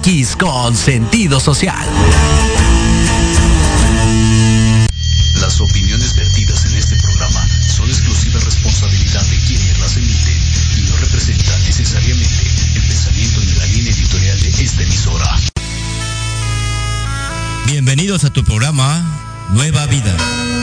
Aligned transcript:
MX 0.00 0.36
con 0.36 0.76
sentido 0.76 1.40
social. 1.40 1.86
Las 5.34 5.60
opiniones 5.60 6.14
vertidas 6.14 6.64
en 6.66 6.74
este 6.74 6.96
programa 6.96 7.46
son 7.68 7.88
exclusiva 7.88 8.40
responsabilidad 8.40 9.22
de 9.26 9.36
quienes 9.46 9.78
las 9.78 9.96
emiten 9.96 10.38
y 10.78 10.90
no 10.90 10.96
representan 10.96 11.62
necesariamente 11.64 12.46
el 12.74 12.82
pensamiento 12.82 13.40
ni 13.40 13.52
la 13.52 13.66
línea 13.66 13.92
editorial 13.92 14.40
de 14.40 14.48
esta 14.48 14.82
emisora. 14.82 15.36
Bienvenidos 17.66 18.24
a 18.24 18.30
tu 18.30 18.44
programa 18.44 19.04
Nueva 19.50 19.86
Vida. 19.86 20.16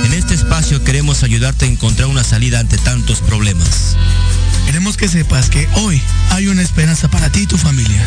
En 0.06 0.14
este 0.14 0.34
espacio 0.34 0.84
queremos 0.84 1.24
ayudarte 1.24 1.66
a 1.66 1.68
encontrar 1.68 2.08
una 2.08 2.24
salida 2.24 2.60
ante 2.60 2.78
tantos 2.78 3.22
problemas. 3.22 3.98
Queremos 4.66 4.98
que 4.98 5.08
sepas 5.08 5.50
que 5.50 5.68
hoy 5.76 6.02
hay 6.32 6.48
una 6.48 6.62
esperanza 6.62 7.08
para 7.10 7.32
ti 7.32 7.42
y 7.42 7.48
tu 7.48 7.58
familia. 7.58 8.06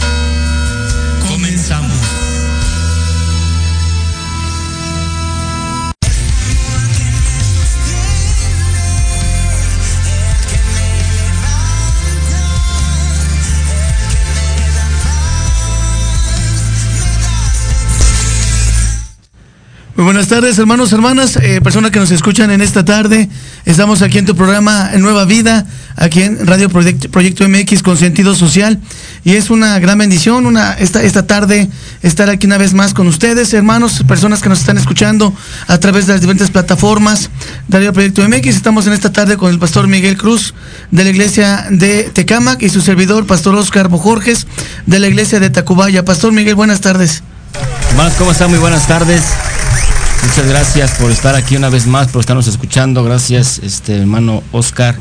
Comenzamos. 1.41 2.30
Muy 20.01 20.07
buenas 20.07 20.29
tardes, 20.29 20.59
hermanos, 20.59 20.95
hermanas, 20.95 21.37
eh, 21.37 21.61
personas 21.61 21.91
que 21.91 21.99
nos 21.99 22.11
escuchan 22.11 22.51
en 22.51 22.63
esta 22.63 22.87
tarde. 22.87 23.29
Estamos 23.67 24.01
aquí 24.01 24.17
en 24.17 24.25
tu 24.25 24.35
programa 24.35 24.93
Nueva 24.97 25.27
Vida, 25.27 25.67
aquí 25.95 26.23
en 26.23 26.47
Radio 26.47 26.71
Proyecto, 26.71 27.47
MX 27.47 27.83
con 27.83 27.99
sentido 27.99 28.35
social. 28.35 28.81
Y 29.25 29.35
es 29.35 29.51
una 29.51 29.79
gran 29.79 29.99
bendición 29.99 30.47
una, 30.47 30.73
esta, 30.73 31.03
esta 31.03 31.27
tarde 31.27 31.69
estar 32.01 32.31
aquí 32.31 32.47
una 32.47 32.57
vez 32.57 32.73
más 32.73 32.95
con 32.95 33.09
ustedes, 33.09 33.53
hermanos, 33.53 34.03
personas 34.09 34.41
que 34.41 34.49
nos 34.49 34.61
están 34.61 34.79
escuchando 34.79 35.35
a 35.67 35.77
través 35.77 36.07
de 36.07 36.15
las 36.15 36.23
diferentes 36.23 36.51
plataformas 36.51 37.29
de 37.69 37.77
Radio 37.77 37.93
Proyecto 37.93 38.27
MX. 38.27 38.57
Estamos 38.57 38.87
en 38.87 38.95
esta 38.95 39.13
tarde 39.13 39.37
con 39.37 39.51
el 39.51 39.59
pastor 39.59 39.87
Miguel 39.87 40.17
Cruz 40.17 40.55
de 40.91 41.05
la 41.05 41.11
iglesia 41.11 41.67
de 41.69 42.05
Tecamac 42.05 42.63
y 42.63 42.71
su 42.71 42.81
servidor, 42.81 43.27
pastor 43.27 43.55
Oscar 43.55 43.89
Bojorges 43.89 44.47
de 44.87 44.99
la 44.99 45.09
iglesia 45.09 45.41
de 45.41 45.51
Tacubaya. 45.51 46.07
Pastor 46.07 46.33
Miguel, 46.33 46.55
buenas 46.55 46.81
tardes. 46.81 47.23
¿cómo 48.17 48.31
están? 48.33 48.49
Muy 48.49 48.61
buenas 48.61 48.87
tardes. 48.87 49.25
Muchas 50.23 50.47
gracias 50.47 50.91
por 50.93 51.11
estar 51.11 51.35
aquí 51.35 51.57
una 51.57 51.71
vez 51.71 51.87
más, 51.87 52.09
por 52.09 52.21
estarnos 52.21 52.47
escuchando. 52.47 53.03
Gracias, 53.03 53.59
este 53.63 53.97
hermano 53.97 54.43
Oscar. 54.53 54.95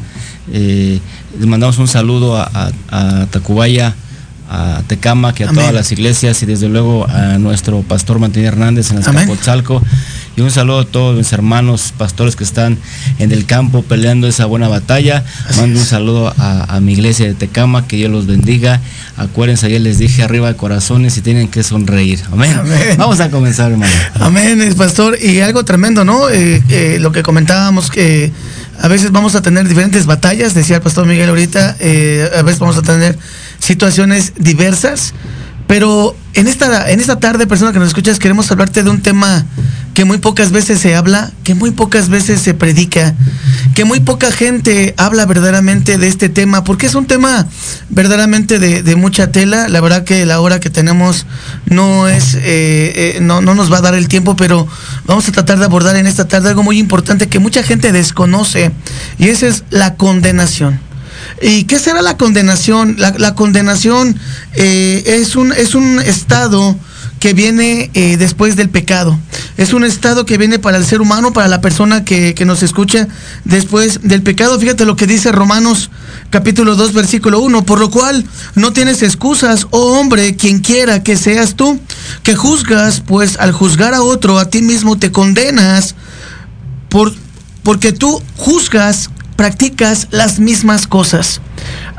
Eh, 0.52 1.00
les 1.38 1.48
mandamos 1.48 1.78
un 1.78 1.88
saludo 1.88 2.38
a, 2.38 2.50
a, 2.54 2.72
a 3.22 3.26
Tacubaya, 3.28 3.96
a 4.50 4.82
Tecama, 4.88 5.34
que 5.34 5.44
a 5.44 5.50
Amén. 5.50 5.60
todas 5.60 5.74
las 5.74 5.92
iglesias 5.92 6.42
y 6.42 6.46
desde 6.46 6.68
luego 6.70 7.08
a 7.08 7.38
nuestro 7.38 7.82
pastor 7.82 8.20
Martín 8.20 8.46
Hernández 8.46 8.92
en. 8.92 8.98
Azcapotzalco. 8.98 9.82
Y 10.36 10.42
un 10.42 10.52
saludo 10.52 10.80
a 10.80 10.86
todos 10.86 11.18
mis 11.18 11.34
hermanos 11.34 11.94
pastores 11.98 12.36
que 12.36 12.46
están 12.46 12.78
en 13.18 13.32
el 13.32 13.46
campo 13.46 13.82
peleando 13.82 14.28
esa 14.28 14.46
buena 14.46 14.70
batalla. 14.70 15.26
Así 15.48 15.60
Mando 15.60 15.80
un 15.80 15.86
saludo 15.86 16.34
a, 16.38 16.76
a 16.76 16.80
mi 16.80 16.94
iglesia 16.94 17.26
de 17.26 17.34
Tecama, 17.34 17.88
que 17.88 17.98
Dios 17.98 18.10
los 18.10 18.26
bendiga. 18.26 18.80
Acuérdense, 19.18 19.66
ayer 19.66 19.82
les 19.82 20.00
dije 20.00 20.24
arriba 20.24 20.48
de 20.48 20.56
corazones 20.56 21.18
y 21.18 21.22
tienen 21.22 21.50
que 21.50 21.62
sonreír. 21.62 22.22
Amén. 22.32 22.56
Amén. 22.58 22.96
Vamos 22.98 23.20
a 23.20 23.30
comenzar, 23.30 23.72
hermano. 23.72 23.92
Amén, 24.20 24.74
pastor. 24.78 25.18
Y 25.22 25.42
algo 25.42 25.66
tremendo, 25.66 26.06
¿no? 26.06 26.30
Eh, 26.30 26.64
eh, 26.70 26.98
lo 27.02 27.12
que 27.12 27.22
comentábamos 27.22 27.92
que 27.92 28.32
a 28.82 28.88
veces 28.88 29.12
vamos 29.12 29.36
a 29.36 29.42
tener 29.42 29.68
diferentes 29.68 30.06
batallas, 30.06 30.54
decía 30.54 30.78
el 30.78 30.82
pastor 30.82 31.06
Miguel 31.06 31.30
ahorita, 31.30 31.76
eh, 31.80 32.30
a 32.38 32.42
veces 32.42 32.60
vamos 32.60 32.78
a 32.78 32.82
tener 32.82 33.18
situaciones 33.60 34.34
diversas, 34.38 35.14
pero 35.68 36.16
en 36.34 36.48
esta, 36.48 36.90
en 36.90 37.00
esta 37.00 37.20
tarde, 37.20 37.46
persona 37.46 37.74
que 37.74 37.80
nos 37.80 37.90
escuchas, 37.90 38.20
queremos 38.20 38.50
hablarte 38.52 38.84
de 38.84 38.90
un 38.90 39.02
tema 39.02 39.46
que 40.00 40.06
muy 40.06 40.20
pocas 40.20 40.54
veces 40.54 40.80
se 40.80 40.96
habla, 40.96 41.30
que 41.44 41.56
muy 41.56 41.72
pocas 41.72 42.08
veces 42.08 42.40
se 42.40 42.54
predica, 42.54 43.16
que 43.76 43.84
muy 43.84 44.00
poca 44.00 44.32
gente 44.32 44.94
habla 44.96 45.26
verdaderamente 45.26 45.98
de 45.98 46.08
este 46.08 46.30
tema, 46.30 46.64
porque 46.64 46.86
es 46.86 46.96
un 46.96 47.06
tema 47.06 47.48
verdaderamente 47.90 48.60
de, 48.60 48.96
mucha 48.96 49.34
tela. 49.34 49.68
La 49.68 49.82
verdad 49.82 50.06
que 50.06 50.26
la 50.26 50.40
hora 50.40 50.62
que 50.62 50.70
tenemos 50.70 51.26
no 51.66 52.08
es, 52.08 52.36
eh, 52.36 52.40
eh, 52.46 53.18
no, 53.20 53.42
no 53.42 53.56
nos 53.56 53.70
va 53.70 53.80
a 53.80 53.82
dar 53.82 53.94
el 53.94 54.08
tiempo, 54.08 54.38
pero 54.38 54.66
vamos 55.06 55.28
a 55.28 55.34
tratar 55.34 55.60
de 55.60 55.66
abordar 55.66 55.98
en 55.98 56.08
esta 56.08 56.30
tarde 56.30 56.48
algo 56.48 56.64
muy 56.64 56.80
importante 56.80 57.28
que 57.28 57.40
mucha 57.40 57.62
gente 57.62 57.92
desconoce, 57.92 58.72
y 59.18 59.28
esa 59.28 59.48
es 59.48 59.66
la 59.70 59.96
condenación. 59.96 60.80
¿Y 61.42 61.66
qué 61.66 61.78
será 61.78 62.02
la 62.02 62.16
condenación? 62.16 62.96
La, 63.00 63.14
la 63.18 63.36
condenación 63.36 64.18
eh, 64.54 65.04
es, 65.06 65.36
un, 65.36 65.52
es 65.52 65.76
un 65.76 66.00
estado 66.00 66.78
que 67.20 67.34
viene 67.34 67.92
eh, 67.94 68.18
después 68.18 68.56
del 68.56 68.70
pecado. 68.70 69.20
Es 69.58 69.74
un 69.74 69.84
estado 69.84 70.26
que 70.26 70.38
viene 70.38 70.58
para 70.58 70.78
el 70.78 70.86
ser 70.86 71.02
humano, 71.02 71.34
para 71.34 71.48
la 71.48 71.62
persona 71.62 72.06
que, 72.06 72.34
que 72.34 72.46
nos 72.46 72.64
escucha 72.64 73.08
después 73.44 74.00
del 74.04 74.24
pecado. 74.24 74.60
Fíjate 74.60 74.86
lo 74.86 74.96
que 74.96 75.06
dice 75.06 75.32
Romanos 75.32 75.90
capítulo 76.30 76.76
2 76.76 76.94
versículo 76.94 77.40
1, 77.40 77.66
por 77.66 77.80
lo 77.80 77.90
cual 77.90 78.26
no 78.56 78.72
tienes 78.72 79.02
excusas, 79.02 79.68
oh 79.72 80.00
hombre, 80.00 80.36
quien 80.36 80.60
quiera 80.60 81.04
que 81.04 81.18
seas 81.18 81.56
tú, 81.56 81.80
que 82.24 82.36
juzgas, 82.36 83.02
pues 83.02 83.38
al 83.38 83.52
juzgar 83.52 83.94
a 83.94 84.02
otro, 84.02 84.38
a 84.38 84.50
ti 84.50 84.62
mismo 84.62 84.98
te 84.98 85.12
condenas, 85.12 85.96
por, 86.90 87.14
porque 87.64 87.92
tú 87.92 88.22
juzgas, 88.38 89.10
practicas 89.36 90.08
las 90.12 90.40
mismas 90.40 90.88
cosas. 90.88 91.42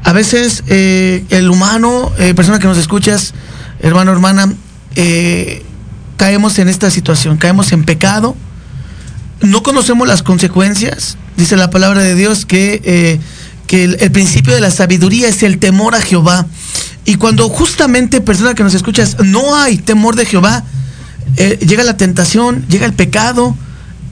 A 0.04 0.12
veces 0.12 0.62
eh, 0.68 1.24
el 1.30 1.50
humano, 1.50 2.12
eh, 2.18 2.34
persona 2.34 2.58
que 2.58 2.66
nos 2.66 2.78
escuchas, 2.78 3.34
hermano, 3.80 4.12
hermana, 4.12 4.52
eh, 4.96 5.62
caemos 6.16 6.58
en 6.58 6.68
esta 6.68 6.90
situación, 6.90 7.36
caemos 7.36 7.72
en 7.72 7.84
pecado, 7.84 8.36
no 9.40 9.62
conocemos 9.62 10.06
las 10.06 10.22
consecuencias, 10.22 11.16
dice 11.36 11.56
la 11.56 11.70
palabra 11.70 12.02
de 12.02 12.14
Dios 12.14 12.44
que, 12.44 12.82
eh, 12.84 13.20
que 13.66 13.84
el, 13.84 14.12
principio 14.12 14.54
de 14.54 14.60
la 14.60 14.70
sabiduría 14.70 15.28
es 15.28 15.42
el 15.42 15.58
temor 15.58 15.94
a 15.94 16.00
Jehová. 16.02 16.46
Y 17.06 17.14
cuando 17.14 17.48
justamente, 17.48 18.20
persona 18.20 18.54
que 18.54 18.62
nos 18.62 18.74
escuchas, 18.74 19.16
no 19.24 19.56
hay 19.56 19.78
temor 19.78 20.16
de 20.16 20.26
Jehová, 20.26 20.64
eh, 21.36 21.58
llega 21.66 21.84
la 21.84 21.96
tentación, 21.96 22.66
llega 22.68 22.84
el 22.84 22.92
pecado 22.92 23.56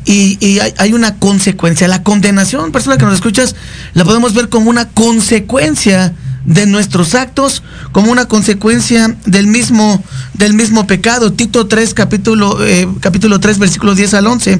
y, 0.06 0.38
y 0.40 0.60
hay, 0.60 0.72
hay 0.78 0.94
una 0.94 1.16
consecuencia. 1.16 1.88
La 1.88 2.02
condenación, 2.02 2.72
persona 2.72 2.96
que 2.96 3.04
nos 3.04 3.14
escuchas, 3.14 3.54
la 3.92 4.04
podemos 4.04 4.32
ver 4.32 4.48
como 4.48 4.70
una 4.70 4.88
consecuencia 4.88 6.14
de 6.48 6.64
nuestros 6.66 7.14
actos, 7.14 7.62
como 7.92 8.10
una 8.10 8.24
consecuencia 8.26 9.14
del 9.26 9.46
mismo, 9.46 10.02
del 10.32 10.54
mismo 10.54 10.86
pecado. 10.86 11.30
Tito 11.32 11.66
3, 11.66 11.92
capítulo, 11.92 12.64
eh, 12.64 12.88
capítulo 13.00 13.38
3, 13.38 13.58
versículo 13.58 13.94
10 13.94 14.14
al 14.14 14.26
11. 14.26 14.58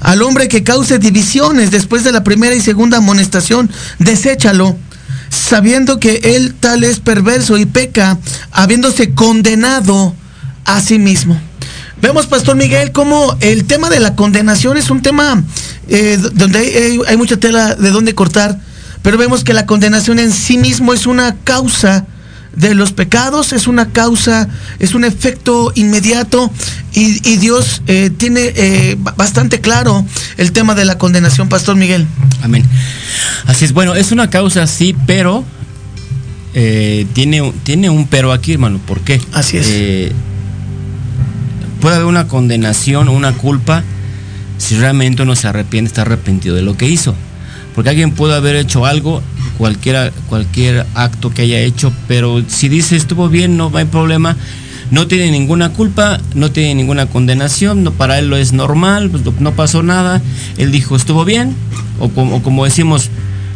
Al 0.00 0.22
hombre 0.22 0.48
que 0.48 0.64
cause 0.64 0.98
divisiones 0.98 1.70
después 1.70 2.02
de 2.02 2.10
la 2.10 2.24
primera 2.24 2.56
y 2.56 2.60
segunda 2.60 2.98
amonestación, 2.98 3.70
deséchalo 4.00 4.76
sabiendo 5.30 6.00
que 6.00 6.20
él 6.36 6.54
tal 6.58 6.82
es 6.82 6.98
perverso 7.00 7.56
y 7.56 7.66
peca, 7.66 8.18
habiéndose 8.50 9.14
condenado 9.14 10.14
a 10.64 10.80
sí 10.80 10.98
mismo. 10.98 11.40
Vemos, 12.02 12.26
Pastor 12.26 12.56
Miguel, 12.56 12.92
cómo 12.92 13.36
el 13.40 13.64
tema 13.64 13.90
de 13.90 14.00
la 14.00 14.14
condenación 14.16 14.76
es 14.76 14.90
un 14.90 15.02
tema 15.02 15.42
eh, 15.88 16.18
donde 16.32 16.58
hay, 16.58 16.98
hay- 17.06 17.16
mucha 17.16 17.36
tela 17.36 17.74
de 17.74 17.90
dónde 17.90 18.14
cortar, 18.14 18.58
pero 19.02 19.18
vemos 19.18 19.44
que 19.44 19.52
la 19.54 19.66
condenación 19.66 20.18
en 20.18 20.32
sí 20.32 20.58
mismo 20.58 20.92
es 20.94 21.06
una 21.06 21.34
causa 21.44 22.06
de 22.54 22.74
los 22.74 22.92
pecados, 22.92 23.52
es 23.52 23.66
una 23.68 23.90
causa, 23.92 24.48
es 24.80 24.94
un 24.94 25.04
efecto 25.04 25.70
inmediato 25.76 26.50
y, 26.92 27.20
y 27.30 27.36
Dios 27.36 27.82
eh, 27.86 28.10
tiene 28.16 28.52
eh, 28.56 28.96
ba- 28.98 29.14
bastante 29.16 29.60
claro 29.60 30.04
el 30.38 30.50
tema 30.52 30.74
de 30.74 30.84
la 30.84 30.98
condenación, 30.98 31.48
Pastor 31.48 31.76
Miguel. 31.76 32.06
Amén. 32.42 32.64
Así 33.46 33.64
es, 33.64 33.72
bueno, 33.72 33.94
es 33.94 34.10
una 34.10 34.28
causa 34.30 34.66
sí, 34.66 34.96
pero 35.06 35.44
eh, 36.54 37.06
tiene, 37.12 37.42
un- 37.42 37.52
tiene 37.52 37.90
un 37.90 38.06
pero 38.08 38.32
aquí, 38.32 38.54
hermano. 38.54 38.80
¿Por 38.84 39.00
qué? 39.02 39.20
Así 39.32 39.56
es. 39.58 40.12
Puede 41.80 41.94
haber 41.94 42.06
una 42.08 42.26
condenación 42.26 43.06
o 43.08 43.12
una 43.12 43.34
culpa 43.34 43.84
si 44.56 44.76
realmente 44.76 45.22
uno 45.22 45.36
se 45.36 45.46
arrepiente, 45.46 45.88
está 45.88 46.02
arrepentido 46.02 46.56
de 46.56 46.62
lo 46.62 46.76
que 46.76 46.88
hizo. 46.88 47.14
Porque 47.78 47.90
alguien 47.90 48.10
puede 48.10 48.34
haber 48.34 48.56
hecho 48.56 48.86
algo, 48.86 49.22
cualquiera, 49.56 50.10
cualquier 50.28 50.84
acto 50.96 51.30
que 51.30 51.42
haya 51.42 51.60
hecho, 51.60 51.92
pero 52.08 52.42
si 52.48 52.68
dice 52.68 52.96
estuvo 52.96 53.28
bien, 53.28 53.56
no 53.56 53.70
hay 53.72 53.84
problema, 53.84 54.36
no 54.90 55.06
tiene 55.06 55.30
ninguna 55.30 55.68
culpa, 55.68 56.18
no 56.34 56.50
tiene 56.50 56.74
ninguna 56.74 57.06
condenación, 57.06 57.84
no, 57.84 57.92
para 57.92 58.18
él 58.18 58.30
lo 58.30 58.36
es 58.36 58.52
normal, 58.52 59.10
pues, 59.10 59.22
no- 59.38 59.52
pasó 59.52 59.84
nada, 59.84 60.20
él 60.56 60.72
dijo 60.72 60.96
estuvo 60.96 61.24
bien, 61.24 61.54
o 62.00 62.06
o 62.06 62.42
como 62.42 62.64
decimos, 62.64 63.10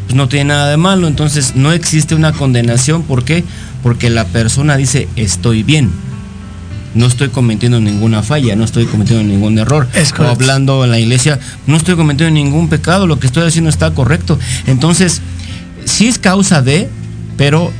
pues 0.07 0.15
no 0.15 0.29
tiene 0.29 0.45
nada 0.51 0.71
de 0.71 0.77
malo, 0.77 1.09
entonces 1.09 1.57
no 1.57 1.73
existe 1.73 2.15
una 2.15 2.31
condenación, 2.31 3.03
¿por 3.03 3.25
qué? 3.25 3.43
Porque 3.83 4.09
la 4.09 4.25
persona 4.27 4.77
dice 4.77 5.09
estoy 5.17 5.65
bien. 5.65 5.91
No 6.95 7.07
estoy 7.07 7.29
cometiendo 7.31 7.81
ninguna 7.81 8.23
falla, 8.23 8.55
no 8.55 8.65
estoy 8.65 8.85
cometiendo 8.87 9.25
ningún 9.25 9.59
error. 9.59 9.89
Es 9.95 10.13
o 10.19 10.25
hablando 10.27 10.85
en 10.85 10.91
la 10.91 10.99
iglesia, 10.99 11.39
no 11.67 11.77
estoy 11.77 11.97
cometiendo 11.97 12.33
ningún 12.35 12.69
pecado, 12.69 13.07
lo 13.07 13.19
que 13.19 13.27
estoy 13.27 13.47
haciendo 13.47 13.71
está 13.71 13.93
correcto. 13.93 14.39
Entonces, 14.67 15.21
sí 15.87 16.07
es 16.09 16.19
causa 16.19 16.61
de, 16.63 16.89
pero 17.37 17.73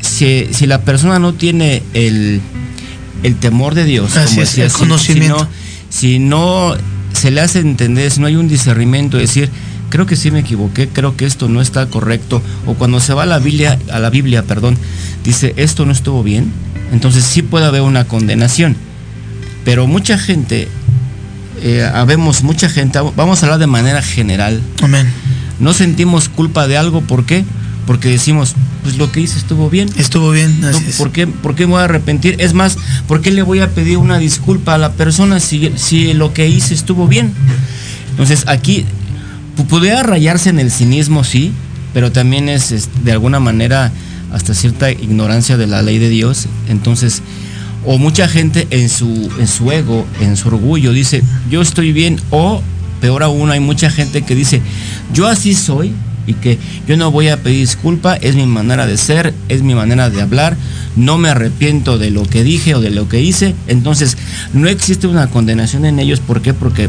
si, 0.00 0.48
si 0.52 0.66
la 0.66 0.82
persona 0.82 1.18
no 1.18 1.32
tiene 1.34 1.82
el, 1.94 2.40
el 3.22 3.36
temor 3.36 3.74
de 3.74 3.84
Dios, 3.84 4.16
Así 4.16 4.34
como 4.34 4.42
es, 4.42 4.48
decía, 4.50 4.64
el 4.64 4.70
si- 4.70 4.78
conocimiento. 4.78 5.48
Si, 5.88 6.18
no, 6.18 6.74
si 6.74 6.76
no 6.76 6.76
se 7.14 7.30
le 7.30 7.40
hace 7.40 7.60
entender, 7.60 8.10
si 8.10 8.20
no 8.20 8.26
hay 8.26 8.36
un 8.36 8.48
discernimiento, 8.48 9.16
decir, 9.16 9.48
creo 9.90 10.06
que 10.06 10.16
sí 10.16 10.30
me 10.30 10.40
equivoqué, 10.40 10.88
creo 10.88 11.16
que 11.16 11.24
esto 11.26 11.48
no 11.48 11.60
está 11.60 11.86
correcto, 11.86 12.42
o 12.66 12.74
cuando 12.74 13.00
se 13.00 13.14
va 13.14 13.22
a 13.22 13.26
la 13.26 13.38
Biblia, 13.38 13.78
a 13.90 13.98
la 13.98 14.10
Biblia, 14.10 14.42
perdón, 14.42 14.76
dice 15.24 15.52
esto 15.56 15.84
no 15.86 15.92
estuvo 15.92 16.22
bien, 16.22 16.50
entonces 16.92 17.24
sí 17.24 17.42
puede 17.42 17.66
haber 17.66 17.80
una 17.82 18.04
condenación. 18.04 18.76
Pero 19.64 19.86
mucha 19.86 20.18
gente, 20.18 20.68
eh, 21.62 21.88
habemos 21.92 22.42
mucha 22.42 22.68
gente, 22.68 22.98
vamos 23.16 23.42
a 23.42 23.46
hablar 23.46 23.58
de 23.60 23.66
manera 23.66 24.02
general, 24.02 24.60
Amén. 24.82 25.06
no 25.60 25.72
sentimos 25.72 26.28
culpa 26.28 26.66
de 26.68 26.76
algo, 26.76 27.00
¿por 27.00 27.24
qué? 27.26 27.44
Porque 27.86 28.08
decimos, 28.08 28.54
pues 28.84 28.96
lo 28.96 29.10
que 29.10 29.20
hice 29.20 29.38
estuvo 29.38 29.68
bien. 29.70 29.88
Estuvo 29.96 30.30
bien, 30.30 30.60
No, 30.60 30.68
así 30.68 30.84
es. 30.88 30.96
¿por, 30.96 31.10
qué, 31.10 31.26
¿Por 31.26 31.54
qué 31.56 31.66
me 31.66 31.72
voy 31.72 31.80
a 31.80 31.84
arrepentir? 31.84 32.36
Es 32.38 32.54
más, 32.54 32.76
¿por 33.08 33.20
qué 33.22 33.30
le 33.32 33.42
voy 33.42 33.58
a 33.60 33.70
pedir 33.70 33.98
una 33.98 34.18
disculpa 34.18 34.74
a 34.74 34.78
la 34.78 34.92
persona 34.92 35.40
si, 35.40 35.72
si 35.76 36.12
lo 36.14 36.32
que 36.32 36.48
hice 36.48 36.74
estuvo 36.74 37.08
bien? 37.08 37.32
Entonces 38.10 38.44
aquí 38.46 38.84
pu- 39.56 39.66
pudiera 39.66 40.02
rayarse 40.04 40.48
en 40.50 40.58
el 40.60 40.70
cinismo, 40.70 41.24
sí, 41.24 41.52
pero 41.92 42.12
también 42.12 42.48
es, 42.48 42.70
es, 42.72 42.88
de 43.04 43.12
alguna 43.12 43.40
manera 43.40 43.90
hasta 44.32 44.54
cierta 44.54 44.90
ignorancia 44.90 45.56
de 45.56 45.66
la 45.66 45.82
ley 45.82 45.98
de 45.98 46.08
Dios. 46.08 46.48
Entonces, 46.68 47.22
o 47.84 47.98
mucha 47.98 48.28
gente 48.28 48.66
en 48.70 48.88
su, 48.88 49.30
en 49.38 49.46
su 49.46 49.70
ego, 49.72 50.06
en 50.20 50.36
su 50.36 50.48
orgullo, 50.48 50.92
dice, 50.92 51.22
yo 51.50 51.62
estoy 51.62 51.92
bien, 51.92 52.20
o 52.30 52.62
peor 53.00 53.22
aún, 53.22 53.50
hay 53.50 53.60
mucha 53.60 53.90
gente 53.90 54.22
que 54.22 54.34
dice, 54.34 54.62
yo 55.12 55.26
así 55.26 55.54
soy 55.54 55.92
y 56.26 56.34
que 56.34 56.58
yo 56.86 56.96
no 56.96 57.10
voy 57.10 57.28
a 57.28 57.42
pedir 57.42 57.58
disculpa, 57.58 58.14
es 58.14 58.36
mi 58.36 58.46
manera 58.46 58.86
de 58.86 58.96
ser, 58.96 59.34
es 59.48 59.62
mi 59.62 59.74
manera 59.74 60.08
de 60.08 60.22
hablar, 60.22 60.56
no 60.94 61.18
me 61.18 61.28
arrepiento 61.28 61.98
de 61.98 62.10
lo 62.10 62.22
que 62.22 62.44
dije 62.44 62.76
o 62.76 62.80
de 62.80 62.90
lo 62.90 63.08
que 63.08 63.20
hice, 63.20 63.56
entonces 63.66 64.16
no 64.52 64.68
existe 64.68 65.08
una 65.08 65.28
condenación 65.28 65.84
en 65.84 65.98
ellos, 65.98 66.20
¿por 66.20 66.42
qué? 66.42 66.54
Porque 66.54 66.88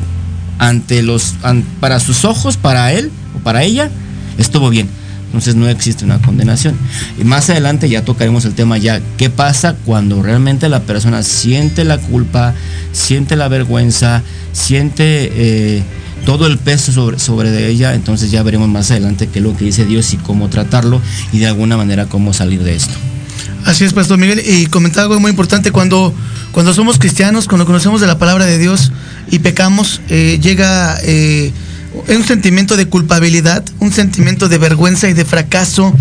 ante 0.59 1.01
los, 1.01 1.35
para 1.79 1.99
sus 1.99 2.25
ojos, 2.25 2.57
para 2.57 2.93
él 2.93 3.11
o 3.35 3.39
para 3.39 3.63
ella, 3.63 3.89
estuvo 4.37 4.69
bien. 4.69 4.87
Entonces 5.33 5.55
no 5.55 5.67
existe 5.67 6.05
una 6.05 6.21
condenación. 6.21 6.75
Y 7.19 7.23
más 7.23 7.49
adelante 7.49 7.89
ya 7.89 8.05
tocaremos 8.05 8.45
el 8.45 8.53
tema 8.53 8.77
ya, 8.77 9.01
¿qué 9.17 9.31
pasa 9.31 9.75
cuando 9.83 10.21
realmente 10.21 10.69
la 10.69 10.81
persona 10.81 11.23
siente 11.23 11.83
la 11.85 11.97
culpa, 11.97 12.53
siente 12.91 13.35
la 13.35 13.47
vergüenza, 13.47 14.21
siente 14.51 15.31
eh, 15.33 15.83
todo 16.27 16.45
el 16.45 16.59
peso 16.59 16.91
sobre, 16.91 17.17
sobre 17.17 17.49
de 17.49 17.67
ella? 17.67 17.95
Entonces 17.95 18.29
ya 18.29 18.43
veremos 18.43 18.69
más 18.69 18.91
adelante 18.91 19.27
qué 19.27 19.39
es 19.39 19.43
lo 19.43 19.57
que 19.57 19.65
dice 19.65 19.85
Dios 19.85 20.13
y 20.13 20.17
cómo 20.17 20.49
tratarlo 20.49 21.01
y 21.31 21.39
de 21.39 21.47
alguna 21.47 21.77
manera 21.77 22.05
cómo 22.05 22.31
salir 22.31 22.61
de 22.61 22.75
esto. 22.75 22.93
Así 23.65 23.85
es, 23.85 23.93
Pastor 23.93 24.19
Miguel. 24.19 24.39
Y 24.45 24.67
comentaba 24.67 25.07
algo 25.07 25.19
muy 25.19 25.31
importante, 25.31 25.71
cuando, 25.71 26.13
cuando 26.51 26.75
somos 26.75 26.99
cristianos, 26.99 27.47
cuando 27.47 27.65
conocemos 27.65 28.01
de 28.01 28.05
la 28.07 28.19
palabra 28.19 28.45
de 28.45 28.59
Dios 28.59 28.91
y 29.31 29.39
pecamos, 29.39 29.99
eh, 30.09 30.37
llega 30.39 30.95
eh, 31.01 31.51
un 32.07 32.23
sentimiento 32.23 32.75
de 32.75 32.87
culpabilidad, 32.87 33.63
un 33.79 33.91
sentimiento 33.91 34.49
de 34.49 34.57
vergüenza 34.57 35.09
y 35.09 35.13
de 35.13 35.25
fracaso 35.25 35.93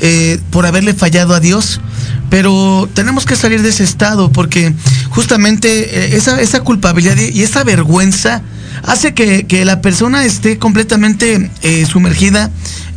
eh, 0.00 0.38
por 0.50 0.66
haberle 0.66 0.94
fallado 0.94 1.34
a 1.34 1.40
Dios. 1.40 1.80
Pero 2.28 2.88
tenemos 2.94 3.24
que 3.24 3.36
salir 3.36 3.62
de 3.62 3.70
ese 3.70 3.84
estado 3.84 4.30
porque 4.30 4.72
justamente 5.10 6.12
eh, 6.12 6.16
esa, 6.16 6.40
esa 6.40 6.60
culpabilidad 6.60 7.16
y 7.16 7.42
esa 7.42 7.64
vergüenza 7.64 8.42
hace 8.84 9.14
que, 9.14 9.46
que 9.46 9.64
la 9.64 9.80
persona 9.80 10.24
esté 10.24 10.58
completamente 10.58 11.50
eh, 11.62 11.86
sumergida 11.86 12.50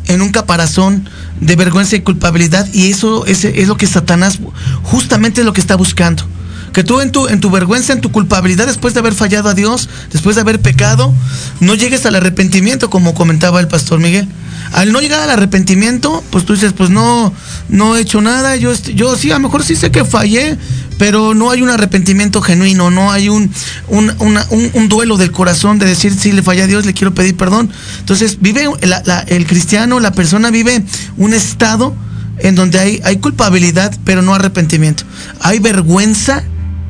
en 0.07 0.21
un 0.21 0.29
caparazón 0.29 1.09
de 1.39 1.55
vergüenza 1.55 1.95
y 1.95 2.01
culpabilidad 2.01 2.67
y 2.73 2.91
eso 2.91 3.25
es, 3.25 3.43
es 3.45 3.67
lo 3.67 3.77
que 3.77 3.87
Satanás 3.87 4.39
justamente 4.83 5.41
es 5.41 5.45
lo 5.45 5.53
que 5.53 5.61
está 5.61 5.75
buscando. 5.75 6.25
Que 6.73 6.83
tú 6.83 6.99
en 7.01 7.11
tu, 7.11 7.27
en 7.27 7.39
tu 7.39 7.49
vergüenza, 7.51 7.93
en 7.93 8.01
tu 8.01 8.11
culpabilidad, 8.11 8.65
después 8.65 8.93
de 8.93 8.99
haber 8.99 9.13
fallado 9.13 9.47
a 9.49 9.53
Dios, 9.53 9.89
después 10.11 10.35
de 10.35 10.41
haber 10.41 10.59
pecado, 10.59 11.13
no 11.59 11.75
llegues 11.75 12.05
al 12.05 12.15
arrepentimiento, 12.15 12.89
como 12.89 13.13
comentaba 13.13 13.59
el 13.59 13.67
pastor 13.67 13.99
Miguel. 13.99 14.27
Al 14.71 14.91
no 14.91 14.99
llegar 14.99 15.19
al 15.21 15.29
arrepentimiento, 15.29 16.23
pues 16.31 16.45
tú 16.45 16.53
dices, 16.53 16.73
pues 16.73 16.89
no, 16.89 17.31
no 17.69 17.95
he 17.95 18.01
hecho 18.01 18.21
nada, 18.21 18.55
yo, 18.55 18.73
yo 18.95 19.15
sí, 19.15 19.29
a 19.31 19.35
lo 19.35 19.41
mejor 19.41 19.63
sí 19.63 19.75
sé 19.75 19.91
que 19.91 20.03
fallé, 20.03 20.57
pero 20.97 21.33
no 21.35 21.51
hay 21.51 21.61
un 21.61 21.69
arrepentimiento 21.69 22.41
genuino, 22.41 22.89
no 22.89 23.11
hay 23.11 23.29
un, 23.29 23.51
un, 23.89 24.11
un- 24.73 24.89
duelo 24.89 25.17
del 25.17 25.31
corazón 25.31 25.77
de 25.77 25.85
decir, 25.85 26.13
sí, 26.13 26.31
le 26.31 26.41
fallé 26.41 26.63
a 26.63 26.67
Dios, 26.67 26.85
le 26.87 26.93
quiero 26.93 27.13
pedir 27.13 27.35
perdón. 27.37 27.69
Entonces, 27.99 28.37
vive 28.41 28.67
el 29.27 29.45
cristiano, 29.47 29.99
la 29.99 30.11
persona 30.11 30.49
vive 30.49 30.83
un 31.17 31.33
estado 31.33 31.93
en 32.39 32.55
donde 32.55 32.79
hay, 32.79 33.01
hay 33.03 33.17
culpabilidad, 33.17 33.95
pero 34.05 34.21
no 34.23 34.33
arrepentimiento. 34.33 35.03
Hay 35.39 35.59
vergüenza, 35.59 36.43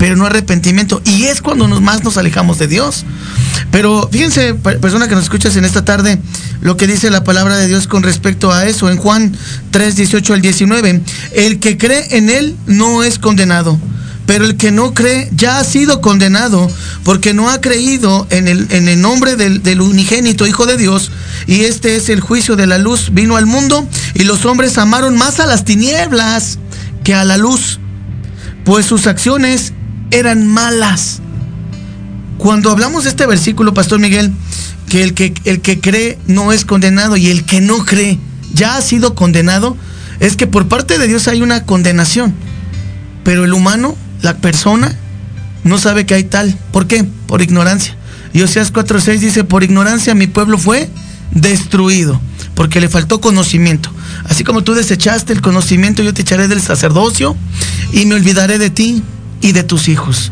pero 0.04 0.18
no 0.18 0.26
arrepentimiento. 0.26 1.02
Y 1.06 1.24
es 1.28 1.42
cuando 1.42 1.66
nos, 1.66 1.80
más 1.82 2.04
nos 2.04 2.18
alejamos 2.18 2.60
de 2.60 2.68
Dios. 2.68 3.06
Pero 3.72 4.10
fíjense, 4.12 4.54
per- 4.54 4.82
persona 4.82 5.08
que 5.08 5.16
nos 5.16 5.24
escuchas 5.24 5.56
en 5.56 5.64
esta 5.64 5.86
tarde, 5.86 6.20
lo 6.60 6.76
que 6.76 6.88
dice 6.88 7.10
la 7.10 7.24
palabra 7.24 7.56
de 7.56 7.70
Dios 7.70 7.88
con 7.88 8.04
respecto 8.04 8.52
a 8.52 8.66
eso 8.66 8.90
en 8.90 8.98
Juan 8.98 9.34
3, 9.72 9.96
18 9.96 10.34
al 10.34 10.42
19. 10.42 11.02
El 11.32 11.60
que 11.62 11.78
cree 11.78 12.18
en 12.18 12.30
Él 12.30 12.58
no 12.66 13.02
es 13.02 13.18
condenado. 13.18 13.80
Pero 14.26 14.44
el 14.44 14.58
que 14.58 14.72
no 14.74 14.94
cree 14.94 15.30
ya 15.38 15.60
ha 15.60 15.64
sido 15.64 16.02
condenado 16.02 16.70
porque 17.06 17.34
no 17.34 17.50
ha 17.50 17.62
creído 17.62 18.28
en 18.30 18.50
el, 18.50 18.68
en 18.72 18.90
el 18.90 19.00
nombre 19.00 19.38
del, 19.38 19.64
del 19.64 19.80
unigénito 19.80 20.46
Hijo 20.46 20.66
de 20.66 20.76
Dios. 20.76 21.12
Y 21.48 21.62
este 21.62 21.96
es 21.96 22.10
el 22.10 22.20
juicio 22.20 22.58
de 22.58 22.68
la 22.68 22.78
luz. 22.78 23.12
Vino 23.14 23.38
al 23.38 23.46
mundo 23.46 23.88
y 24.16 24.24
los 24.26 24.44
hombres 24.44 24.78
amaron 24.78 25.16
más 25.16 25.40
a 25.40 25.46
las 25.46 25.64
tinieblas 25.64 26.60
que 27.06 27.14
a 27.14 27.24
la 27.24 27.38
luz, 27.38 27.80
pues 28.66 28.86
sus 28.86 29.08
acciones 29.08 29.72
eran 30.14 30.48
malas. 30.48 31.22
Cuando 32.38 32.70
hablamos 32.72 33.04
de 33.04 33.10
este 33.10 33.26
versículo, 33.26 33.74
Pastor 33.74 34.00
Miguel, 34.00 34.32
que 34.88 35.04
el 35.04 35.14
que, 35.14 35.34
el 35.46 35.62
que 35.62 35.80
cree 35.80 36.20
no 36.28 36.52
es 36.52 36.66
condenado 36.66 37.18
y 37.18 37.28
el 37.28 37.46
que 37.46 37.62
no 37.62 37.84
cree 37.84 38.20
ya 38.54 38.78
ha 38.78 38.82
sido 38.82 39.16
condenado, 39.16 39.76
es 40.20 40.38
que 40.38 40.46
por 40.46 40.68
parte 40.68 41.00
de 41.00 41.08
Dios 41.08 41.28
hay 41.28 41.42
una 41.42 41.66
condenación. 41.66 42.34
Pero 43.24 43.44
el 43.44 43.54
humano, 43.54 43.96
la 44.22 44.38
persona, 44.38 44.96
no 45.64 45.80
sabe 45.80 46.06
que 46.06 46.14
hay 46.14 46.26
tal. 46.26 46.56
¿Por 46.72 46.86
qué? 46.86 47.06
Por 47.26 47.42
ignorancia. 47.42 47.96
Y 48.34 48.42
Oseas 48.42 48.72
4.6 48.72 49.20
dice, 49.20 49.44
por 49.44 49.64
ignorancia 49.64 50.14
mi 50.14 50.28
pueblo 50.28 50.58
fue 50.58 50.90
destruido, 51.32 52.22
porque 52.54 52.82
le 52.82 52.90
faltó 52.90 53.20
conocimiento. 53.20 53.92
Así 54.26 54.44
como 54.44 54.64
tú 54.64 54.76
desechaste 54.76 55.34
el 55.34 55.42
conocimiento, 55.42 56.04
yo 56.04 56.14
te 56.14 56.22
echaré 56.22 56.48
del 56.48 56.62
sacerdocio 56.62 57.36
y 57.92 58.06
me 58.06 58.16
olvidaré 58.16 58.60
de 58.60 58.70
ti 58.70 59.04
y 59.44 59.52
de 59.52 59.64
tus 59.64 59.90
hijos. 59.90 60.32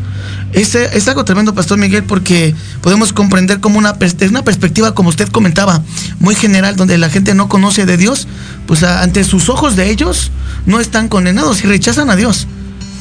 Es, 0.54 0.74
es 0.74 1.08
algo 1.08 1.26
tremendo, 1.26 1.54
Pastor 1.54 1.78
Miguel, 1.78 2.06
porque 2.06 2.56
podemos 2.82 3.12
comprender 3.14 3.60
como 3.60 3.78
una, 3.78 3.94
una 4.30 4.44
perspectiva, 4.44 4.96
como 4.96 5.10
usted 5.10 5.28
comentaba, 5.28 5.84
muy 6.20 6.34
general, 6.34 6.78
donde 6.78 6.98
la 6.98 7.10
gente 7.10 7.36
no 7.36 7.50
conoce 7.50 7.86
de 7.86 7.98
Dios, 7.98 8.28
pues 8.66 8.84
ante 8.84 9.24
sus 9.26 9.50
ojos 9.50 9.76
de 9.76 9.92
ellos 9.92 10.32
no 10.66 10.80
están 10.80 11.10
condenados 11.10 11.64
y 11.64 11.68
rechazan 11.68 12.10
a 12.10 12.16
Dios. 12.16 12.48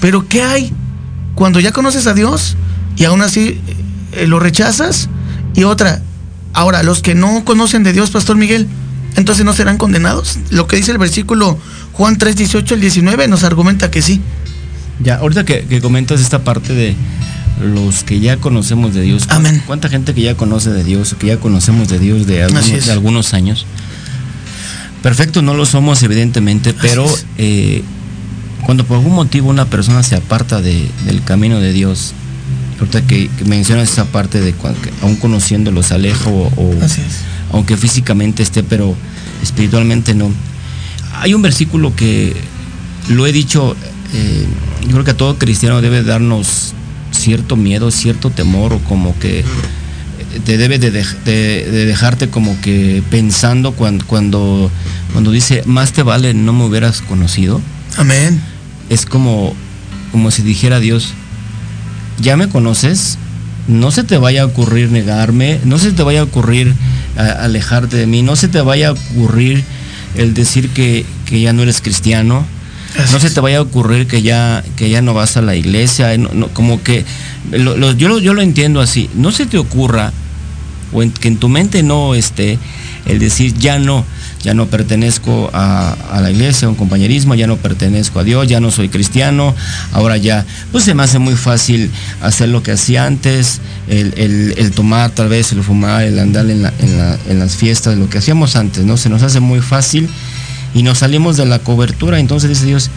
Pero 0.01 0.27
¿qué 0.29 0.43
hay 0.43 0.73
cuando 1.37 1.61
ya 1.61 1.71
conoces 1.71 2.09
a 2.09 2.13
Dios 2.13 2.57
y 2.97 3.05
aún 3.05 3.23
así 3.23 3.61
eh, 4.13 4.27
lo 4.27 4.41
rechazas? 4.41 5.09
Y 5.55 5.63
otra, 5.63 6.03
ahora, 6.55 6.83
los 6.83 7.03
que 7.03 7.15
no 7.15 7.45
conocen 7.45 7.85
de 7.85 7.93
Dios, 7.93 8.11
Pastor 8.11 8.37
Miguel, 8.37 8.67
entonces 9.15 9.45
no 9.45 9.53
serán 9.53 9.79
condenados. 9.79 10.39
Lo 10.51 10.67
que 10.67 10.75
dice 10.75 10.91
el 10.91 10.99
versículo 10.99 11.57
Juan 11.93 12.19
3, 12.19 12.35
18 12.35 12.75
al 12.75 12.81
19 12.81 13.29
nos 13.29 13.45
argumenta 13.45 13.93
que 13.93 14.03
sí. 14.03 14.21
Ya, 15.03 15.17
ahorita 15.17 15.45
que, 15.45 15.65
que 15.67 15.81
comentas 15.81 16.21
esta 16.21 16.41
parte 16.45 16.75
de 16.75 16.95
los 17.63 18.05
que 18.05 18.21
ya 18.21 18.37
conocemos 18.39 18.95
de 18.95 19.03
Dios. 19.03 19.27
¿cu- 19.27 19.35
Amén. 19.35 19.63
¿Cuánta 19.67 19.89
gente 19.89 20.15
que 20.15 20.23
ya 20.23 20.35
conoce 20.37 20.71
de 20.71 20.85
Dios, 20.85 21.15
que 21.19 21.29
ya 21.29 21.39
conocemos 21.39 21.89
de 21.89 21.99
Dios 21.99 22.27
de 22.27 22.43
algunos, 22.43 23.31
de 23.31 23.37
años? 23.37 23.67
Perfecto, 25.03 25.41
no 25.43 25.55
lo 25.55 25.65
somos 25.65 26.03
evidentemente, 26.03 26.75
pero 26.75 27.07
eh, 27.39 27.83
cuando 28.67 28.85
por 28.85 28.99
algún 28.99 29.15
motivo 29.15 29.49
una 29.49 29.65
persona 29.65 30.03
se 30.03 30.15
aparta 30.17 30.61
de- 30.61 30.89
del 31.07 31.23
camino 31.25 31.59
de 31.61 31.73
Dios, 31.73 32.13
ahorita 32.79 33.03
que, 33.07 33.31
que 33.39 33.45
mencionas 33.47 33.91
esa 33.91 34.05
parte 34.07 34.41
de 34.41 34.53
que 34.53 34.91
aún 35.03 35.17
conociéndolo 35.17 35.83
se 35.83 35.95
aleja 35.95 36.29
o, 36.29 36.49
o- 36.55 36.83
Así 36.85 37.01
es. 37.01 37.17
aunque 37.53 37.77
físicamente 37.79 38.43
esté, 38.43 38.63
pero 38.63 38.95
espiritualmente 39.43 40.15
no. 40.15 40.31
Hay 41.15 41.33
un 41.35 41.41
versículo 41.43 41.95
que 41.97 42.37
lo 43.09 43.27
he 43.27 43.33
dicho, 43.33 43.75
eh, 44.13 44.47
yo 44.83 44.91
creo 44.93 45.05
que 45.05 45.11
a 45.13 45.17
todo 45.17 45.39
cristiano 45.39 45.81
debe 45.81 46.03
darnos 46.03 46.73
cierto 47.13 47.57
miedo, 47.57 47.91
cierto 47.91 48.31
temor, 48.31 48.73
o 48.73 48.79
como 48.81 49.19
que 49.19 49.41
eh, 49.41 49.45
te 50.45 50.57
debe 50.59 50.79
de, 50.79 50.93
dej- 50.93 51.17
de- 51.25 51.71
de 51.71 51.87
dejarte 51.87 52.29
como 52.29 52.59
que 52.61 53.03
pensando 53.11 53.73
cuando, 53.73 54.07
cuando, 54.07 54.71
cuando 55.13 55.31
dice, 55.31 55.63
más 55.67 55.93
te 55.93 56.03
vale 56.03 56.35
no 56.35 56.53
me 56.53 56.65
hubieras 56.65 57.03
conocido. 57.03 57.61
Amén. 57.97 58.41
Es 58.89 59.07
como, 59.07 59.55
como 60.13 60.31
si 60.31 60.43
dijera 60.43 60.81
Dios, 60.81 61.13
ya 62.21 62.37
me 62.37 62.49
conoces, 62.49 63.19
no 63.69 63.91
se 63.91 64.05
te 64.05 64.17
vaya 64.19 64.43
a 64.43 64.47
ocurrir 64.47 64.91
negarme, 64.91 65.61
no 65.65 65.79
se 65.79 65.93
te 65.93 66.03
vaya 66.03 66.21
a 66.21 66.25
ocurrir 66.25 66.75
a- 67.17 67.45
alejarte 67.45 67.97
de 67.97 68.07
mí, 68.07 68.23
no 68.23 68.37
se 68.37 68.49
te 68.49 68.61
vaya 68.61 68.89
a 68.89 68.93
ocurrir 68.93 69.63
el 70.17 70.35
decir 70.35 70.71
que, 70.71 71.05
que 71.27 71.41
ya 71.41 71.53
no 71.53 71.63
eres 71.63 71.81
cristiano, 71.81 72.45
no 73.13 73.21
se 73.21 73.31
te 73.31 73.41
vaya 73.41 73.59
a 73.59 73.63
ocurrir 73.63 74.07
que 74.07 74.23
ya, 74.23 74.65
que 74.77 74.91
ya 74.91 75.03
no 75.03 75.15
vas 75.15 75.37
a 75.37 75.43
la 75.43 75.57
iglesia, 75.57 76.11
como 76.53 76.83
que 76.83 77.05
yo, 77.53 78.19
yo 78.19 78.35
lo 78.35 78.43
entiendo 78.43 78.81
así, 78.81 79.09
no 79.15 79.33
se 79.33 79.47
te 79.47 79.59
ocurra, 79.59 80.13
o 80.93 81.01
que 81.21 81.29
en 81.29 81.37
tu 81.37 81.49
mente 81.49 81.83
no 81.83 82.15
esté 82.15 82.59
el 83.07 83.19
decir 83.19 83.55
ya 83.55 83.79
no, 83.79 84.05
ya 84.43 84.55
no 84.55 84.67
pertenezco 84.67 85.51
a, 85.53 85.97
la 86.21 86.31
iglesia, 86.31 86.67
a 86.67 86.71
un 86.71 86.75
compañerismo, 86.75 87.35
ya 87.35 87.47
no 87.47 87.57
pertenezco 87.57 88.21
a 88.21 88.25
Dios, 88.25 88.47
ya 88.49 88.61
no 88.61 88.71
soy 88.71 88.89
cristiano, 88.89 89.55
ahora 89.93 90.17
ya, 90.17 90.45
pues 90.73 90.85
se 90.85 90.95
me 90.95 91.03
hace 91.03 91.19
muy 91.19 91.35
fácil 91.35 91.91
hacer 92.21 92.49
lo 92.49 92.63
que 92.63 92.73
hacía 92.73 93.07
antes, 93.07 93.61
el, 93.89 94.73
tomar 94.75 95.11
tal 95.11 95.29
vez, 95.29 95.53
el 95.53 95.63
fumar, 95.63 96.05
el 96.05 96.19
andar 96.19 96.49
en, 96.51 96.65
en, 96.67 97.39
las 97.39 97.57
fiestas, 97.57 97.97
lo 97.97 98.09
que 98.09 98.19
hacíamos 98.19 98.57
antes, 98.57 98.85
¿no? 98.85 98.97
Se 98.97 99.09
nos 99.09 99.23
hace 99.23 99.41
muy 99.41 99.61
fácil 99.61 100.09
y 100.75 100.83
nos 100.83 100.99
salimos 100.99 101.37
de 101.37 101.47
la 101.47 101.59
cobertura, 101.59 102.19
entonces 102.19 102.49
dice 102.49 102.67
Dios, 102.67 102.91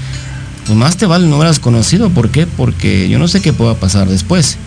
pues 0.65 0.77
más 0.77 0.97
te 0.97 1.05
vale 1.05 1.27
no 1.27 1.35
haberás 1.35 1.59
conocido, 1.59 2.09
¿por 2.09 2.29
qué? 2.29 2.47
Porque 2.47 3.09
yo 3.09 3.19
no 3.19 3.27
sé 3.27 3.41
qué 3.41 3.53
pueda 3.53 3.75
pasar 3.75 4.07
después. 4.07 4.57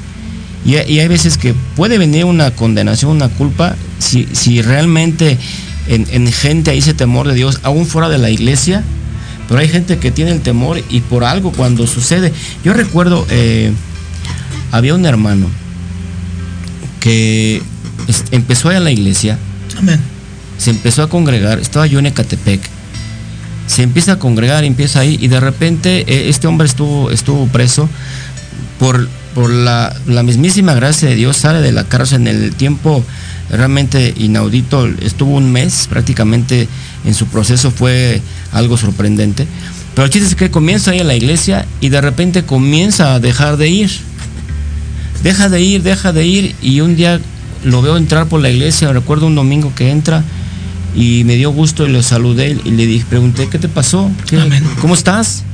Y, 0.65 0.75
hay 0.75 1.09
veces 1.09 1.39
que 1.39 1.55
puede 1.77 1.97
venir 1.97 2.25
una 2.25 2.51
condenación, 2.51 3.13
una 3.13 3.29
culpa, 3.29 3.77
si, 4.01 4.27
si 4.33 4.63
realmente 4.63 5.39
en, 5.87 6.27
gente 6.33 6.73
ahí 6.73 6.79
ese 6.79 6.93
temor 6.93 7.29
de 7.29 7.35
Dios, 7.35 7.61
aún 7.63 7.87
fuera 7.87 8.09
de 8.09 8.19
la 8.19 8.31
iglesia, 8.31 8.83
pero 9.49 9.61
hay 9.61 9.69
gente 9.69 9.99
que 9.99 10.11
tiene 10.11 10.33
el 10.33 10.41
temor 10.41 10.83
y 10.91 11.01
por 11.01 11.23
algo 11.23 11.53
cuando 11.53 11.87
sucede. 11.87 12.33
Yo 12.65 12.73
recuerdo, 12.73 13.25
eh, 13.31 13.73
había 14.73 14.95
un 14.97 15.07
hermano 15.07 15.47
que 16.99 17.63
empezó 18.33 18.71
a 18.71 18.77
a 18.77 18.81
la 18.81 18.91
iglesia, 18.91 19.39
se 20.59 20.71
empezó 20.71 21.05
a 21.05 21.09
congregar, 21.09 21.61
estaba 21.61 21.87
yo 21.87 22.01
en 22.01 22.07
Ecatepec, 22.07 22.61
se 23.67 23.83
empieza 23.83 24.13
a 24.13 24.19
congregar, 24.19 24.65
empieza 24.65 25.01
ahí 25.01 25.19
y 25.21 25.29
de 25.29 25.41
repente 25.41 26.05
eh, 26.07 26.29
este 26.29 26.47
hombre 26.47 26.67
estuvo, 26.67 27.11
estuvo 27.11 27.47
preso 27.49 27.89
por, 28.79 29.09
por 29.35 29.51
la, 29.51 29.95
la 30.07 30.23
mismísima 30.23 30.75
gracia 30.75 31.09
de 31.09 31.15
Dios, 31.15 31.37
sale 31.37 31.61
de 31.61 31.73
la 31.73 31.85
cárcel 31.85 32.27
en 32.27 32.29
el 32.29 32.55
tiempo 32.55 33.05
realmente 33.51 34.13
inaudito, 34.17 34.87
estuvo 35.01 35.37
un 35.37 35.53
mes 35.53 35.87
prácticamente 35.89 36.69
en 37.05 37.15
su 37.15 37.27
proceso, 37.27 37.71
fue 37.71 38.21
algo 38.53 38.77
sorprendente. 38.77 39.47
Pero 39.95 40.07
el 40.07 40.11
chiste 40.11 40.29
es 40.29 40.35
que 40.35 40.51
comienza 40.51 40.91
ahí 40.91 41.01
a 41.01 41.05
la 41.05 41.15
iglesia 41.15 41.67
y 41.81 41.89
de 41.89 42.01
repente 42.01 42.43
comienza 42.43 43.15
a 43.15 43.21
dejar 43.21 43.57
de 43.57 43.69
ir. 43.69 43.91
Deja 45.23 45.49
de 45.49 45.61
ir, 45.63 45.83
deja 45.83 46.13
de 46.13 46.27
ir 46.27 46.55
y 46.61 46.81
un 46.81 46.97
día 46.97 47.21
lo 47.65 47.83
veo 47.83 47.97
entrar 47.97 48.27
por 48.27 48.41
la 48.41 48.51
iglesia, 48.51 48.93
recuerdo 48.93 49.27
un 49.27 49.35
domingo 49.35 49.73
que 49.75 49.91
entra 49.91 50.23
y 50.97 51.25
me 51.25 51.37
dio 51.37 51.51
gusto 51.51 51.87
y 51.87 51.91
le 51.91 52.03
saludé 52.03 52.59
y 52.65 52.71
le 52.71 52.87
dije, 52.87 53.05
pregunté, 53.09 53.49
¿qué 53.49 53.59
te 53.59 53.69
pasó? 53.69 54.11
¿Cómo 54.81 54.95
estás? 54.95 55.45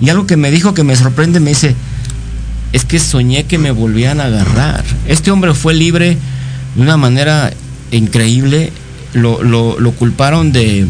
Y 0.00 0.08
algo 0.08 0.26
que 0.26 0.36
me 0.36 0.50
dijo 0.50 0.72
que 0.72 0.84
me 0.84 0.94
sorprende, 0.96 1.40
me 1.40 1.50
dice, 1.50 1.74
es 2.72 2.84
que 2.84 3.00
soñé 3.00 3.44
que 3.44 3.58
me 3.58 3.72
volvían 3.72 4.20
a 4.20 4.26
agarrar. 4.26 4.84
Este 5.06 5.32
hombre 5.32 5.54
fue 5.54 5.74
libre 5.74 6.16
de 6.76 6.82
una 6.82 6.96
manera 6.96 7.52
increíble. 7.90 8.72
Lo, 9.12 9.42
lo, 9.42 9.90
culparon 9.92 10.52
de, 10.52 10.86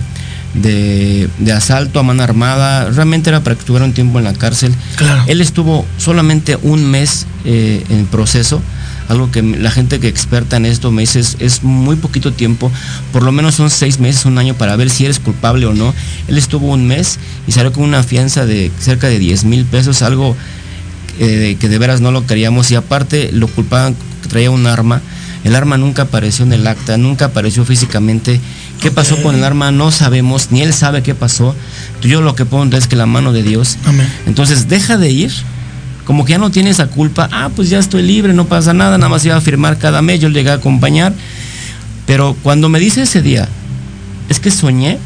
de, 0.53 1.53
asalto 1.53 2.01
a 2.01 2.03
mano 2.03 2.23
armada. 2.23 2.91
Realmente 2.91 3.31
era 3.31 3.43
para 3.43 3.57
que 3.57 3.61
estuviera 3.61 3.87
un 3.87 3.95
tiempo 3.95 4.19
en 4.19 4.27
la 4.27 4.35
cárcel. 4.35 4.75
Él 5.27 5.41
estuvo 5.41 5.87
solamente 5.97 6.59
un 6.63 6.85
mes 6.85 7.27
eh, 7.47 7.83
en 7.89 8.05
proceso. 8.07 8.61
Algo 9.11 9.31
que 9.31 9.43
la 9.43 9.71
gente 9.71 10.01
que 10.01 10.09
experta 10.09 10.57
en 10.57 10.65
esto 10.65 10.91
me 10.91 11.03
dice 11.03 11.21
es, 11.21 11.37
es, 11.41 11.63
muy 11.63 11.97
poquito 11.97 12.33
tiempo, 12.33 12.73
por 13.13 13.23
lo 13.23 13.33
menos 13.33 13.57
son 13.57 13.69
seis 13.69 14.01
meses, 14.01 14.25
un 14.25 14.39
año 14.39 14.55
para 14.55 14.75
ver 14.77 14.89
si 14.89 15.05
eres 15.05 15.19
culpable 15.19 15.67
o 15.67 15.75
no. 15.75 15.93
Él 16.29 16.39
estuvo 16.39 16.69
un 16.69 16.87
mes 16.87 17.19
y 17.47 17.53
salió 17.53 17.73
con 17.73 17.85
una 17.85 18.03
fianza 18.03 18.47
de 18.47 18.71
cerca 18.81 19.09
de 19.09 19.19
10 19.19 19.45
mil 19.45 19.67
pesos, 19.67 20.01
algo 20.01 20.35
eh, 21.19 21.57
que 21.61 21.69
de 21.69 21.79
veras 21.79 22.01
no 22.01 22.13
lo 22.13 22.27
queríamos 22.27 22.71
y 22.71 22.77
aparte 22.77 23.31
lo 23.33 23.49
culpaban 23.49 23.95
que 24.23 24.29
traía 24.29 24.51
un 24.51 24.67
arma 24.67 25.03
el 25.45 25.57
arma 25.57 25.79
nunca 25.79 26.03
apareció 26.03 26.45
en 26.45 26.53
el 26.53 26.67
acta, 26.67 26.97
nunca 26.99 27.27
apareció 27.27 27.65
físicamente. 27.65 28.41
¿Qué 28.81 28.91
pasó 28.91 29.21
con 29.23 29.35
el 29.35 29.45
arma? 29.45 29.73
No 29.73 29.91
sabemos, 29.91 30.49
ni 30.51 30.63
él 30.63 30.73
sabe 30.73 31.03
qué 31.03 31.15
pasó. 31.15 31.55
Yo 32.03 32.21
lo 32.21 32.35
que 32.35 32.45
pongo 32.45 32.77
es 32.77 32.87
que 32.87 32.97
la 32.97 33.07
mano 33.07 33.33
de 33.33 33.43
Dios. 33.43 33.79
Entonces 34.27 34.69
deja 34.69 34.99
de 34.99 35.11
ir, 35.11 35.33
como 36.11 36.25
que 36.25 36.33
ya 36.33 36.39
no 36.39 36.51
tiene 36.51 36.71
esa 36.71 36.89
culpa. 36.89 37.29
Ah, 37.31 37.51
pues 37.55 37.71
ya 37.71 37.79
estoy 37.79 38.03
libre, 38.03 38.33
no 38.33 38.47
pasa 38.47 38.75
nada, 38.75 38.99
nada 38.99 39.09
más 39.09 39.25
iba 39.25 39.37
a 39.37 39.41
firmar 39.41 39.79
cada 39.79 40.03
mes, 40.03 40.19
yo 40.19 40.29
llegué 40.29 40.51
a 40.51 40.55
acompañar. 40.55 41.13
Pero 42.05 42.37
cuando 42.43 42.69
me 42.69 42.81
dice 42.81 43.03
ese 43.03 43.23
día, 43.23 43.49
es 44.29 44.41
que 44.41 44.51
soñé 44.51 44.99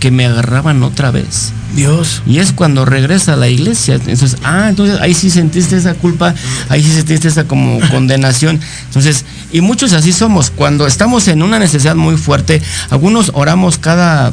que 0.00 0.10
me 0.10 0.24
agarraban 0.24 0.82
otra 0.82 1.10
vez. 1.10 1.52
Dios. 1.76 2.22
Y 2.26 2.38
es 2.38 2.54
cuando 2.54 2.86
regresa 2.86 3.34
a 3.34 3.36
la 3.36 3.50
iglesia. 3.50 3.96
Entonces, 3.96 4.38
ah, 4.44 4.70
entonces 4.70 4.98
ahí 4.98 5.12
sí 5.12 5.28
sentiste 5.28 5.76
esa 5.76 5.92
culpa, 5.92 6.34
ahí 6.70 6.82
sí 6.82 6.90
sentiste 6.90 7.28
esa 7.28 7.44
como 7.44 7.78
condenación. 7.90 8.58
Entonces, 8.86 9.26
y 9.52 9.60
muchos 9.60 9.92
así 9.92 10.14
somos. 10.14 10.48
Cuando 10.48 10.86
estamos 10.86 11.28
en 11.28 11.42
una 11.42 11.58
necesidad 11.58 11.96
muy 11.96 12.16
fuerte, 12.16 12.62
algunos 12.88 13.30
oramos 13.34 13.76
cada... 13.76 14.32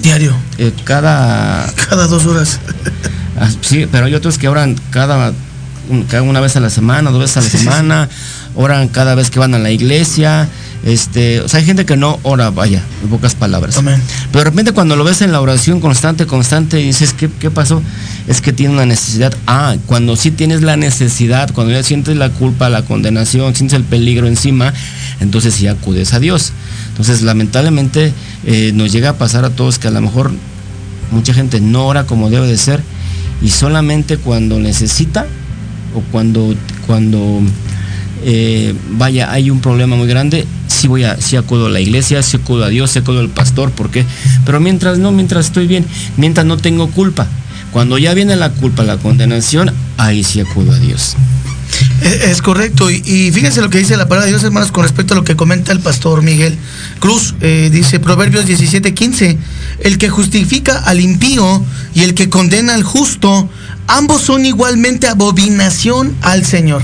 Diario. 0.00 0.34
Eh, 0.56 0.72
cada... 0.84 1.70
Cada 1.90 2.06
dos 2.06 2.24
horas. 2.24 2.58
Ah, 3.38 3.50
sí, 3.60 3.86
pero 3.90 4.06
hay 4.06 4.14
otros 4.14 4.38
que 4.38 4.48
oran 4.48 4.76
cada, 4.90 5.32
cada 6.08 6.22
una 6.22 6.40
vez 6.40 6.56
a 6.56 6.60
la 6.60 6.70
semana, 6.70 7.10
dos 7.10 7.20
veces 7.20 7.36
a 7.36 7.40
la 7.40 7.48
semana, 7.48 8.08
oran 8.54 8.88
cada 8.88 9.14
vez 9.14 9.30
que 9.30 9.38
van 9.38 9.54
a 9.54 9.58
la 9.58 9.70
iglesia. 9.70 10.48
Este, 10.84 11.40
o 11.40 11.48
sea, 11.48 11.60
hay 11.60 11.66
gente 11.66 11.86
que 11.86 11.96
no 11.96 12.20
ora, 12.24 12.50
vaya, 12.50 12.82
en 13.02 13.08
pocas 13.08 13.34
palabras. 13.34 13.74
Pero 13.82 13.98
de 14.32 14.44
repente 14.44 14.72
cuando 14.72 14.96
lo 14.96 15.04
ves 15.04 15.22
en 15.22 15.32
la 15.32 15.40
oración 15.40 15.80
constante, 15.80 16.26
constante, 16.26 16.80
y 16.80 16.84
dices, 16.84 17.14
¿qué, 17.14 17.30
¿qué, 17.40 17.50
pasó? 17.50 17.82
Es 18.28 18.42
que 18.42 18.52
tiene 18.52 18.74
una 18.74 18.84
necesidad. 18.84 19.34
Ah, 19.46 19.76
cuando 19.86 20.14
sí 20.14 20.30
tienes 20.30 20.60
la 20.60 20.76
necesidad, 20.76 21.50
cuando 21.54 21.72
ya 21.72 21.82
sientes 21.82 22.16
la 22.16 22.28
culpa, 22.28 22.68
la 22.68 22.82
condenación, 22.82 23.54
sientes 23.54 23.76
el 23.76 23.84
peligro 23.84 24.26
encima, 24.26 24.74
entonces 25.20 25.54
sí 25.54 25.66
acudes 25.68 26.12
a 26.12 26.20
Dios. 26.20 26.52
Entonces, 26.90 27.22
lamentablemente, 27.22 28.12
eh, 28.44 28.72
nos 28.74 28.92
llega 28.92 29.10
a 29.10 29.14
pasar 29.14 29.46
a 29.46 29.50
todos 29.50 29.78
que 29.78 29.88
a 29.88 29.90
lo 29.90 30.02
mejor 30.02 30.32
mucha 31.10 31.32
gente 31.32 31.60
no 31.60 31.86
ora 31.86 32.04
como 32.04 32.28
debe 32.28 32.46
de 32.46 32.58
ser, 32.58 32.82
y 33.44 33.50
solamente 33.50 34.16
cuando 34.16 34.58
necesita, 34.58 35.26
o 35.94 36.00
cuando, 36.10 36.54
cuando 36.86 37.42
eh, 38.24 38.74
vaya, 38.92 39.30
hay 39.30 39.50
un 39.50 39.60
problema 39.60 39.96
muy 39.96 40.08
grande, 40.08 40.46
si 40.66 40.88
voy 40.88 41.04
a, 41.04 41.20
si 41.20 41.36
acudo 41.36 41.66
a 41.66 41.70
la 41.70 41.80
iglesia, 41.80 42.22
si 42.22 42.38
acudo 42.38 42.64
a 42.64 42.68
Dios, 42.70 42.90
si 42.90 43.00
acudo 43.00 43.20
al 43.20 43.28
pastor, 43.28 43.70
¿por 43.70 43.90
qué? 43.90 44.06
Pero 44.46 44.60
mientras 44.60 44.98
no, 44.98 45.12
mientras 45.12 45.46
estoy 45.46 45.66
bien, 45.66 45.84
mientras 46.16 46.46
no 46.46 46.56
tengo 46.56 46.90
culpa. 46.90 47.26
Cuando 47.70 47.98
ya 47.98 48.14
viene 48.14 48.34
la 48.36 48.50
culpa, 48.50 48.82
la 48.82 48.96
condenación, 48.96 49.70
ahí 49.98 50.24
sí 50.24 50.40
acudo 50.40 50.72
a 50.72 50.78
Dios. 50.78 51.14
E, 52.02 52.30
es 52.30 52.40
correcto, 52.40 52.90
y, 52.90 53.30
fíjense 53.32 53.60
lo 53.60 53.68
que 53.68 53.78
dice 53.78 53.96
la 53.96 54.08
palabra 54.08 54.24
de 54.26 54.32
Dios, 54.32 54.42
hermanos, 54.42 54.72
con 54.72 54.84
respecto 54.84 55.12
a 55.12 55.16
lo 55.16 55.24
que 55.24 55.36
comenta 55.36 55.72
el 55.72 55.80
pastor 55.80 56.22
Miguel 56.22 56.56
Cruz. 56.98 57.34
Eh, 57.42 57.68
dice 57.70 58.00
Proverbios 58.00 58.46
17:15, 58.46 59.36
el 59.80 59.98
que 59.98 60.08
justifica 60.08 60.78
al 60.78 61.00
impío 61.00 61.64
y 61.94 62.02
el 62.02 62.14
que 62.14 62.28
condena 62.28 62.74
al 62.74 62.82
justo, 62.82 63.48
ambos 63.86 64.22
son 64.22 64.46
igualmente 64.46 65.08
abominación 65.08 66.16
al 66.22 66.44
Señor 66.44 66.82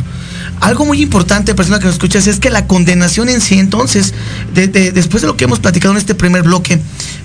algo 0.60 0.84
muy 0.84 1.02
importante, 1.02 1.54
persona 1.54 1.78
que 1.78 1.86
nos 1.86 1.94
escuchas, 1.94 2.26
es 2.26 2.38
que 2.38 2.50
la 2.50 2.66
condenación 2.66 3.28
en 3.28 3.40
sí, 3.40 3.58
entonces, 3.58 4.12
después 4.52 5.22
de 5.22 5.26
lo 5.26 5.36
que 5.36 5.44
hemos 5.44 5.58
platicado 5.58 5.92
en 5.92 5.98
este 5.98 6.14
primer 6.14 6.42
bloque, 6.42 6.78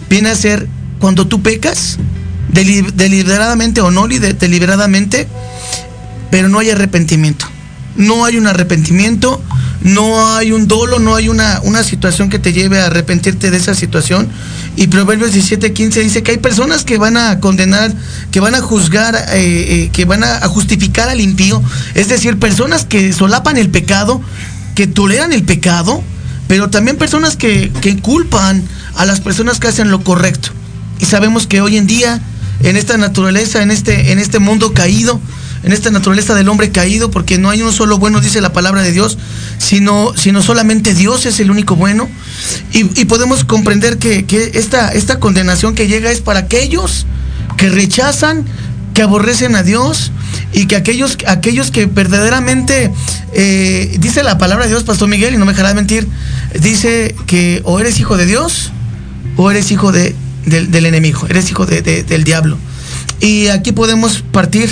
viene 0.10 0.30
a 0.30 0.36
ser 0.36 0.68
cuando 1.00 1.28
tú 1.28 1.42
pecas, 1.42 1.98
deliberadamente 2.50 3.82
o 3.82 3.92
no 3.92 4.08
deliberadamente, 4.08 5.28
pero 6.32 6.48
no 6.48 6.60
hay 6.60 6.70
arrepentimiento. 6.70 7.46
No 7.96 8.26
hay 8.26 8.38
un 8.38 8.48
arrepentimiento, 8.48 9.42
no 9.82 10.36
hay 10.36 10.52
un 10.52 10.68
dolo, 10.68 11.00
no 11.00 11.16
hay 11.16 11.30
una, 11.30 11.62
una 11.64 11.84
situación 11.84 12.30
que 12.30 12.40
te 12.40 12.54
lleve 12.54 12.80
a 12.80 12.88
arrepentirte 12.88 13.52
de 13.52 13.58
esa 13.58 13.76
situación. 13.76 14.28
Y 14.76 14.88
Proverbios 14.88 15.32
17:15 15.32 16.02
dice 16.02 16.24
que 16.24 16.32
hay 16.32 16.38
personas 16.38 16.84
que 16.84 16.98
van 16.98 17.18
a 17.18 17.40
condenar, 17.40 17.94
que 18.32 18.40
van 18.40 18.56
a 18.56 18.62
juzgar, 18.62 19.16
eh, 19.16 19.26
eh, 19.34 19.90
que 19.94 20.06
van 20.06 20.24
a, 20.24 20.40
justificar 20.48 21.08
al 21.10 21.22
impío. 21.22 21.62
Es 21.94 22.10
decir, 22.10 22.40
personas 22.40 22.84
que 22.86 23.14
solapan 23.14 23.58
el 23.58 23.70
pecado, 23.70 24.22
que 24.74 24.88
toleran 24.88 25.32
el 25.34 25.44
pecado, 25.44 26.02
pero 26.48 26.70
también 26.70 26.98
personas 26.98 27.36
que, 27.38 27.72
que 27.82 27.98
culpan 27.98 28.64
a 28.96 29.06
las 29.06 29.22
personas 29.22 29.60
que 29.60 29.68
hacen 29.68 29.92
lo 29.92 30.04
correcto. 30.04 30.50
Y 31.00 31.06
sabemos 31.06 31.48
que 31.48 31.62
hoy 31.62 31.78
en 31.78 31.88
día, 31.88 32.22
en 32.62 32.76
esta 32.76 32.98
naturaleza, 32.98 33.62
en 33.62 33.72
este, 33.72 34.12
en 34.12 34.20
este 34.20 34.40
mundo 34.40 34.74
caído, 34.74 35.20
en 35.66 35.74
esta 35.74 35.90
naturaleza 35.90 36.36
del 36.36 36.48
hombre 36.48 36.70
caído, 36.70 37.10
porque 37.10 37.40
no 37.40 37.50
hay 37.50 37.64
uno 37.64 37.72
solo 37.72 37.98
bueno, 37.98 38.22
dice 38.22 38.40
la 38.40 38.54
palabra 38.54 38.84
de 38.84 38.92
Dios, 38.92 39.18
sino, 39.58 40.14
sino 40.16 40.44
solamente 40.44 40.94
Dios 40.94 41.26
es 41.26 41.40
el 41.40 41.50
único 41.50 41.76
bueno. 41.76 42.08
Y, 42.72 42.84
podemos 43.06 43.44
comprender 43.44 43.98
que, 43.98 44.52
esta, 44.54 44.90
esta 44.90 45.20
condenación 45.20 45.74
que 45.74 45.88
llega 45.88 46.12
es 46.12 46.22
para 46.22 46.42
aquellos 46.42 47.08
que 47.58 47.70
rechazan, 47.70 48.46
que 48.94 49.02
aborrecen 49.02 49.56
a 49.56 49.64
Dios 49.64 50.12
y 50.54 50.68
que 50.68 50.76
aquellos, 50.76 51.18
aquellos 51.26 51.72
que 51.72 51.88
verdaderamente, 51.88 52.92
eh, 53.34 53.96
dice 54.00 54.22
la 54.22 54.38
palabra 54.38 54.66
de 54.66 54.70
Dios, 54.70 54.84
Pastor 54.84 55.10
Miguel, 55.10 55.34
y 55.34 55.38
no 55.38 55.46
me 55.46 55.54
dejará 55.54 55.74
mentir, 55.74 56.08
dice 56.62 57.16
que 57.26 57.62
o 57.64 57.80
eres 57.80 58.00
hijo 58.00 58.18
de 58.18 58.28
Dios 58.28 58.72
o 59.36 59.50
eres 59.50 59.72
hijo 59.72 59.92
de, 59.92 60.16
del, 60.46 60.86
enemigo, 60.86 61.26
eres 61.28 61.50
hijo 61.50 61.66
del 61.66 62.24
diablo. 62.24 62.58
Y 63.20 63.48
aquí 63.48 63.72
podemos 63.72 64.24
partir 64.32 64.70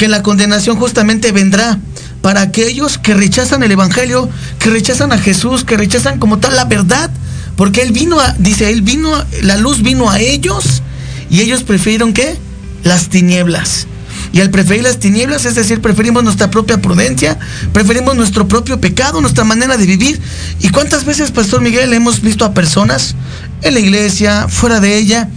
que 0.00 0.08
la 0.08 0.22
condenación 0.22 0.76
justamente 0.76 1.30
vendrá 1.30 1.78
para 2.22 2.40
aquellos 2.40 2.96
que 2.96 3.12
rechazan 3.12 3.62
el 3.62 3.70
Evangelio, 3.70 4.30
que 4.58 4.70
rechazan 4.70 5.12
a 5.12 5.18
Jesús, 5.18 5.62
que 5.62 5.76
rechazan 5.76 6.18
como 6.18 6.38
tal 6.38 6.56
la 6.56 6.64
verdad, 6.64 7.10
porque 7.54 7.82
Él 7.82 7.92
vino 7.92 8.18
a, 8.18 8.32
dice, 8.38 8.70
Él 8.70 8.80
vino, 8.80 9.10
la 9.42 9.58
luz 9.58 9.82
vino 9.82 10.10
a 10.10 10.18
ellos 10.18 10.82
y 11.28 11.42
ellos 11.42 11.64
prefirieron 11.64 12.14
qué? 12.14 12.34
Las 12.82 13.10
tinieblas. 13.10 13.88
Y 14.32 14.40
al 14.40 14.48
preferir 14.48 14.84
las 14.84 15.00
tinieblas, 15.00 15.44
es 15.44 15.54
decir, 15.54 15.82
preferimos 15.82 16.24
nuestra 16.24 16.50
propia 16.50 16.80
prudencia, 16.80 17.38
preferimos 17.74 18.16
nuestro 18.16 18.48
propio 18.48 18.80
pecado, 18.80 19.20
nuestra 19.20 19.44
manera 19.44 19.76
de 19.76 19.84
vivir. 19.84 20.18
¿Y 20.60 20.70
cuántas 20.70 21.04
veces, 21.04 21.30
Pastor 21.30 21.60
Miguel, 21.60 21.92
hemos 21.92 22.22
visto 22.22 22.46
a 22.46 22.54
personas 22.54 23.16
en 23.60 23.74
la 23.74 23.80
iglesia, 23.80 24.48
fuera 24.48 24.80
de 24.80 24.96
ella, 24.96 25.28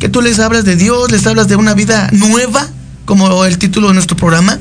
que 0.00 0.08
tú 0.08 0.20
les 0.20 0.40
hablas 0.40 0.64
de 0.64 0.74
Dios, 0.74 1.12
les 1.12 1.28
hablas 1.28 1.46
de 1.46 1.54
una 1.54 1.74
vida 1.74 2.10
nueva, 2.10 2.70
como 3.10 3.44
el 3.44 3.58
título 3.58 3.88
de 3.88 3.94
nuestro 3.94 4.16
programa? 4.16 4.56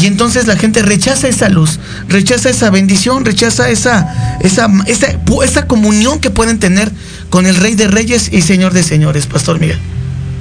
Y 0.00 0.06
entonces 0.06 0.48
la 0.48 0.56
gente 0.56 0.82
rechaza 0.82 1.28
esa 1.28 1.48
luz, 1.48 1.78
rechaza 2.08 2.50
esa 2.50 2.68
bendición, 2.68 3.24
rechaza 3.24 3.70
esa, 3.70 4.12
esa, 4.40 4.68
esa, 4.86 5.20
esa 5.44 5.66
comunión 5.68 6.18
que 6.18 6.30
pueden 6.30 6.58
tener 6.58 6.90
con 7.28 7.46
el 7.46 7.54
Rey 7.54 7.76
de 7.76 7.86
Reyes 7.86 8.32
y 8.32 8.42
Señor 8.42 8.72
de 8.72 8.82
Señores, 8.82 9.26
Pastor 9.26 9.60
Miguel. 9.60 9.78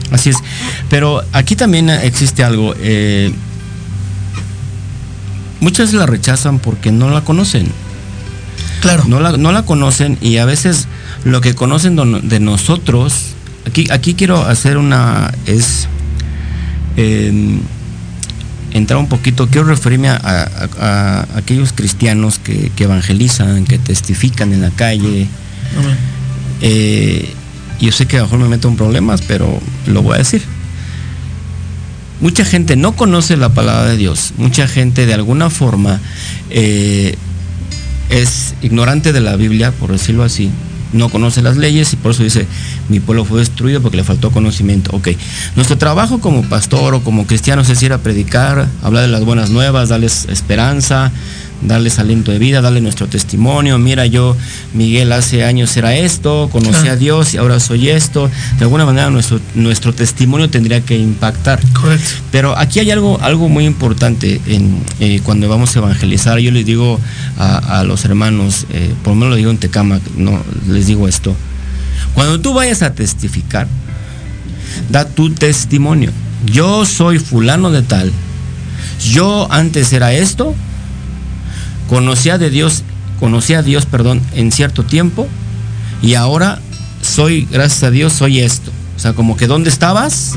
Así 0.09 0.31
es. 0.31 0.37
Pero 0.89 1.21
aquí 1.31 1.55
también 1.55 1.91
existe 1.91 2.43
algo. 2.43 2.73
Eh, 2.79 3.31
muchas 5.59 5.93
la 5.93 6.07
rechazan 6.07 6.57
porque 6.57 6.91
no 6.91 7.11
la 7.11 7.21
conocen. 7.21 7.71
Claro. 8.81 9.03
No 9.07 9.19
la, 9.19 9.37
no 9.37 9.51
la 9.51 9.65
conocen 9.65 10.17
y 10.19 10.37
a 10.37 10.45
veces 10.45 10.87
lo 11.25 11.41
que 11.41 11.53
conocen 11.53 11.95
de 12.27 12.39
nosotros, 12.39 13.35
aquí, 13.67 13.85
aquí 13.91 14.15
quiero 14.15 14.47
hacer 14.47 14.77
una, 14.77 15.31
es 15.45 15.87
eh, 17.01 17.31
entrar 18.73 18.99
un 18.99 19.07
poquito, 19.07 19.47
quiero 19.47 19.67
referirme 19.67 20.09
a, 20.09 21.25
aquellos 21.35 21.71
cristianos 21.71 22.39
que, 22.39 22.71
evangelizan, 22.77 23.63
que 23.63 23.79
testifican 23.79 24.51
en 24.51 24.61
la 24.61 24.71
calle. 24.71 25.27
Eh, 26.61 27.33
yo 27.79 27.93
sé 27.93 28.05
que 28.05 28.17
a 28.17 28.19
lo 28.19 28.25
mejor 28.25 28.39
me 28.39 28.49
meto 28.49 28.67
en 28.67 28.75
problemas, 28.75 29.21
pero 29.21 29.61
lo 29.87 30.01
voy 30.01 30.15
a 30.15 30.17
decir. 30.17 30.41
Mucha 32.19 32.43
gente 32.43 32.75
no 32.75 32.97
conoce 32.97 33.37
la 33.37 33.47
palabra 33.47 33.91
de 33.91 33.95
Dios. 33.95 34.33
Mucha 34.37 34.67
gente 34.67 35.05
de 35.05 35.13
alguna 35.13 35.49
forma 35.49 36.01
eh, 36.49 37.15
es 38.09 38.55
ignorante 38.61 39.13
de 39.13 39.21
la 39.21 39.37
Biblia, 39.37 39.71
por 39.71 39.93
decirlo 39.93 40.23
así. 40.23 40.51
No 40.91 41.09
conoce 41.09 41.41
las 41.41 41.57
leyes 41.57 41.93
y 41.93 41.95
por 41.97 42.11
eso 42.11 42.23
dice, 42.23 42.47
mi 42.87 42.99
pueblo 42.99 43.25
fue 43.25 43.39
destruido 43.39 43.81
porque 43.81 43.97
le 43.97 44.03
faltó 44.03 44.31
conocimiento. 44.31 44.95
Ok, 44.95 45.09
nuestro 45.55 45.77
trabajo 45.77 46.19
como 46.19 46.43
pastor 46.43 46.95
o 46.95 47.01
como 47.01 47.27
cristiano 47.27 47.61
es 47.61 47.83
ir 47.83 47.93
a 47.93 47.99
predicar, 47.99 48.67
hablar 48.81 49.03
de 49.03 49.09
las 49.09 49.23
buenas 49.23 49.49
nuevas, 49.49 49.89
darles 49.89 50.25
esperanza, 50.29 51.11
darles 51.61 51.99
aliento 51.99 52.31
de 52.31 52.39
vida, 52.39 52.61
darle 52.61 52.81
nuestro 52.81 53.07
testimonio. 53.07 53.77
Mira, 53.77 54.05
yo, 54.05 54.35
Miguel, 54.73 55.11
hace 55.11 55.43
años 55.43 55.75
era 55.77 55.95
esto, 55.95 56.49
conocí 56.51 56.87
a 56.87 56.95
Dios 56.95 57.33
y 57.33 57.37
ahora 57.37 57.59
soy 57.59 57.89
esto. 57.89 58.29
De 58.57 58.63
alguna 58.63 58.85
manera 58.85 59.09
nuestro, 59.09 59.39
nuestro 59.55 59.93
testimonio 59.93 60.49
tendría 60.49 60.81
que 60.81 60.97
impactar. 60.97 61.59
Correcto. 61.73 62.09
Pero 62.31 62.57
aquí 62.57 62.79
hay 62.79 62.91
algo, 62.91 63.19
algo 63.21 63.49
muy 63.49 63.65
importante 63.65 64.41
en, 64.47 64.81
eh, 64.99 65.21
cuando 65.23 65.49
vamos 65.49 65.75
a 65.75 65.79
evangelizar. 65.79 66.39
Yo 66.39 66.51
les 66.51 66.65
digo 66.65 66.99
a, 67.37 67.83
los 67.83 68.05
hermanos, 68.05 68.65
eh, 68.71 68.93
por 69.03 69.11
lo 69.11 69.15
menos 69.15 69.29
lo 69.31 69.35
digo 69.35 69.51
en 69.51 69.57
Tecama, 69.57 69.99
no, 70.17 70.41
les 70.67 70.87
digo 70.87 71.07
esto. 71.07 71.35
Cuando 72.13 72.39
tú 72.39 72.53
vayas 72.53 72.81
a 72.81 72.93
testificar, 72.93 73.67
da 74.89 75.05
tu 75.05 75.29
testimonio. 75.31 76.11
Yo 76.45 76.85
soy 76.85 77.19
fulano 77.19 77.71
de 77.71 77.81
tal. 77.81 78.11
Yo 79.11 79.47
antes 79.51 79.93
era 79.93 80.13
esto, 80.13 80.55
conocía 81.89 82.37
de 82.37 82.49
Dios, 82.49 82.83
conocía 83.19 83.59
a 83.59 83.63
Dios, 83.63 83.85
perdón, 83.85 84.21
en 84.33 84.51
cierto 84.51 84.83
tiempo 84.83 85.27
y 86.01 86.13
ahora 86.13 86.59
soy, 87.01 87.47
gracias 87.51 87.83
a 87.83 87.91
Dios, 87.91 88.13
soy 88.13 88.39
esto. 88.39 88.71
O 88.95 88.99
sea, 88.99 89.13
como 89.13 89.35
que 89.35 89.47
dónde 89.47 89.69
estabas, 89.69 90.35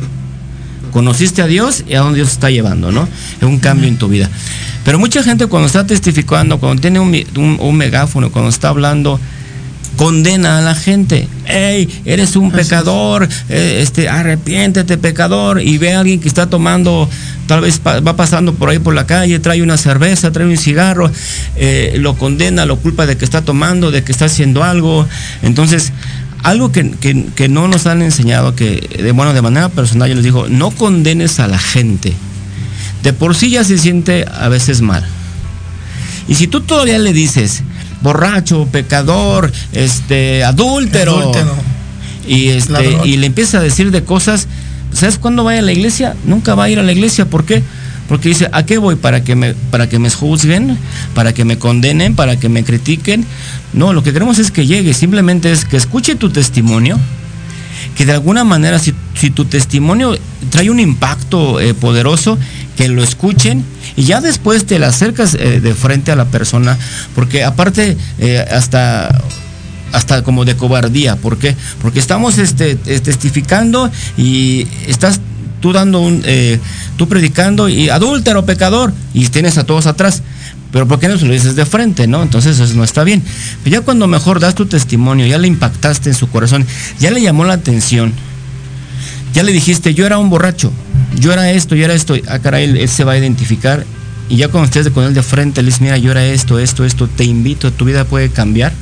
conociste 0.93 1.43
a 1.43 1.47
Dios 1.47 1.85
y 1.88 1.95
a 1.95 2.01
dónde 2.01 2.17
Dios 2.17 2.33
está 2.33 2.51
llevando, 2.51 2.93
¿no? 2.93 3.09
Es 3.37 3.43
un 3.43 3.59
cambio 3.59 3.88
en 3.88 3.99
tu 3.99 4.09
vida. 4.09 4.29
Pero 4.85 4.99
mucha 4.99 5.23
gente 5.23 5.47
cuando 5.47 5.67
está 5.67 5.87
testificando, 5.87 6.59
cuando 6.59 6.81
tiene 6.81 6.99
un, 7.01 7.77
megáfono, 7.77 8.33
cuando 8.33 8.51
está 8.51 8.69
hablando, 8.69 9.21
condena 10.03 10.59
a 10.59 10.61
la 10.61 10.75
gente. 10.75 11.29
Hey, 11.47 11.88
eres 12.05 12.35
un 12.35 12.51
pecador, 12.51 13.29
eh, 13.49 13.79
este, 13.83 14.09
arrepiéntete, 14.09 14.99
pecador, 14.99 15.62
y 15.62 15.79
ve 15.79 15.95
a 15.95 16.01
alguien 16.01 16.19
que 16.19 16.27
está 16.27 16.51
tomando 16.51 17.09
tal 17.47 17.61
vez 17.61 17.81
va 17.81 18.17
pasando 18.17 18.53
por 18.53 18.69
ahí 18.69 18.81
por 18.81 18.95
la 18.95 19.07
calle, 19.07 19.38
trae 19.38 19.62
una 19.62 19.77
cerveza, 19.77 20.33
trae 20.33 20.49
un 20.49 20.57
cigarro, 20.57 21.09
eh, 21.55 21.95
lo 22.01 22.19
condena, 22.19 22.67
lo 22.67 22.79
culpa 22.79 23.07
de 23.07 23.17
que 23.17 23.25
está 23.25 23.43
tomando, 23.43 23.93
de 23.93 24.03
que 24.03 24.11
está 24.11 24.25
haciendo 24.25 24.65
algo. 24.65 25.07
Entonces, 25.43 25.93
algo 26.43 26.73
que, 26.73 27.49
no 27.49 27.69
nos 27.69 27.87
han 27.87 28.03
enseñado, 28.03 28.57
que 28.57 28.81
de, 29.01 29.12
bueno, 29.12 29.33
de 29.35 29.43
manera 29.43 29.69
personal 29.69 30.09
yo 30.09 30.17
les 30.17 30.25
digo, 30.25 30.49
no 30.49 30.73
condenes 30.73 31.38
a 31.38 31.47
la 31.47 31.61
gente. 31.61 32.12
De 33.05 33.12
por 33.12 33.37
sí 33.37 33.51
ya 33.51 33.62
se 33.62 33.79
siente 33.79 34.25
a 34.29 34.49
veces 34.49 34.81
mal. 34.81 35.07
Y 36.27 36.35
si 36.35 36.49
tú 36.49 36.61
todavía 36.61 36.99
le 36.99 37.12
dices, 37.12 37.62
borracho, 38.03 38.67
pecador, 38.67 39.53
este, 39.73 40.45
adúltero, 40.45 41.33
y, 42.27 42.49
este, 42.49 42.99
y 43.05 43.17
le 43.17 43.27
empieza 43.27 43.59
a 43.59 43.62
decir 43.62 43.91
de 43.91 44.05
cosas 44.05 44.47
¿Sabes 44.93 45.19
cuándo 45.19 45.45
vaya 45.45 45.61
a 45.61 45.62
la 45.62 45.73
iglesia? 45.73 46.15
Nunca 46.25 46.55
va 46.55 46.65
a 46.65 46.71
ir 46.71 46.79
a 46.79 46.83
la 46.83 46.93
iglesia. 46.93 47.25
¿Por 47.25 47.45
qué? 47.45 47.62
Porque 48.09 48.29
dice, 48.29 48.49
¿a 48.53 48.67
qué 48.67 48.79
voy? 48.79 48.97
¿Para 48.97 49.25
que, 49.25 49.35
me, 49.35 49.55
¿Para 49.55 49.88
que 49.88 49.99
me 49.99 50.11
juzguen? 50.11 50.77
¿Para 51.15 51.33
que 51.33 51.45
me 51.45 51.59
condenen? 51.59 52.15
¿Para 52.15 52.38
que 52.38 52.49
me 52.49 52.62
critiquen? 52.62 53.25
No, 53.73 53.93
lo 53.93 54.03
que 54.03 54.12
queremos 54.12 54.38
es 54.38 54.51
que 54.51 54.67
llegue, 54.67 54.93
simplemente 54.93 55.51
es 55.51 55.65
que 55.65 55.79
escuche 55.79 56.15
tu 56.15 56.29
testimonio, 56.29 56.99
que 57.97 58.05
de 58.05 58.12
alguna 58.12 58.45
manera 58.45 58.79
si, 58.79 58.93
tu 59.31 59.47
testimonio 59.47 60.19
trae 60.51 60.69
un 60.69 60.81
impacto 60.81 61.59
eh, 61.59 61.73
poderoso, 61.73 62.38
que 62.77 62.88
lo 62.88 63.03
escuchen 63.03 63.65
y 63.96 64.05
ya 64.05 64.20
después 64.20 64.66
te 64.66 64.78
la 64.78 64.88
acercas 64.88 65.35
eh, 65.35 65.61
de 65.61 65.74
frente 65.74 66.12
a 66.12 66.16
la 66.16 66.26
persona, 66.26 66.78
porque 67.14 67.44
aparte 67.44 67.96
eh, 68.18 68.44
hasta 68.50 69.22
hasta 69.92 70.24
como 70.24 70.44
de 70.44 70.57
cobardía. 70.57 71.16
¿Por 71.16 71.37
qué? 71.37 71.55
Porque 71.81 71.98
estamos 71.98 72.38
este, 72.38 72.76
testificando 72.76 73.90
y 74.16 74.66
estás 74.87 75.20
tú 75.61 75.72
dando 75.72 76.00
un, 76.00 76.22
eh, 76.24 76.59
tú 76.96 77.09
predicando 77.09 77.68
y 77.68 77.88
adúltero, 77.88 78.44
pecador, 78.44 78.92
y 79.14 79.26
tienes 79.28 79.59
a 79.59 79.64
todos 79.64 79.87
atrás. 79.87 80.22
Pero 80.72 80.88
¿por 80.88 80.98
qué 80.98 81.09
no 81.09 81.18
se 81.18 81.26
lo 81.26 81.33
dices 81.33 81.55
de 81.55 81.66
frente, 81.66 82.07
no? 82.07 82.22
Entonces 82.22 82.59
eso 82.59 82.74
no 82.74 82.85
está 82.85 83.05
bien. 83.05 83.22
Pero 83.62 83.76
ya 83.76 83.81
cuando 83.83 84.07
mejor 84.07 84.40
das 84.40 84.55
tu 84.55 84.66
testimonio, 84.66 85.26
ya 85.26 85.38
le 85.38 85.46
impactaste 85.46 86.09
en 86.09 86.16
su 86.16 86.28
corazón, 86.28 86.66
ya 86.98 87.11
le 87.11 87.20
llamó 87.20 87.44
la 87.44 87.55
atención, 87.55 88.12
ya 89.35 89.42
le 89.42 89.52
dijiste, 89.52 89.92
yo 89.94 90.07
era 90.07 90.18
un 90.18 90.31
borracho, 90.31 90.72
yo 91.18 91.33
era 91.33 91.51
esto, 91.51 91.75
yo 91.75 91.85
era 91.85 91.94
esto, 91.94 92.14
ah, 92.29 92.38
caray, 92.38 92.64
él, 92.64 92.77
él 92.77 92.88
se 92.88 93.05
va 93.05 93.12
a 93.12 93.18
identificar. 93.18 93.85
Y 94.29 94.37
ya 94.37 94.48
cuando 94.48 94.66
estés 94.66 94.88
con 94.90 95.05
él 95.05 95.14
de 95.14 95.22
frente, 95.22 95.62
le 95.62 95.66
dices, 95.66 95.81
mira, 95.81 95.98
yo 95.98 96.11
era 96.11 96.25
esto, 96.25 96.59
esto, 96.59 96.85
esto, 96.85 97.09
te 97.09 97.25
invito, 97.25 97.72
tu 97.72 97.85
vida 97.85 98.05
puede 98.05 98.31
cambiar 98.31 98.72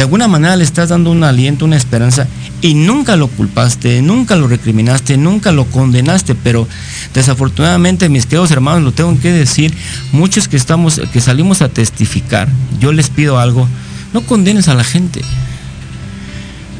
de 0.00 0.02
alguna 0.02 0.28
manera 0.28 0.56
le 0.56 0.64
estás 0.64 0.88
dando 0.88 1.10
un 1.10 1.24
aliento, 1.24 1.64
una 1.64 1.76
esperanza, 1.76 2.26
y 2.62 2.74
nunca 2.74 3.16
lo 3.16 3.28
culpaste, 3.28 4.00
nunca 4.02 4.36
lo 4.36 4.46
recriminaste, 4.46 5.16
nunca 5.16 5.52
lo 5.52 5.66
condenaste, 5.66 6.34
pero 6.34 6.66
desafortunadamente, 7.12 8.08
mis 8.08 8.24
queridos 8.24 8.50
hermanos, 8.50 8.82
lo 8.82 8.92
tengo 8.92 9.18
que 9.20 9.32
decir, 9.32 9.74
muchos 10.12 10.48
que 10.48 10.56
estamos, 10.56 11.00
que 11.12 11.20
salimos 11.20 11.60
a 11.60 11.68
testificar, 11.68 12.48
yo 12.80 12.92
les 12.92 13.10
pido 13.10 13.38
algo, 13.38 13.68
no 14.14 14.22
condenes 14.22 14.68
a 14.68 14.74
la 14.74 14.84
gente. 14.84 15.20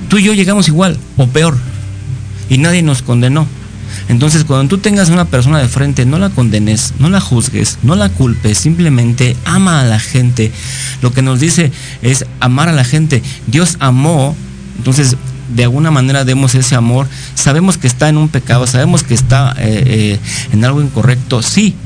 Tú 0.08 0.18
y 0.18 0.22
yo 0.22 0.32
llegamos 0.32 0.68
igual, 0.68 0.96
o 1.16 1.26
peor, 1.26 1.58
y 2.48 2.58
nadie 2.58 2.82
nos 2.82 3.02
condenó. 3.02 3.46
Entonces, 4.10 4.42
cuando 4.42 4.68
tú 4.68 4.78
tengas 4.78 5.08
una 5.08 5.24
persona 5.24 5.60
de 5.60 5.68
frente, 5.68 6.04
no 6.04 6.18
la 6.18 6.30
condenes, 6.30 6.94
no 6.98 7.08
la 7.08 7.20
juzgues, 7.20 7.78
no 7.84 7.94
la 7.94 8.08
culpes, 8.08 8.58
simplemente 8.58 9.36
ama 9.44 9.80
a 9.80 9.84
la 9.84 10.00
gente. 10.00 10.50
Lo 11.00 11.12
que 11.12 11.22
nos 11.22 11.38
dice 11.38 11.70
es 12.02 12.26
amar 12.40 12.68
a 12.68 12.72
la 12.72 12.82
gente. 12.82 13.22
Dios 13.46 13.76
amó, 13.78 14.34
entonces 14.78 15.16
de 15.54 15.62
alguna 15.62 15.92
manera 15.92 16.24
demos 16.24 16.56
ese 16.56 16.74
amor. 16.74 17.06
Sabemos 17.36 17.78
que 17.78 17.86
está 17.86 18.08
en 18.08 18.16
un 18.16 18.28
pecado, 18.28 18.66
sabemos 18.66 19.04
que 19.04 19.14
está 19.14 19.54
eh, 19.58 19.84
eh, 19.86 20.18
en 20.52 20.64
algo 20.64 20.82
incorrecto, 20.82 21.40
sí, 21.40 21.76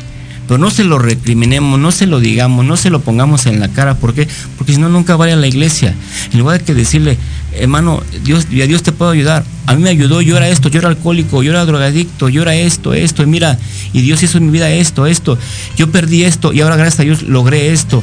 pero 0.46 0.58
no 0.58 0.70
se 0.70 0.84
lo 0.84 0.98
recriminemos, 0.98 1.80
no 1.80 1.90
se 1.90 2.06
lo 2.06 2.20
digamos, 2.20 2.64
no 2.64 2.76
se 2.76 2.90
lo 2.90 3.00
pongamos 3.00 3.46
en 3.46 3.60
la 3.60 3.68
cara. 3.68 3.94
¿Por 3.96 4.14
qué? 4.14 4.28
Porque 4.58 4.74
si 4.74 4.80
no, 4.80 4.88
nunca 4.88 5.16
vaya 5.16 5.34
a 5.34 5.36
la 5.36 5.46
iglesia. 5.46 5.94
En 6.32 6.38
lugar 6.38 6.58
de 6.58 6.64
que 6.64 6.74
decirle, 6.74 7.16
hermano, 7.54 8.02
Dios, 8.24 8.46
a 8.46 8.66
Dios 8.66 8.82
te 8.82 8.92
puedo 8.92 9.10
ayudar. 9.10 9.44
A 9.66 9.74
mí 9.74 9.82
me 9.82 9.90
ayudó, 9.90 10.20
yo 10.20 10.36
era 10.36 10.48
esto, 10.48 10.68
yo 10.68 10.80
era 10.80 10.88
alcohólico, 10.88 11.42
yo 11.42 11.52
era 11.52 11.64
drogadicto, 11.64 12.28
yo 12.28 12.42
era 12.42 12.54
esto, 12.54 12.92
esto, 12.92 13.22
y 13.22 13.26
mira, 13.26 13.58
y 13.92 14.02
Dios 14.02 14.22
hizo 14.22 14.36
en 14.38 14.46
mi 14.46 14.52
vida 14.52 14.70
esto, 14.70 15.06
esto. 15.06 15.38
Yo 15.76 15.90
perdí 15.90 16.24
esto 16.24 16.52
y 16.52 16.60
ahora 16.60 16.76
gracias 16.76 17.00
a 17.00 17.04
Dios 17.04 17.22
logré 17.22 17.72
esto. 17.72 18.02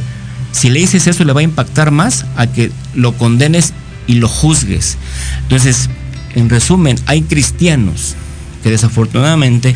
Si 0.51 0.69
le 0.69 0.79
dices 0.79 1.07
eso, 1.07 1.23
le 1.23 1.33
va 1.33 1.41
a 1.41 1.43
impactar 1.43 1.91
más 1.91 2.25
a 2.35 2.47
que 2.47 2.71
lo 2.95 3.13
condenes 3.13 3.73
y 4.07 4.15
lo 4.15 4.27
juzgues. 4.27 4.97
Entonces, 5.43 5.89
en 6.35 6.49
resumen, 6.49 6.97
hay 7.05 7.21
cristianos 7.21 8.15
que 8.63 8.69
desafortunadamente 8.69 9.75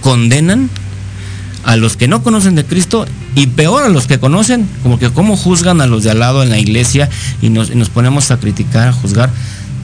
condenan 0.00 0.70
a 1.64 1.76
los 1.76 1.96
que 1.96 2.08
no 2.08 2.22
conocen 2.22 2.54
de 2.54 2.64
Cristo 2.64 3.06
y 3.34 3.46
peor 3.48 3.82
a 3.82 3.88
los 3.88 4.06
que 4.06 4.18
conocen, 4.18 4.68
como 4.82 4.98
que 4.98 5.10
cómo 5.10 5.36
juzgan 5.36 5.80
a 5.80 5.86
los 5.86 6.04
de 6.04 6.10
al 6.10 6.20
lado 6.20 6.42
en 6.42 6.50
la 6.50 6.58
iglesia 6.58 7.08
y 7.42 7.50
nos, 7.50 7.74
nos 7.74 7.90
ponemos 7.90 8.30
a 8.30 8.38
criticar, 8.38 8.88
a 8.88 8.92
juzgar, 8.92 9.30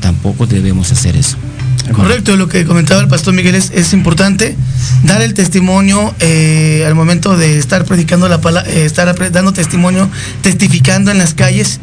tampoco 0.01 0.47
debemos 0.47 0.93
hacer 0.93 1.17
eso. 1.17 1.37
Correcto, 1.93 2.37
lo 2.37 2.49
que 2.49 2.65
comentaba 2.65 3.01
el 3.03 3.09
pastor 3.09 3.35
Miguel 3.35 3.55
es, 3.55 3.71
es 3.75 3.93
importante 3.93 4.57
dar 5.03 5.21
el 5.21 5.35
testimonio 5.35 6.15
eh, 6.19 6.85
al 6.87 6.95
momento 6.95 7.37
de 7.37 7.59
estar 7.59 7.85
predicando 7.85 8.27
la 8.29 8.41
palabra, 8.41 8.71
eh, 8.71 8.87
estar 8.87 9.15
dando 9.31 9.53
testimonio, 9.53 10.09
testificando 10.43 11.11
en 11.11 11.19
las 11.19 11.35
calles. 11.35 11.81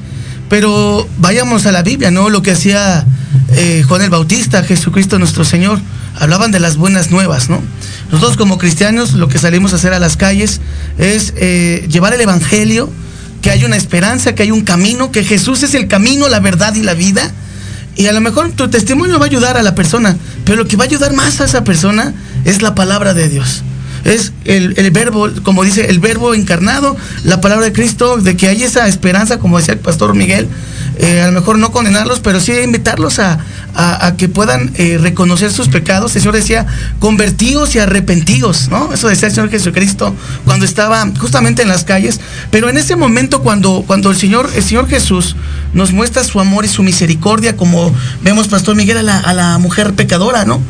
Pero 0.49 1.07
vayamos 1.19 1.65
a 1.65 1.71
la 1.71 1.83
Biblia, 1.83 2.09
¿no? 2.11 2.29
Lo 2.29 2.41
que 2.41 2.51
hacía 2.51 3.05
eh, 3.53 3.83
Juan 3.87 4.01
el 4.01 4.09
Bautista, 4.09 4.63
Jesucristo 4.63 5.19
nuestro 5.19 5.45
Señor, 5.45 5.79
hablaban 6.19 6.51
de 6.51 6.59
las 6.59 6.77
buenas 6.77 7.11
nuevas, 7.11 7.49
¿no? 7.49 7.61
Nosotros 8.11 8.37
como 8.37 8.57
cristianos 8.57 9.13
lo 9.13 9.27
que 9.27 9.39
salimos 9.39 9.73
a 9.73 9.77
hacer 9.77 9.93
a 9.93 9.99
las 9.99 10.17
calles 10.17 10.61
es 10.97 11.33
llevar 11.33 12.13
el 12.13 12.21
Evangelio, 12.21 12.89
que 13.41 13.49
hay 13.49 13.63
una 13.63 13.77
esperanza, 13.77 14.35
que 14.35 14.43
hay 14.43 14.51
un 14.51 14.61
camino, 14.61 15.11
que 15.11 15.23
Jesús 15.23 15.63
es 15.63 15.73
el 15.73 15.87
camino, 15.87 16.27
la 16.27 16.39
verdad 16.39 16.75
y 16.75 16.83
la 16.83 16.93
vida 16.93 17.31
y 17.95 18.07
a 18.07 18.13
lo 18.13 18.21
mejor 18.21 18.51
tu 18.51 18.69
testimonio 18.69 19.19
va 19.19 19.25
a 19.25 19.27
ayudar 19.27 19.57
a 19.57 19.63
la 19.63 19.75
persona, 19.75 20.15
pero 20.45 20.57
lo 20.57 20.67
que 20.67 20.77
va 20.77 20.85
a 20.85 20.87
ayudar 20.87 21.13
más 21.13 21.41
a 21.41 21.45
esa 21.45 21.63
persona 21.63 22.13
es 22.45 22.61
la 22.61 22.73
palabra 22.73 23.13
de 23.13 23.27
Dios. 23.27 23.63
Es 24.03 24.31
el, 24.45 24.73
verbo, 24.91 25.29
como 25.43 25.63
dice, 25.63 25.87
el 25.89 25.99
verbo 25.99 26.33
encarnado, 26.33 26.97
la 27.23 27.41
palabra 27.41 27.65
de 27.65 27.73
Cristo, 27.73 28.17
de 28.17 28.35
que 28.35 28.47
hay 28.47 28.63
esa 28.63 28.87
esperanza, 28.87 29.37
como 29.37 29.59
decía 29.59 29.75
el 29.75 29.79
pastor 29.79 30.15
Miguel, 30.15 30.47
eh, 30.97 31.21
a 31.21 31.27
lo 31.27 31.33
mejor 31.33 31.59
no 31.59 31.71
condenarlos, 31.71 32.19
pero 32.19 32.39
sí 32.39 32.53
invitarlos 32.53 33.19
a, 33.19 33.39
que 34.17 34.29
puedan 34.29 34.71
eh, 34.75 34.97
reconocer 35.01 35.51
sus 35.51 35.67
pecados. 35.67 36.15
El 36.15 36.21
Señor 36.21 36.35
decía, 36.35 36.65
convertidos 36.99 37.75
y 37.75 37.79
arrepentidos, 37.79 38.69
¿no? 38.69 38.93
Eso 38.93 39.07
decía 39.07 39.29
el 39.29 39.33
Señor 39.33 39.49
Jesucristo 39.49 40.15
cuando 40.45 40.65
estaba 40.65 41.07
justamente 41.17 41.61
en 41.61 41.67
las 41.67 41.83
calles. 41.83 42.19
Pero 42.51 42.69
en 42.69 42.77
ese 42.77 42.95
momento, 42.95 43.41
cuando, 43.41 43.83
cuando 43.87 44.11
el, 44.11 44.17
Señor, 44.17 44.49
el 44.55 44.63
Señor 44.63 44.87
Jesús 44.87 45.35
nos 45.73 45.91
muestra 45.93 46.23
su 46.23 46.39
amor 46.39 46.65
y 46.65 46.67
su 46.67 46.83
misericordia, 46.83 47.55
como 47.55 47.93
vemos, 48.23 48.47
Pastor 48.47 48.75
Miguel, 48.75 48.97
a 48.97 49.03
la, 49.03 49.19
a 49.19 49.33
la 49.33 49.57
mujer 49.57 49.93
pecadora, 49.93 50.45
¿no? 50.45 50.61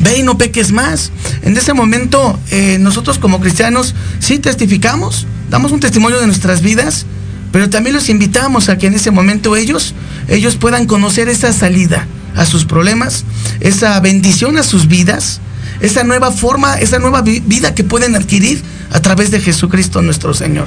Ve 0.00 0.18
y 0.18 0.22
no 0.22 0.38
peques 0.38 0.72
más. 0.72 1.12
En 1.42 1.56
ese 1.56 1.72
momento, 1.72 2.38
eh, 2.50 2.78
nosotros 2.80 3.18
como 3.18 3.40
cristianos 3.40 3.94
sí 4.18 4.38
testificamos, 4.38 5.26
damos 5.50 5.72
un 5.72 5.80
testimonio 5.80 6.20
de 6.20 6.26
nuestras 6.26 6.62
vidas, 6.62 7.06
pero 7.52 7.68
también 7.68 7.96
los 7.96 8.08
invitamos 8.08 8.68
a 8.68 8.78
que 8.78 8.86
en 8.86 8.94
ese 8.94 9.10
momento 9.10 9.56
ellos, 9.56 9.94
ellos 10.28 10.56
puedan 10.56 10.86
conocer 10.86 11.28
esa 11.28 11.52
salida 11.52 12.06
a 12.36 12.46
sus 12.46 12.64
problemas, 12.64 13.24
esa 13.60 13.98
bendición 14.00 14.58
a 14.58 14.62
sus 14.62 14.88
vidas, 14.88 15.40
esa 15.80 16.04
nueva 16.04 16.30
forma, 16.30 16.78
esa 16.78 16.98
nueva 16.98 17.22
vida 17.22 17.74
que 17.74 17.84
pueden 17.84 18.14
adquirir 18.16 18.62
a 18.90 19.00
través 19.00 19.30
de 19.30 19.40
Jesucristo 19.40 20.02
nuestro 20.02 20.34
Señor. 20.34 20.66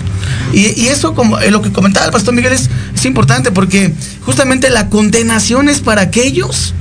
Y, 0.53 0.87
eso, 0.87 1.13
como 1.13 1.39
eh, 1.39 1.51
lo 1.51 1.61
que 1.61 1.71
comentaba 1.71 2.05
el 2.05 2.11
pastor 2.11 2.33
Miguel, 2.33 2.53
es, 2.53 2.69
es 2.95 3.05
importante 3.05 3.51
porque 3.51 3.93
justamente 4.21 4.69
la 4.69 4.89
condenación 4.89 5.69
es 5.69 5.79
para 5.79 6.01
aquellos 6.01 6.73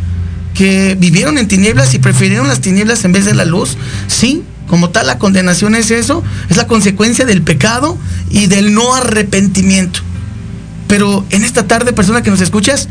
que 0.54 0.96
vivieron 0.98 1.38
en 1.38 1.48
tinieblas 1.48 1.94
y 1.94 1.98
prefirieron 1.98 2.48
las 2.48 2.60
tinieblas 2.60 3.04
en 3.04 3.12
vez 3.12 3.24
de 3.24 3.34
la 3.34 3.44
luz. 3.44 3.76
Sí, 4.06 4.42
como 4.68 4.90
tal, 4.90 5.06
la 5.06 5.18
condenación 5.18 5.74
es 5.74 5.90
eso, 5.90 6.22
es 6.48 6.56
la 6.56 6.66
consecuencia 6.66 7.24
del 7.24 7.42
pecado 7.42 7.98
y 8.30 8.46
del 8.46 8.72
no 8.72 8.94
arrepentimiento. 8.94 10.00
Pero 10.88 11.24
en 11.30 11.44
esta 11.44 11.66
tarde, 11.66 11.92
persona 11.92 12.22
que 12.22 12.30
nos 12.30 12.40
escuchas, 12.40 12.88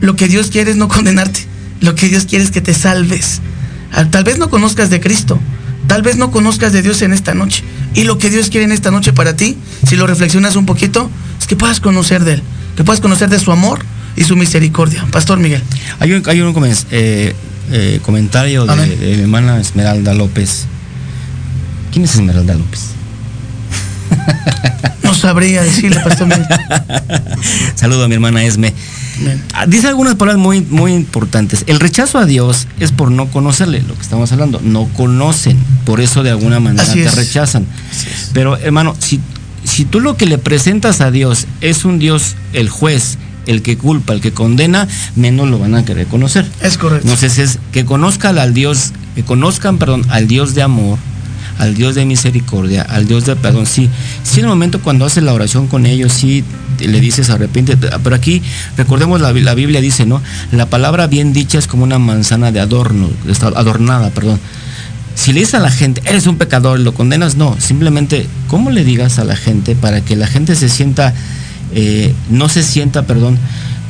lo 0.00 0.16
que 0.16 0.28
Dios 0.28 0.48
quiere 0.48 0.70
es 0.70 0.76
no 0.76 0.88
condenarte. 0.88 1.46
Lo 1.80 1.94
que 1.94 2.08
Dios 2.08 2.24
quiere 2.24 2.44
es 2.44 2.50
que 2.50 2.60
te 2.60 2.74
salves. 2.74 3.40
Ah, 3.92 4.04
tal 4.10 4.24
vez 4.24 4.38
no 4.38 4.50
conozcas 4.50 4.90
de 4.90 5.00
Cristo. 5.00 5.38
Tal 5.86 6.02
vez 6.02 6.16
no 6.16 6.30
conozcas 6.30 6.72
de 6.72 6.82
Dios 6.82 7.02
en 7.02 7.12
esta 7.12 7.34
noche. 7.34 7.64
Y 7.94 8.04
lo 8.04 8.18
que 8.18 8.30
Dios 8.30 8.50
quiere 8.50 8.64
en 8.64 8.72
esta 8.72 8.90
noche 8.90 9.12
para 9.12 9.36
ti, 9.36 9.56
si 9.86 9.96
lo 9.96 10.06
reflexionas 10.06 10.56
un 10.56 10.66
poquito, 10.66 11.10
es 11.40 11.46
que 11.46 11.56
puedas 11.56 11.80
conocer 11.80 12.24
de 12.24 12.34
Él. 12.34 12.42
Que 12.76 12.84
puedas 12.84 13.00
conocer 13.00 13.30
de 13.30 13.38
su 13.38 13.50
amor 13.52 13.80
y 14.14 14.24
su 14.24 14.36
misericordia. 14.36 15.06
Pastor 15.10 15.38
Miguel. 15.38 15.62
Hay 15.98 16.12
un, 16.12 16.22
hay 16.26 16.40
un 16.42 16.54
eh, 16.90 17.34
eh, 17.70 18.00
comentario 18.02 18.66
de, 18.66 19.16
mi 19.16 19.22
hermana 19.22 19.60
Esmeralda 19.60 20.12
López. 20.14 20.66
¿Quién 21.92 22.04
es 22.04 22.14
Esmeralda 22.14 22.54
López? 22.54 22.97
No 25.02 25.14
sabría 25.14 25.62
decirle, 25.62 26.00
Pastor 26.00 26.28
Saludo 27.74 28.04
a 28.04 28.08
mi 28.08 28.14
hermana 28.14 28.44
Esme. 28.44 28.74
Ah, 29.54 29.66
dice 29.66 29.88
algunas 29.88 30.14
palabras 30.16 30.40
muy, 30.40 30.60
muy 30.60 30.92
importantes. 30.92 31.64
El 31.66 31.80
rechazo 31.80 32.18
a 32.18 32.26
Dios 32.26 32.66
es 32.78 32.92
por 32.92 33.10
no 33.10 33.28
conocerle, 33.28 33.82
lo 33.82 33.94
que 33.94 34.02
estamos 34.02 34.30
hablando. 34.32 34.60
No 34.62 34.84
conocen, 34.96 35.58
por 35.84 36.00
eso 36.00 36.22
de 36.22 36.30
alguna 36.30 36.60
manera 36.60 36.92
te 36.92 37.10
rechazan. 37.10 37.66
Pero 38.32 38.56
hermano, 38.58 38.94
si, 38.98 39.20
si 39.64 39.84
tú 39.84 40.00
lo 40.00 40.16
que 40.16 40.26
le 40.26 40.38
presentas 40.38 41.00
a 41.00 41.10
Dios 41.10 41.46
es 41.60 41.84
un 41.84 41.98
Dios, 41.98 42.36
el 42.52 42.68
juez, 42.68 43.18
el 43.46 43.62
que 43.62 43.78
culpa, 43.78 44.12
el 44.12 44.20
que 44.20 44.32
condena, 44.32 44.86
menos 45.16 45.48
lo 45.48 45.58
van 45.58 45.74
a 45.74 45.84
querer 45.84 46.06
conocer. 46.06 46.46
Es 46.60 46.76
correcto. 46.76 47.08
Entonces 47.08 47.38
es 47.38 47.58
que 47.72 47.84
conozcan 47.84 48.38
al 48.38 48.52
Dios, 48.52 48.92
que 49.14 49.24
conozcan, 49.24 49.78
perdón, 49.78 50.04
al 50.10 50.28
Dios 50.28 50.54
de 50.54 50.62
amor, 50.62 50.98
al 51.58 51.74
Dios 51.74 51.94
de 51.94 52.04
misericordia, 52.04 52.82
al 52.82 53.06
Dios 53.06 53.26
de 53.26 53.36
perdón. 53.36 53.66
Sí, 53.66 53.88
sí 54.22 54.40
en 54.40 54.46
el 54.46 54.50
momento 54.50 54.80
cuando 54.80 55.04
haces 55.04 55.22
la 55.22 55.32
oración 55.32 55.66
con 55.66 55.86
ellos, 55.86 56.12
sí 56.12 56.44
le 56.80 57.00
dices 57.00 57.30
arrepiente, 57.30 57.76
pero 57.76 58.14
aquí 58.14 58.42
recordemos 58.76 59.20
la, 59.20 59.32
Biblia 59.32 59.80
dice, 59.80 60.06
¿no? 60.06 60.22
La 60.52 60.66
palabra 60.66 61.06
bien 61.06 61.32
dicha 61.32 61.58
es 61.58 61.66
como 61.66 61.84
una 61.84 61.98
manzana 61.98 62.52
de 62.52 62.60
adorno, 62.60 63.10
adornada, 63.56 64.10
perdón. 64.10 64.38
Si 65.14 65.32
le 65.32 65.40
dices 65.40 65.54
a 65.54 65.58
la 65.58 65.72
gente, 65.72 66.00
eres 66.04 66.28
un 66.28 66.38
pecador, 66.38 66.78
lo 66.78 66.94
condenas, 66.94 67.34
no. 67.34 67.56
Simplemente, 67.58 68.28
¿cómo 68.46 68.70
le 68.70 68.84
digas 68.84 69.18
a 69.18 69.24
la 69.24 69.34
gente 69.34 69.74
para 69.74 70.00
que 70.00 70.14
la 70.14 70.28
gente 70.28 70.54
se 70.54 70.68
sienta 70.68 71.12
eh, 71.74 72.14
no 72.30 72.48
se 72.48 72.62
sienta, 72.62 73.02
perdón, 73.06 73.38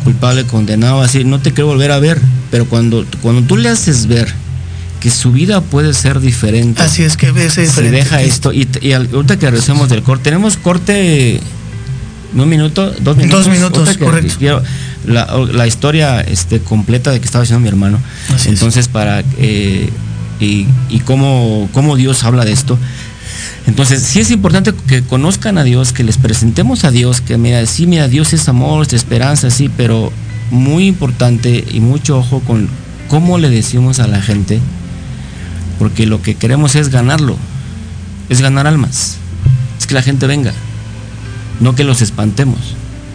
culpable, 0.05 0.45
condenado, 0.45 1.01
así, 1.01 1.25
no 1.25 1.41
te 1.41 1.53
quiero 1.53 1.69
volver 1.69 1.93
a 1.93 1.99
ver, 1.99 2.21
pero 2.51 2.67
cuando, 2.67 3.05
cuando 3.23 3.43
tú 3.43 3.57
le 3.57 3.69
haces 3.69 4.07
ver 4.07 4.33
que 5.01 5.11
su 5.11 5.33
vida 5.33 5.61
puede 5.61 5.95
ser 5.95 6.21
diferente. 6.21 6.83
Así 6.83 7.03
es 7.03 7.17
que 7.17 7.33
se 7.51 7.91
deja 7.91 8.23
esto. 8.23 8.53
Y, 8.53 8.69
ahorita 8.93 9.39
que 9.39 9.47
regresemos 9.47 9.89
del 9.89 10.03
corte, 10.03 10.25
tenemos 10.25 10.57
corte 10.57 11.41
un 12.35 12.49
minuto, 12.49 12.93
dos 13.01 13.17
minutos. 13.17 13.45
Dos 13.45 13.53
minutos, 13.53 13.97
correcto. 13.97 14.63
la, 15.07 15.67
historia 15.67 16.21
este, 16.21 16.61
completa 16.61 17.11
de 17.11 17.21
que 17.21 17.27
estaba 17.27 17.45
haciendo 17.45 17.61
mi 17.61 17.69
hermano. 17.69 17.99
Entonces, 18.47 18.89
para 18.89 19.23
eh, 19.39 19.91
y, 20.41 20.67
y 20.89 21.01
cómo, 21.01 21.69
cómo 21.73 21.97
Dios 21.97 22.25
habla 22.25 22.45
de 22.45 22.53
esto. 22.53 22.79
Entonces, 23.67 24.03
sí 24.03 24.21
es 24.21 24.31
importante 24.31 24.73
que 24.87 25.03
conozcan 25.03 25.59
a 25.59 25.65
Dios, 25.65 25.93
que 25.93 26.03
les 26.03 26.17
presentemos 26.17 26.85
a 26.85 26.91
Dios, 26.91 27.21
que 27.21 27.37
mira, 27.37 27.65
sí, 27.67 27.87
mira, 27.87 28.09
Dios 28.09 28.33
es 28.33 28.49
amor, 28.49 28.87
es 28.87 28.93
esperanza, 28.95 29.51
sí, 29.51 29.71
pero 29.75 30.13
muy 30.51 30.87
importante 30.87 31.65
y 31.71 31.81
mucho 31.81 32.19
ojo 32.19 32.41
con 32.41 32.69
cómo 33.09 33.39
le 33.39 33.51
decimos 33.51 34.01
a 34.01 34.07
la 34.07 34.23
gente, 34.23 34.61
porque 35.79 36.07
lo 36.07 36.23
que 36.23 36.35
queremos 36.35 36.75
es 36.75 36.89
ganarlo, 36.89 37.37
es 38.29 38.41
ganar 38.41 38.67
almas, 38.67 39.17
es 39.79 39.87
que 39.87 39.95
la 39.95 40.03
gente 40.03 40.27
venga, 40.27 40.53
no 41.61 41.75
que 41.75 41.85
los 41.85 42.03
espantemos 42.03 42.59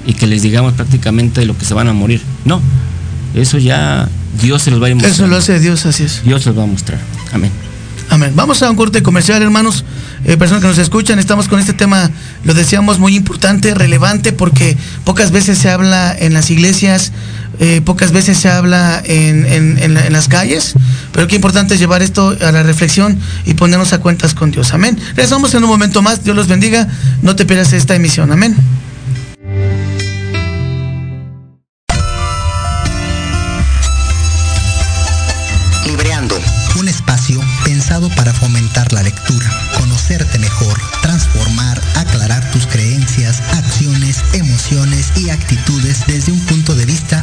y 0.06 0.14
que 0.14 0.28
les 0.28 0.42
digamos 0.42 0.74
prácticamente 0.74 1.46
lo 1.46 1.58
que 1.58 1.66
se 1.66 1.74
van 1.74 1.88
a 1.88 1.94
morir. 1.94 2.22
No, 2.46 2.62
eso 3.36 3.58
ya 3.58 4.10
Dios 4.42 4.62
se 4.64 4.72
los 4.72 4.82
va 4.82 4.88
a 4.88 4.96
mostrar. 4.96 5.12
Eso 5.12 5.28
lo 5.28 5.38
hace 5.38 5.60
Dios, 5.60 5.86
así 5.86 6.04
es. 6.04 6.24
Dios 6.24 6.44
se 6.44 6.50
los 6.50 6.60
va 6.60 6.64
a 6.64 6.68
mostrar. 6.68 7.00
Amén. 7.32 7.52
Amén. 8.10 8.34
Vamos 8.36 8.62
a 8.62 8.70
un 8.70 8.76
corte 8.76 9.02
comercial, 9.02 9.42
hermanos. 9.42 9.86
Eh, 10.26 10.38
personas 10.38 10.62
que 10.62 10.68
nos 10.68 10.78
escuchan, 10.78 11.20
estamos 11.20 11.48
con 11.48 11.60
este 11.60 11.74
tema, 11.74 12.12
lo 12.44 12.54
decíamos, 12.54 13.00
muy 13.00 13.16
importante, 13.16 13.74
relevante, 13.74 14.34
porque 14.34 14.78
pocas 15.04 15.32
veces 15.32 15.58
se 15.58 15.70
habla 15.70 16.16
en 16.18 16.34
las 16.34 16.50
iglesias, 16.52 17.12
eh, 17.60 17.82
pocas 17.84 18.12
veces 18.12 18.38
se 18.38 18.50
habla 18.50 19.02
en, 19.06 19.94
las 20.12 20.28
calles, 20.28 20.74
pero 21.12 21.28
qué 21.28 21.36
importante 21.36 21.76
es 21.76 21.80
llevar 21.80 22.02
esto 22.02 22.36
a 22.42 22.52
la 22.52 22.64
reflexión 22.64 23.20
y 23.46 23.54
ponernos 23.54 23.94
a 23.94 24.00
cuentas 24.00 24.34
con 24.34 24.52
Dios. 24.52 24.74
Amén. 24.74 24.98
Regresamos 25.10 25.54
en 25.54 25.64
un 25.64 25.70
momento 25.70 26.02
más. 26.02 26.24
Dios 26.24 26.36
los 26.36 26.48
bendiga. 26.48 26.88
No 27.22 27.36
te 27.36 27.46
pierdas 27.46 27.74
esta 27.74 27.96
emisión. 27.96 28.32
Amén. 28.32 28.56
Libreando, 35.86 36.40
un 36.80 36.88
espacio 36.88 37.40
pensado 37.64 38.10
para 38.16 38.34
fomentar 38.34 38.92
la 38.94 39.04
lectura 39.04 39.50
mejor, 40.40 40.80
transformar, 41.02 41.80
aclarar 41.96 42.50
tus 42.52 42.66
creencias, 42.68 43.42
acciones, 43.52 44.24
emociones 44.34 45.12
y 45.16 45.30
actitudes 45.30 46.04
desde 46.08 46.32
un 46.32 46.40
punto 46.42 46.76
de 46.76 46.86
vista 46.86 47.23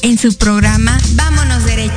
En 0.00 0.16
su 0.16 0.34
programa 0.34 0.98
Vámonos 1.10 1.62
Derecho, 1.66 1.92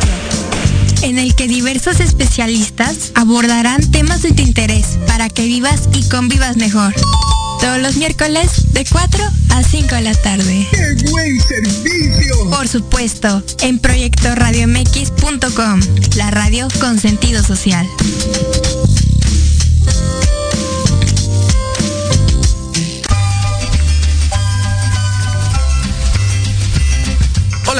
en 1.03 1.17
el 1.17 1.35
que 1.35 1.47
diversos 1.47 2.01
especialistas 2.01 3.13
abordarán 3.15 3.89
temas 3.91 4.23
de 4.23 4.33
tu 4.33 4.41
interés 4.41 4.97
para 5.07 5.29
que 5.29 5.43
vivas 5.43 5.87
y 5.93 6.03
convivas 6.09 6.57
mejor. 6.57 6.93
Todos 7.61 7.79
los 7.79 7.95
miércoles 7.95 8.73
de 8.73 8.83
4 8.83 9.23
a 9.51 9.63
5 9.63 9.95
de 9.95 10.01
la 10.01 10.13
tarde. 10.15 10.67
¡Qué 10.69 10.97
buen 11.11 11.39
servicio! 11.39 12.49
Por 12.49 12.67
supuesto, 12.67 13.41
en 13.61 13.79
proyectoradiomx.com, 13.79 15.79
la 16.17 16.29
radio 16.29 16.67
con 16.81 16.99
sentido 16.99 17.41
social. 17.41 17.87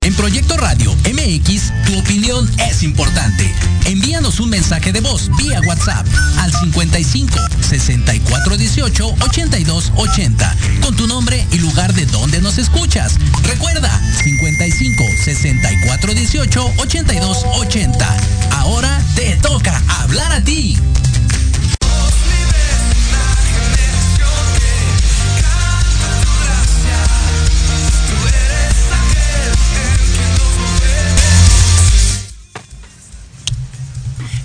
En 0.00 0.14
Proyecto 0.16 0.56
Radio 0.56 0.92
MX, 1.04 1.72
tu 1.86 1.98
opinión 1.98 2.50
es 2.68 2.82
importante. 2.82 3.54
Envíanos 3.84 4.40
un 4.40 4.50
mensaje 4.50 4.92
de 4.92 5.00
voz 5.00 5.30
vía 5.36 5.60
WhatsApp 5.66 6.04
al 6.38 6.52
55 6.52 7.38
64 7.60 8.56
18 8.56 9.14
82 9.20 9.92
80 9.94 10.56
con 10.82 10.96
tu 10.96 11.06
nombre 11.06 11.46
y 11.52 11.58
lugar 11.58 11.94
de 11.94 12.06
donde 12.06 12.40
nos 12.40 12.58
escuchas. 12.58 13.14
Recuerda 13.44 14.00
55 14.24 15.04
64 15.24 16.14
18 16.14 16.72
82 16.76 17.44
80. 17.54 18.49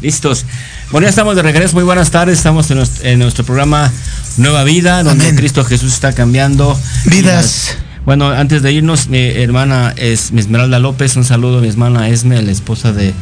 Listos. 0.06 0.46
Bueno, 0.92 1.06
ya 1.06 1.10
estamos 1.10 1.36
de 1.36 1.42
regreso. 1.42 1.74
Muy 1.74 1.84
buenas 1.84 2.12
tardes. 2.12 2.38
Estamos 2.38 2.70
en 2.70 2.78
nuestro, 2.78 3.06
en 3.06 3.18
nuestro 3.18 3.44
programa 3.44 3.92
Nueva 4.38 4.64
Vida, 4.64 5.02
donde 5.02 5.24
Amén. 5.24 5.36
Cristo 5.36 5.64
Jesús 5.66 5.94
está 5.94 6.14
cambiando 6.14 6.80
Vidas. 7.06 7.76
Bueno, 8.06 8.30
antes 8.30 8.62
de 8.62 8.72
irnos, 8.72 9.08
mi 9.08 9.18
hermana 9.18 9.96
es 9.98 10.32
mi 10.32 10.42
Esmeralda 10.42 10.78
López. 10.78 11.16
Un 11.16 11.24
saludo 11.24 11.58
a 11.58 11.62
mi 11.62 11.70
hermana 11.70 12.08
Esme, 12.08 12.40
la 12.44 12.52
esposa 12.52 12.94
de, 12.94 13.16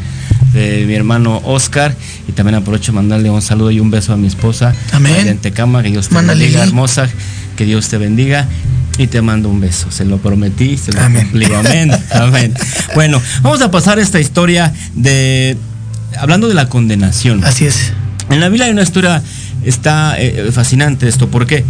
de 0.52 0.84
mi 0.86 0.93
hermano 0.93 1.41
Oscar. 1.46 1.96
Y 2.28 2.34
también 2.34 2.56
aprovecho 2.56 2.91
de 2.91 2.98
mandarle 2.98 3.30
un 3.30 3.41
saludo 3.41 3.72
y 3.72 3.80
un 3.80 3.89
beso 3.89 4.12
a 4.12 4.17
mi 4.17 4.28
esposa. 4.28 4.76
Amén. 4.91 5.26
En 5.26 5.38
Tecama, 5.38 5.84
que 5.84 5.89
Dios 5.89 6.10
te 6.10 6.15
Mándale, 6.15 6.41
bendiga, 6.41 6.63
hermosa. 6.63 7.08
Que 7.56 7.63
Dios 7.63 7.88
te 7.88 7.98
bendiga. 7.98 8.46
Y 8.98 9.08
te 9.08 9.22
mando 9.22 9.48
un 9.48 9.62
beso. 9.62 9.89
Se 9.89 10.04
lo 10.04 10.17
prometí, 10.17 10.78
se 10.78 10.91
lo 10.91 11.00
Amén. 11.00 11.22
cumplí. 11.30 11.46
Amén. 11.46 11.91
Amén. 12.12 12.54
Bueno, 12.93 13.22
vamos 13.41 13.62
a 13.62 13.72
pasar 13.72 14.00
esta 14.00 14.19
historia 14.19 14.74
de. 14.96 15.56
Hablando 16.19 16.47
de 16.47 16.54
la 16.54 16.69
condenación. 16.69 17.43
Así 17.43 17.65
es. 17.65 17.93
En 18.30 18.39
la 18.39 18.47
Biblia 18.49 18.65
hay 18.67 18.71
una 18.71 18.84
historia, 18.84 19.21
está 19.65 20.15
eh, 20.17 20.49
fascinante 20.52 21.08
esto, 21.08 21.28
¿por 21.30 21.45
qué? 21.45 21.63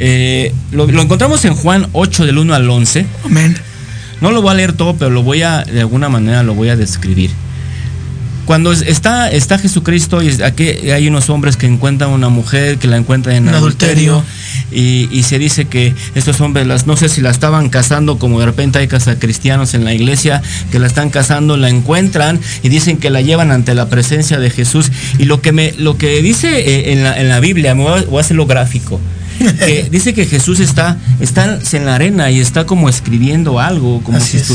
Eh, 0.00 0.54
lo, 0.72 0.86
lo 0.86 1.02
encontramos 1.02 1.44
en 1.44 1.54
Juan 1.54 1.88
8 1.92 2.24
del 2.26 2.38
1 2.38 2.54
al 2.54 2.70
11. 2.70 3.06
Amén. 3.24 3.56
No 4.20 4.30
lo 4.30 4.42
voy 4.42 4.52
a 4.52 4.54
leer 4.54 4.72
todo, 4.72 4.96
pero 4.96 5.10
lo 5.10 5.22
voy 5.22 5.42
a, 5.42 5.64
de 5.64 5.80
alguna 5.80 6.08
manera 6.08 6.42
lo 6.42 6.54
voy 6.54 6.68
a 6.68 6.76
describir. 6.76 7.30
Cuando 8.46 8.72
es- 8.72 8.82
está, 8.82 9.30
está 9.30 9.58
Jesucristo 9.58 10.22
y 10.22 10.42
aquí 10.42 10.68
hay 10.90 11.06
unos 11.08 11.28
hombres 11.30 11.56
que 11.56 11.66
encuentran 11.66 12.10
una 12.10 12.28
mujer, 12.28 12.78
que 12.78 12.88
la 12.88 12.96
encuentran 12.96 13.36
en 13.36 13.48
En 13.48 13.54
adulterio, 13.54 14.14
adulterio. 14.14 14.37
Y, 14.70 15.08
y 15.10 15.22
se 15.22 15.38
dice 15.38 15.66
que 15.66 15.94
estos 16.14 16.40
hombres, 16.40 16.66
las, 16.66 16.86
no 16.86 16.96
sé 16.96 17.08
si 17.08 17.20
la 17.20 17.30
estaban 17.30 17.68
casando, 17.68 18.18
como 18.18 18.40
de 18.40 18.46
repente 18.46 18.78
hay 18.78 18.88
casacristianos 18.88 19.74
en 19.74 19.84
la 19.84 19.94
iglesia, 19.94 20.42
que 20.70 20.78
la 20.78 20.86
están 20.86 21.10
casando, 21.10 21.56
la 21.56 21.68
encuentran 21.68 22.40
y 22.62 22.68
dicen 22.68 22.98
que 22.98 23.10
la 23.10 23.20
llevan 23.20 23.50
ante 23.50 23.74
la 23.74 23.88
presencia 23.88 24.38
de 24.38 24.50
Jesús. 24.50 24.90
Y 25.18 25.24
lo 25.24 25.40
que, 25.40 25.52
me, 25.52 25.72
lo 25.72 25.96
que 25.96 26.22
dice 26.22 26.58
eh, 26.58 26.92
en, 26.92 27.04
la, 27.04 27.18
en 27.18 27.28
la 27.28 27.40
Biblia, 27.40 27.74
me 27.74 27.84
voy 27.84 28.00
a, 28.00 28.04
voy 28.04 28.18
a 28.18 28.20
hacerlo 28.20 28.46
gráfico, 28.46 29.00
que 29.38 29.88
dice 29.90 30.14
que 30.14 30.26
Jesús 30.26 30.60
está, 30.60 30.98
está 31.20 31.58
en 31.72 31.84
la 31.84 31.94
arena 31.94 32.30
y 32.30 32.40
está 32.40 32.64
como 32.66 32.88
escribiendo 32.88 33.60
algo, 33.60 34.02
como 34.02 34.18
Así 34.18 34.32
si 34.32 34.36
es. 34.38 34.48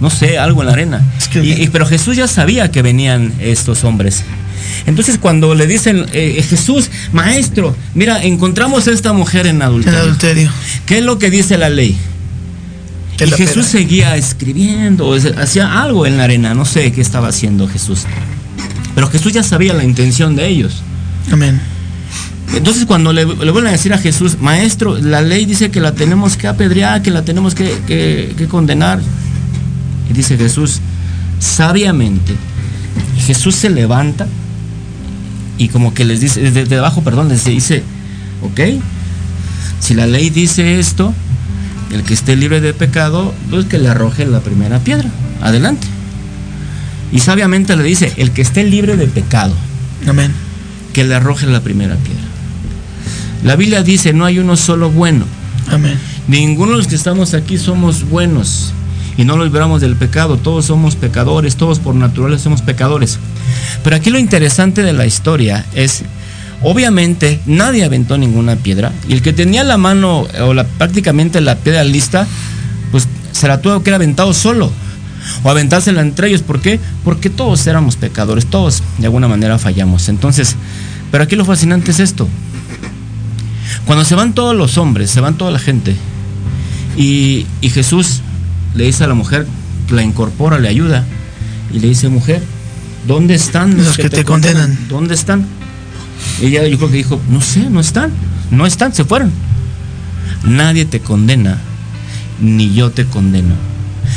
No 0.00 0.10
sé, 0.10 0.38
algo 0.38 0.60
en 0.62 0.66
la 0.66 0.72
arena. 0.72 1.02
Y- 1.34 1.62
y- 1.64 1.68
pero 1.68 1.86
Jesús 1.86 2.16
ya 2.16 2.26
sabía 2.28 2.70
que 2.70 2.82
venían 2.82 3.32
estos 3.40 3.84
hombres. 3.84 4.22
Entonces 4.86 5.18
cuando 5.18 5.54
le 5.54 5.66
dicen, 5.66 6.06
eh, 6.12 6.44
Jesús, 6.48 6.90
maestro, 7.12 7.76
mira, 7.94 8.22
encontramos 8.22 8.86
a 8.88 8.92
esta 8.92 9.12
mujer 9.12 9.46
en 9.46 9.56
En 9.56 9.62
adulterio. 9.62 10.50
¿Qué 10.86 10.98
es 10.98 11.04
lo 11.04 11.18
que 11.18 11.30
dice 11.30 11.56
la 11.58 11.68
ley? 11.68 11.96
Y 13.20 13.26
la 13.26 13.36
Jesús 13.36 13.54
pena. 13.66 13.68
seguía 13.68 14.16
escribiendo, 14.16 15.14
hacía 15.38 15.82
algo 15.82 16.04
en 16.06 16.16
la 16.18 16.24
arena, 16.24 16.54
no 16.54 16.64
sé 16.64 16.90
qué 16.92 17.00
estaba 17.00 17.28
haciendo 17.28 17.68
Jesús. 17.68 18.00
Pero 18.94 19.08
Jesús 19.08 19.32
ya 19.32 19.42
sabía 19.42 19.72
la 19.74 19.84
intención 19.84 20.34
de 20.36 20.48
ellos. 20.48 20.82
Amén. 21.30 21.60
Entonces 22.54 22.84
cuando 22.86 23.12
le, 23.12 23.24
le 23.24 23.50
vuelven 23.50 23.66
a 23.68 23.72
decir 23.72 23.92
a 23.94 23.98
Jesús, 23.98 24.38
maestro, 24.40 24.98
la 24.98 25.20
ley 25.22 25.44
dice 25.46 25.70
que 25.70 25.80
la 25.80 25.92
tenemos 25.92 26.36
que 26.36 26.46
apedrear, 26.46 27.02
que 27.02 27.10
la 27.10 27.24
tenemos 27.24 27.54
que, 27.54 27.72
que- 27.86 28.34
que 28.36 28.46
condenar. 28.48 29.00
Y 30.08 30.12
dice 30.12 30.36
Jesús, 30.36 30.80
sabiamente, 31.38 32.34
Jesús 33.26 33.54
se 33.54 33.70
levanta 33.70 34.26
y 35.56 35.68
como 35.68 35.94
que 35.94 36.04
les 36.04 36.20
dice, 36.20 36.40
desde 36.40 36.64
de 36.64 36.78
abajo, 36.78 37.02
perdón, 37.02 37.28
les 37.28 37.44
dice, 37.44 37.82
ok, 38.42 38.60
si 39.80 39.94
la 39.94 40.06
ley 40.06 40.30
dice 40.30 40.80
esto, 40.80 41.14
el 41.92 42.02
que 42.02 42.14
esté 42.14 42.36
libre 42.36 42.60
de 42.60 42.74
pecado, 42.74 43.32
pues 43.50 43.66
que 43.66 43.78
le 43.78 43.88
arroje 43.88 44.26
la 44.26 44.40
primera 44.40 44.80
piedra. 44.80 45.08
Adelante. 45.42 45.86
Y 47.12 47.20
sabiamente 47.20 47.76
le 47.76 47.84
dice, 47.84 48.12
el 48.16 48.32
que 48.32 48.42
esté 48.42 48.64
libre 48.64 48.96
de 48.96 49.06
pecado, 49.06 49.54
Amén. 50.08 50.32
que 50.92 51.04
le 51.04 51.14
arroje 51.14 51.46
la 51.46 51.60
primera 51.60 51.94
piedra. 51.96 52.22
La 53.44 53.56
Biblia 53.56 53.82
dice, 53.82 54.12
no 54.12 54.24
hay 54.24 54.38
uno 54.38 54.56
solo 54.56 54.90
bueno. 54.90 55.26
Amén. 55.70 55.98
Ninguno 56.26 56.72
de 56.72 56.78
los 56.78 56.86
que 56.88 56.96
estamos 56.96 57.34
aquí 57.34 57.58
somos 57.58 58.08
buenos 58.08 58.72
y 59.16 59.24
no 59.24 59.36
lo 59.36 59.44
libramos 59.44 59.80
del 59.80 59.96
pecado. 59.96 60.36
Todos 60.36 60.66
somos 60.66 60.96
pecadores, 60.96 61.56
todos 61.56 61.78
por 61.78 61.94
naturaleza 61.94 62.44
somos 62.44 62.62
pecadores. 62.62 63.18
Pero 63.82 63.96
aquí 63.96 64.10
lo 64.10 64.18
interesante 64.18 64.82
de 64.82 64.92
la 64.92 65.06
historia 65.06 65.64
es, 65.74 66.02
obviamente, 66.62 67.40
nadie 67.46 67.84
aventó 67.84 68.18
ninguna 68.18 68.56
piedra 68.56 68.92
y 69.08 69.12
el 69.12 69.22
que 69.22 69.32
tenía 69.32 69.64
la 69.64 69.76
mano 69.76 70.26
o 70.40 70.54
la, 70.54 70.64
prácticamente 70.64 71.40
la 71.40 71.56
piedra 71.56 71.84
lista, 71.84 72.26
pues 72.90 73.08
se 73.32 73.48
la 73.48 73.60
tuvo 73.60 73.82
que 73.82 73.90
haber 73.90 74.02
aventado 74.02 74.32
solo 74.32 74.70
o 75.42 75.50
aventársela 75.50 76.00
entre 76.00 76.28
ellos. 76.28 76.42
¿Por 76.42 76.60
qué? 76.60 76.80
Porque 77.04 77.30
todos 77.30 77.66
éramos 77.66 77.96
pecadores, 77.96 78.46
todos 78.46 78.82
de 78.98 79.06
alguna 79.06 79.28
manera 79.28 79.58
fallamos. 79.58 80.08
Entonces, 80.08 80.56
pero 81.10 81.24
aquí 81.24 81.36
lo 81.36 81.44
fascinante 81.44 81.92
es 81.92 82.00
esto. 82.00 82.28
Cuando 83.86 84.04
se 84.04 84.14
van 84.14 84.34
todos 84.34 84.56
los 84.56 84.78
hombres, 84.78 85.10
se 85.10 85.20
van 85.20 85.36
toda 85.36 85.50
la 85.50 85.58
gente, 85.58 85.94
y, 86.96 87.46
y 87.60 87.70
Jesús 87.70 88.20
le 88.74 88.84
dice 88.84 89.04
a 89.04 89.06
la 89.06 89.14
mujer, 89.14 89.46
la 89.90 90.02
incorpora, 90.02 90.58
le 90.58 90.68
ayuda, 90.68 91.04
y 91.72 91.78
le 91.78 91.88
dice, 91.88 92.08
mujer, 92.08 92.42
¿dónde 93.06 93.34
están 93.34 93.76
los, 93.76 93.96
que, 93.96 94.10
te, 94.10 94.24
condenan? 94.24 94.76
¿Dónde 94.88 95.14
están? 95.14 95.44
Ella 96.40 96.66
yo 96.66 96.76
creo 96.78 96.90
que 96.90 96.96
dijo, 96.96 97.20
no 97.28 97.40
sé, 97.40 97.68
no 97.70 97.80
están, 97.80 98.10
no 98.50 98.66
están, 98.66 98.94
se 98.94 99.04
fueron. 99.04 99.30
Nadie 100.44 100.84
te 100.84 101.00
condena, 101.00 101.58
ni 102.40 102.74
yo 102.74 102.90
te 102.90 103.04
condeno. 103.04 103.54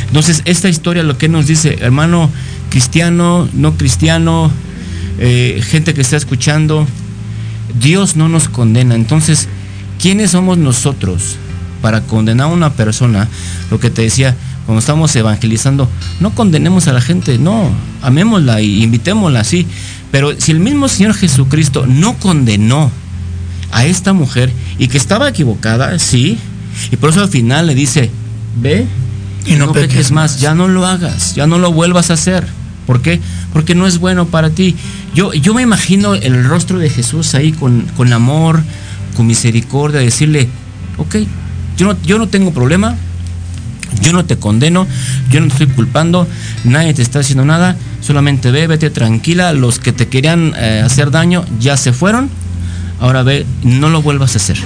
Entonces, 0.08 0.41
esta 0.45 0.70
historia 0.70 1.03
lo 1.03 1.18
que 1.18 1.30
nos 1.30 1.47
dice, 1.47 1.78
hermano 1.82 2.30
cristiano, 2.70 3.47
no 3.53 3.76
cristiano, 3.78 4.51
eh, 5.20 5.62
gente 5.66 5.93
que 5.93 6.01
está 6.01 6.18
escuchando, 6.18 6.88
Dios 7.82 8.16
no 8.16 8.30
nos 8.30 8.49
condena. 8.49 8.95
Entonces, 8.95 9.47
¿quiénes 10.01 10.32
somos 10.32 10.58
nosotros 10.58 11.36
para 11.82 12.01
condenar 12.01 12.47
a 12.47 12.53
una 12.53 12.74
persona? 12.74 13.28
Lo 13.72 13.80
que 13.80 13.89
te 13.89 14.03
decía, 14.03 14.36
cuando 14.68 14.82
estamos 14.82 15.15
evangelizando, 15.15 15.89
no 16.20 16.32
condenemos 16.32 16.89
a 16.89 16.93
la 16.93 16.99
gente, 16.99 17.39
no, 17.39 17.72
amémosla 18.01 18.61
y 18.61 18.84
invitémosla, 18.84 19.45
sí. 19.45 19.65
Pero 20.11 20.38
si 20.38 20.51
el 20.51 20.59
mismo 20.59 20.89
Señor 20.89 21.13
Jesucristo 21.13 21.86
no 21.88 22.15
condenó 22.15 22.91
a 23.72 23.86
esta 23.86 24.11
mujer 24.11 24.51
y 24.78 24.89
que 24.89 24.97
estaba 24.97 25.30
equivocada, 25.30 25.97
sí, 25.99 26.38
y 26.91 26.97
por 26.97 27.11
eso 27.11 27.22
al 27.22 27.30
final 27.30 27.68
le 27.68 27.76
dice, 27.76 28.11
ve 28.59 28.86
y 29.45 29.53
no, 29.55 29.72
peques 29.72 30.11
más, 30.11 30.41
ya 30.41 30.53
no 30.53 30.68
lo 30.68 30.86
hagas, 30.86 31.34
ya 31.34 31.47
no 31.47 31.59
lo 31.59 31.72
vuelvas 31.72 32.09
a 32.09 32.15
hacer. 32.15 32.45
¿Por 32.86 33.01
qué? 33.01 33.22
Porque 33.53 33.74
no 33.74 33.88
es 33.88 33.99
bueno 33.99 34.28
para 34.28 34.49
ti. 34.49 34.76
Yo, 35.15 35.34
yo 35.34 35.53
me 35.53 35.61
imagino 35.61 36.13
el 36.13 36.43
rostro 36.43 36.78
de 36.78 36.89
Jesús 36.89 37.36
ahí 37.36 37.53
con, 37.53 37.84
con 37.95 38.11
amor, 38.11 38.61
con 39.15 39.28
misericordia, 39.28 40.01
decirle, 40.01 40.49
ok, 40.97 41.15
yo 41.78 41.88
no, 41.88 41.97
yo 42.03 42.18
no 42.18 42.28
tengo 42.28 42.51
problema, 42.51 42.97
yo 44.02 44.14
no 44.14 44.26
te 44.26 44.38
condeno, 44.38 44.88
yo 45.32 45.39
no 45.41 45.48
te 45.48 45.54
estoy 45.54 45.68
culpando, 45.68 46.28
nadie 46.64 46.93
te 46.93 47.02
está 47.02 47.20
haciendo 47.20 47.45
nada, 47.45 47.76
solamente 48.02 48.52
ve, 48.52 48.68
vete 48.68 48.89
tranquila, 48.89 49.54
los 49.54 49.80
que 49.80 49.91
te 49.91 50.08
querían 50.08 50.54
eh, 50.58 50.82
hacer 50.84 51.12
daño 51.12 51.45
ya 51.60 51.78
se 51.78 51.93
fueron, 51.93 52.30
ahora 53.00 53.24
ve, 53.24 53.45
no 53.64 53.89
lo 53.89 54.02
vuelvas 54.02 54.34
a 54.36 54.38
hacer. 54.38 54.58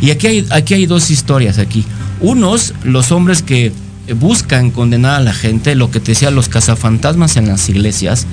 Y 0.00 0.10
aquí 0.10 0.26
hay, 0.26 0.46
aquí 0.50 0.74
hay 0.74 0.86
dos 0.86 1.10
historias 1.10 1.58
aquí. 1.58 1.84
Unos, 2.20 2.74
los 2.84 3.12
hombres 3.12 3.42
que 3.42 3.72
buscan 4.14 4.70
condenar 4.70 5.16
a 5.16 5.20
la 5.20 5.32
gente, 5.32 5.74
lo 5.74 5.90
que 5.90 6.00
te 6.00 6.12
decía 6.12 6.30
los 6.30 6.48
cazafantasmas 6.48 7.36
en 7.36 7.48
las 7.48 7.68
iglesias, 7.68 8.26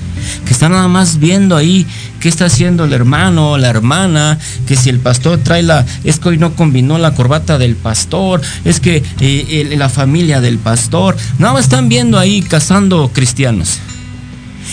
que 0.44 0.52
están 0.52 0.72
nada 0.72 0.88
más 0.88 1.18
viendo 1.18 1.56
ahí 1.56 1.86
qué 2.20 2.28
está 2.28 2.46
haciendo 2.46 2.84
el 2.84 2.92
hermano 2.92 3.58
la 3.58 3.68
hermana, 3.68 4.38
que 4.66 4.76
si 4.76 4.90
el 4.90 4.98
pastor 4.98 5.38
trae 5.38 5.62
la, 5.62 5.84
es 6.04 6.18
que 6.18 6.30
hoy 6.30 6.38
no 6.38 6.54
combinó 6.54 6.98
la 6.98 7.14
corbata 7.14 7.58
del 7.58 7.76
pastor, 7.76 8.40
es 8.64 8.80
que 8.80 9.02
eh, 9.20 9.74
la 9.76 9.88
familia 9.88 10.40
del 10.40 10.58
pastor, 10.58 11.16
nada 11.38 11.54
más 11.54 11.64
están 11.64 11.88
viendo 11.88 12.18
ahí 12.18 12.42
cazando 12.42 13.10
cristianos. 13.12 13.78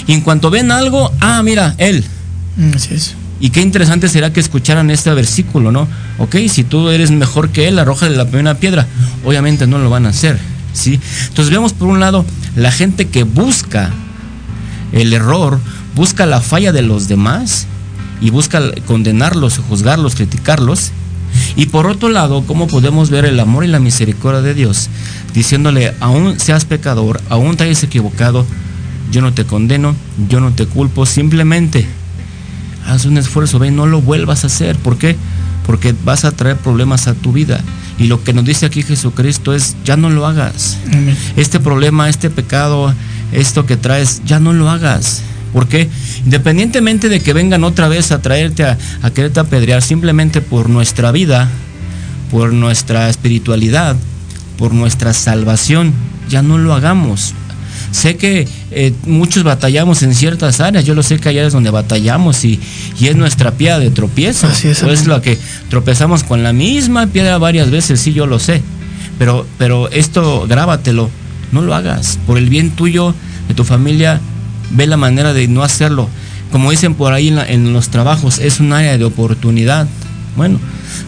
Y 0.07 0.13
en 0.13 0.21
cuanto 0.21 0.49
ven 0.49 0.71
algo, 0.71 1.11
ah, 1.21 1.41
mira, 1.43 1.75
él. 1.77 2.03
Mm, 2.57 2.71
así 2.75 2.93
es. 2.93 3.15
Y 3.39 3.49
qué 3.49 3.61
interesante 3.61 4.07
será 4.07 4.31
que 4.31 4.39
escucharan 4.39 4.89
este 4.91 5.13
versículo, 5.13 5.71
¿no? 5.71 5.87
Ok, 6.19 6.35
si 6.49 6.63
tú 6.63 6.89
eres 6.89 7.11
mejor 7.11 7.49
que 7.49 7.67
él, 7.67 7.79
arrójale 7.79 8.15
la 8.15 8.25
primera 8.25 8.55
piedra. 8.55 8.87
Obviamente 9.25 9.67
no 9.67 9.77
lo 9.77 9.89
van 9.89 10.05
a 10.05 10.09
hacer 10.09 10.54
Entonces 10.83 11.49
vemos 11.49 11.73
por 11.73 11.87
un 11.87 11.99
lado 11.99 12.25
la 12.55 12.71
gente 12.71 13.07
que 13.07 13.23
busca 13.23 13.91
el 14.91 15.13
error, 15.13 15.59
busca 15.95 16.25
la 16.25 16.41
falla 16.41 16.71
de 16.71 16.81
los 16.81 17.07
demás 17.07 17.67
y 18.21 18.29
busca 18.29 18.61
condenarlos, 18.85 19.57
juzgarlos, 19.57 20.15
criticarlos. 20.15 20.91
Y 21.55 21.65
por 21.67 21.87
otro 21.87 22.09
lado, 22.09 22.43
¿cómo 22.45 22.67
podemos 22.67 23.09
ver 23.09 23.25
el 23.25 23.39
amor 23.39 23.65
y 23.65 23.67
la 23.67 23.79
misericordia 23.79 24.41
de 24.41 24.53
Dios? 24.53 24.89
Diciéndole, 25.33 25.93
aún 25.99 26.39
seas 26.39 26.65
pecador, 26.65 27.19
aún 27.29 27.57
te 27.57 27.65
hayas 27.65 27.83
equivocado, 27.83 28.45
yo 29.11 29.21
no 29.21 29.33
te 29.33 29.45
condeno, 29.45 29.95
yo 30.29 30.39
no 30.39 30.51
te 30.51 30.65
culpo, 30.65 31.05
simplemente 31.05 31.85
haz 32.85 33.05
un 33.05 33.17
esfuerzo, 33.17 33.59
ve, 33.59 33.71
no 33.71 33.85
lo 33.85 34.01
vuelvas 34.01 34.43
a 34.43 34.47
hacer. 34.47 34.77
¿Por 34.77 34.97
qué? 34.97 35.15
Porque 35.65 35.95
vas 36.03 36.25
a 36.25 36.31
traer 36.31 36.57
problemas 36.57 37.07
a 37.07 37.13
tu 37.13 37.31
vida. 37.31 37.59
Y 37.97 38.07
lo 38.07 38.23
que 38.23 38.33
nos 38.33 38.45
dice 38.45 38.65
aquí 38.65 38.83
Jesucristo 38.83 39.53
es, 39.53 39.75
ya 39.85 39.97
no 39.97 40.09
lo 40.09 40.25
hagas. 40.25 40.77
Este 41.37 41.59
problema, 41.59 42.09
este 42.09 42.29
pecado, 42.29 42.93
esto 43.31 43.65
que 43.65 43.77
traes, 43.77 44.21
ya 44.25 44.39
no 44.39 44.53
lo 44.53 44.69
hagas. 44.69 45.21
porque 45.53 45.89
Independientemente 46.25 47.09
de 47.09 47.19
que 47.19 47.33
vengan 47.33 47.63
otra 47.63 47.87
vez 47.87 48.11
a 48.11 48.21
traerte 48.21 48.63
a, 48.63 48.77
a 49.01 49.11
quererte 49.11 49.39
apedrear, 49.39 49.81
simplemente 49.81 50.41
por 50.41 50.69
nuestra 50.69 51.11
vida, 51.11 51.49
por 52.31 52.51
nuestra 52.51 53.09
espiritualidad, 53.09 53.95
por 54.57 54.73
nuestra 54.73 55.13
salvación, 55.13 55.93
ya 56.29 56.41
no 56.41 56.57
lo 56.57 56.73
hagamos. 56.73 57.33
Sé 57.95 58.17
que 58.17 58.45
eh, 58.71 58.93
muchos 59.05 59.43
batallamos 59.43 60.03
en 60.03 60.13
ciertas 60.13 60.59
áreas, 60.59 60.83
yo 60.83 60.95
lo 60.95 61.01
sé 61.01 61.17
que 61.17 61.29
hay 61.29 61.37
áreas 61.37 61.53
donde 61.53 61.69
batallamos 61.69 62.43
y, 62.43 62.59
es 62.99 63.15
nuestra 63.15 63.51
piedra 63.51 63.79
de 63.79 63.89
tropiezo. 63.89 64.47
Así 64.47 64.67
es, 64.67 64.83
es 64.83 65.07
lo 65.07 65.21
que 65.21 65.39
tropezamos 65.69 66.25
con 66.25 66.43
la 66.43 66.51
misma 66.51 67.07
piedra 67.07 67.37
varias 67.37 67.71
veces, 67.71 68.01
sí, 68.01 68.11
yo 68.11 68.27
lo 68.27 68.37
sé. 68.37 68.61
Pero, 69.17 69.47
pero 69.57 69.89
esto 69.91 70.45
grábatelo, 70.45 71.09
no 71.53 71.61
lo 71.61 71.73
hagas. 71.73 72.19
Por 72.27 72.37
el 72.37 72.49
bien 72.49 72.71
tuyo, 72.71 73.15
de 73.47 73.53
tu 73.53 73.63
familia, 73.63 74.19
ve 74.71 74.87
la 74.87 74.97
manera 74.97 75.31
de 75.33 75.47
no 75.47 75.63
hacerlo. 75.63 76.09
Como 76.51 76.71
dicen 76.71 76.95
por 76.95 77.13
ahí 77.13 77.29
en, 77.29 77.39
en 77.39 77.71
los 77.71 77.87
trabajos, 77.87 78.39
es 78.39 78.59
un 78.59 78.73
área 78.73 78.97
de 78.97 79.05
oportunidad. 79.05 79.87
Bueno, 80.35 80.59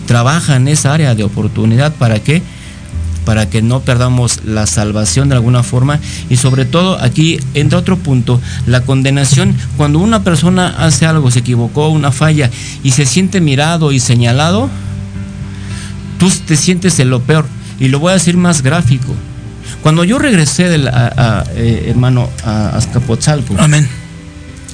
trabaja 0.05 0.55
en 0.55 0.69
esa 0.69 0.93
área 0.93 1.15
de 1.15 1.25
oportunidad 1.25 1.93
para 1.95 2.21
que 2.21 2.41
para 3.27 3.49
que 3.49 3.61
no 3.61 3.81
perdamos 3.81 4.45
la 4.45 4.65
salvación 4.67 5.27
de 5.27 5.35
alguna 5.35 5.61
forma. 5.61 5.99
Y 6.29 6.37
sobre 6.37 6.63
todo 6.63 6.97
aquí 7.01 7.41
entra 7.55 7.77
otro 7.77 7.97
punto, 7.97 8.39
la 8.65 8.83
condenación. 8.83 9.53
Cuando 9.75 9.99
una 9.99 10.23
persona 10.23 10.73
hace 10.77 11.05
algo, 11.05 11.29
se 11.29 11.39
equivocó, 11.39 11.89
una 11.89 12.13
falla, 12.13 12.49
y 12.83 12.91
se 12.91 13.05
siente 13.05 13.41
mirado 13.41 13.91
y 13.91 13.99
señalado, 13.99 14.69
tú 16.17 16.31
te 16.45 16.55
sientes 16.55 16.97
en 16.99 17.09
lo 17.09 17.21
peor. 17.21 17.45
Y 17.81 17.89
lo 17.89 17.99
voy 17.99 18.11
a 18.11 18.13
decir 18.13 18.37
más 18.37 18.61
gráfico. 18.61 19.13
Cuando 19.83 20.05
yo 20.05 20.19
regresé, 20.19 20.69
del, 20.69 20.87
eh, 20.87 21.85
hermano, 21.89 22.29
a 22.45 22.77
Azcapotzalco, 22.77 23.55
Amén. 23.59 23.89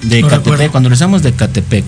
de 0.04 0.22
Catepec, 0.22 0.70
cuando 0.70 0.89
regresamos 0.89 1.24
de 1.24 1.34
Catepec, 1.34 1.86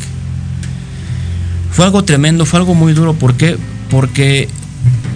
fue 1.69 1.85
algo 1.85 2.03
tremendo, 2.03 2.43
fue 2.47 2.57
algo 2.57 2.73
muy 2.73 2.93
duro. 2.93 3.13
¿Por 3.13 3.35
qué? 3.35 3.55
Porque 3.91 4.49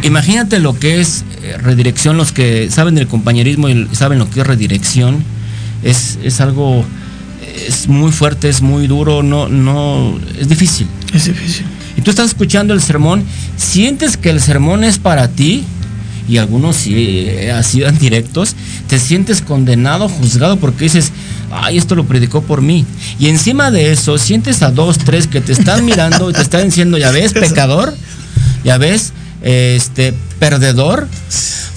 imagínate 0.04 0.60
lo 0.60 0.78
que 0.78 1.02
es 1.02 1.24
eh, 1.44 1.58
redirección, 1.58 2.18
los 2.18 2.32
que 2.32 2.70
saben 2.70 2.96
del 2.96 3.08
compañerismo 3.08 3.70
y 3.70 3.88
saben 3.94 4.20
lo 4.20 4.30
que 4.30 4.42
es 4.42 4.48
redirección, 4.48 5.24
es, 5.84 6.20
es 6.24 6.42
algo, 6.42 6.86
es 7.68 7.88
muy 7.88 8.12
fuerte, 8.12 8.50
es 8.50 8.62
muy 8.62 8.88
duro, 8.88 9.24
no, 9.24 9.48
no, 9.50 10.20
es 10.40 10.50
difícil. 10.50 10.88
Es 11.14 11.26
difícil. 11.26 11.66
Y 11.98 12.02
tú 12.02 12.12
estás 12.12 12.28
escuchando 12.28 12.74
el 12.74 12.82
sermón, 12.82 13.24
sientes 13.58 14.18
que 14.18 14.30
el 14.30 14.42
sermón 14.42 14.84
es 14.84 15.00
para 15.00 15.28
ti, 15.30 15.64
y 16.30 16.38
algunos 16.38 16.76
sí 16.76 17.26
eh, 17.28 17.52
así 17.52 17.82
dan 17.82 17.98
directos, 17.98 18.56
te 18.88 19.00
sientes 19.00 19.42
condenado, 19.42 20.08
juzgado, 20.08 20.58
porque 20.58 20.86
dices, 20.86 21.12
ay, 21.52 21.78
esto 21.78 21.96
lo 21.96 22.06
predicó 22.06 22.42
por 22.42 22.62
mí. 22.62 22.86
Y 23.20 23.28
encima 23.28 23.72
de 23.72 23.92
eso, 23.92 24.18
sientes 24.18 24.62
a 24.62 24.70
dos, 24.70 25.00
tres 25.00 25.28
que 25.28 25.42
te 25.42 25.52
están 25.52 25.84
mirando 25.86 26.30
y 26.30 26.34
te 26.34 26.42
están 26.42 26.66
diciendo, 26.66 26.98
ya 26.98 27.12
ves, 27.12 27.34
pecador, 27.34 27.96
ya 28.64 28.78
ves, 28.78 29.12
este, 29.42 30.14
perdedor, 30.40 31.08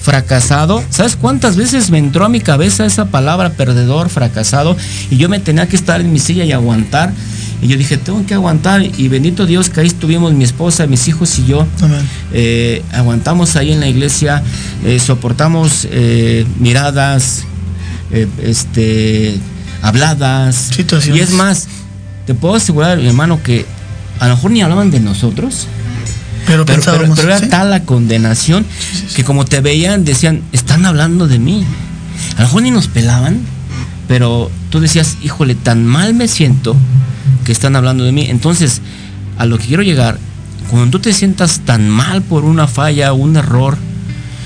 fracasado. 0.01 0.83
¿Sabes 0.89 1.15
cuántas 1.15 1.55
veces 1.55 1.89
me 1.89 1.97
entró 1.97 2.25
a 2.25 2.29
mi 2.29 2.41
cabeza 2.41 2.85
esa 2.85 3.05
palabra 3.05 3.51
perdedor, 3.51 4.09
fracasado? 4.09 4.75
Y 5.09 5.17
yo 5.17 5.29
me 5.29 5.39
tenía 5.39 5.67
que 5.67 5.75
estar 5.75 6.01
en 6.01 6.11
mi 6.11 6.19
silla 6.19 6.43
y 6.43 6.51
aguantar. 6.51 7.13
Y 7.61 7.67
yo 7.67 7.77
dije, 7.77 7.97
tengo 7.97 8.25
que 8.25 8.33
aguantar. 8.33 8.83
Y 8.83 9.07
bendito 9.07 9.45
Dios 9.45 9.69
que 9.69 9.79
ahí 9.79 9.87
estuvimos 9.87 10.33
mi 10.33 10.43
esposa, 10.43 10.85
mis 10.87 11.07
hijos 11.07 11.39
y 11.39 11.45
yo. 11.45 11.65
Eh, 12.33 12.83
aguantamos 12.91 13.55
ahí 13.55 13.71
en 13.71 13.79
la 13.79 13.87
iglesia, 13.87 14.43
eh, 14.83 14.99
soportamos 14.99 15.87
eh, 15.89 16.45
miradas, 16.59 17.45
este, 18.41 19.37
habladas. 19.81 20.71
Situaciones. 20.75 21.17
Y 21.17 21.23
es 21.23 21.31
más, 21.31 21.67
te 22.27 22.33
puedo 22.33 22.55
asegurar, 22.55 22.99
hermano, 22.99 23.41
que 23.41 23.65
a 24.19 24.27
lo 24.27 24.35
mejor 24.35 24.51
ni 24.51 24.61
hablaban 24.61 24.91
de 24.91 24.99
nosotros 24.99 25.67
Pero, 26.45 26.65
era 26.67 27.41
tal 27.49 27.69
la 27.69 27.83
condenación 27.83 28.65
que 29.15 29.23
como 29.23 29.45
te 29.45 29.61
veían, 29.61 30.05
decían, 30.05 30.41
están 30.51 30.85
hablando 30.85 31.27
de 31.27 31.39
mí. 31.39 31.65
A 32.37 32.41
lo 32.41 32.47
mejor 32.47 32.63
ni 32.63 32.71
nos 32.71 32.87
pelaban, 32.87 33.39
pero 34.07 34.51
tú 34.69 34.79
decías, 34.79 35.17
híjole, 35.23 35.55
tan 35.55 35.85
mal 35.85 36.13
me 36.13 36.27
siento 36.27 36.75
que 37.45 37.51
están 37.51 37.75
hablando 37.75 38.03
de 38.03 38.11
mí. 38.11 38.25
Entonces, 38.29 38.81
a 39.37 39.45
lo 39.45 39.57
que 39.57 39.67
quiero 39.67 39.83
llegar, 39.83 40.19
cuando 40.69 40.91
tú 40.91 40.99
te 40.99 41.13
sientas 41.13 41.61
tan 41.61 41.89
mal 41.89 42.21
por 42.21 42.45
una 42.45 42.67
falla, 42.67 43.13
un 43.13 43.35
error, 43.35 43.77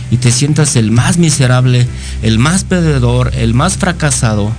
y 0.09 0.17
te 0.17 0.31
sientas 0.31 0.75
el 0.75 0.91
más 0.91 1.17
miserable, 1.17 1.87
el 2.21 2.39
más 2.39 2.63
perdedor, 2.63 3.31
el 3.35 3.53
más 3.53 3.77
fracasado, 3.77 4.53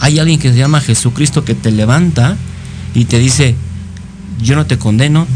hay 0.00 0.18
alguien 0.18 0.38
que 0.38 0.50
se 0.50 0.58
llama 0.58 0.80
Jesucristo 0.80 1.44
que 1.44 1.54
te 1.54 1.70
levanta 1.70 2.36
y 2.94 3.06
te 3.06 3.18
dice, 3.18 3.54
yo 4.42 4.56
no 4.56 4.66
te 4.66 4.78
condeno, 4.78 5.26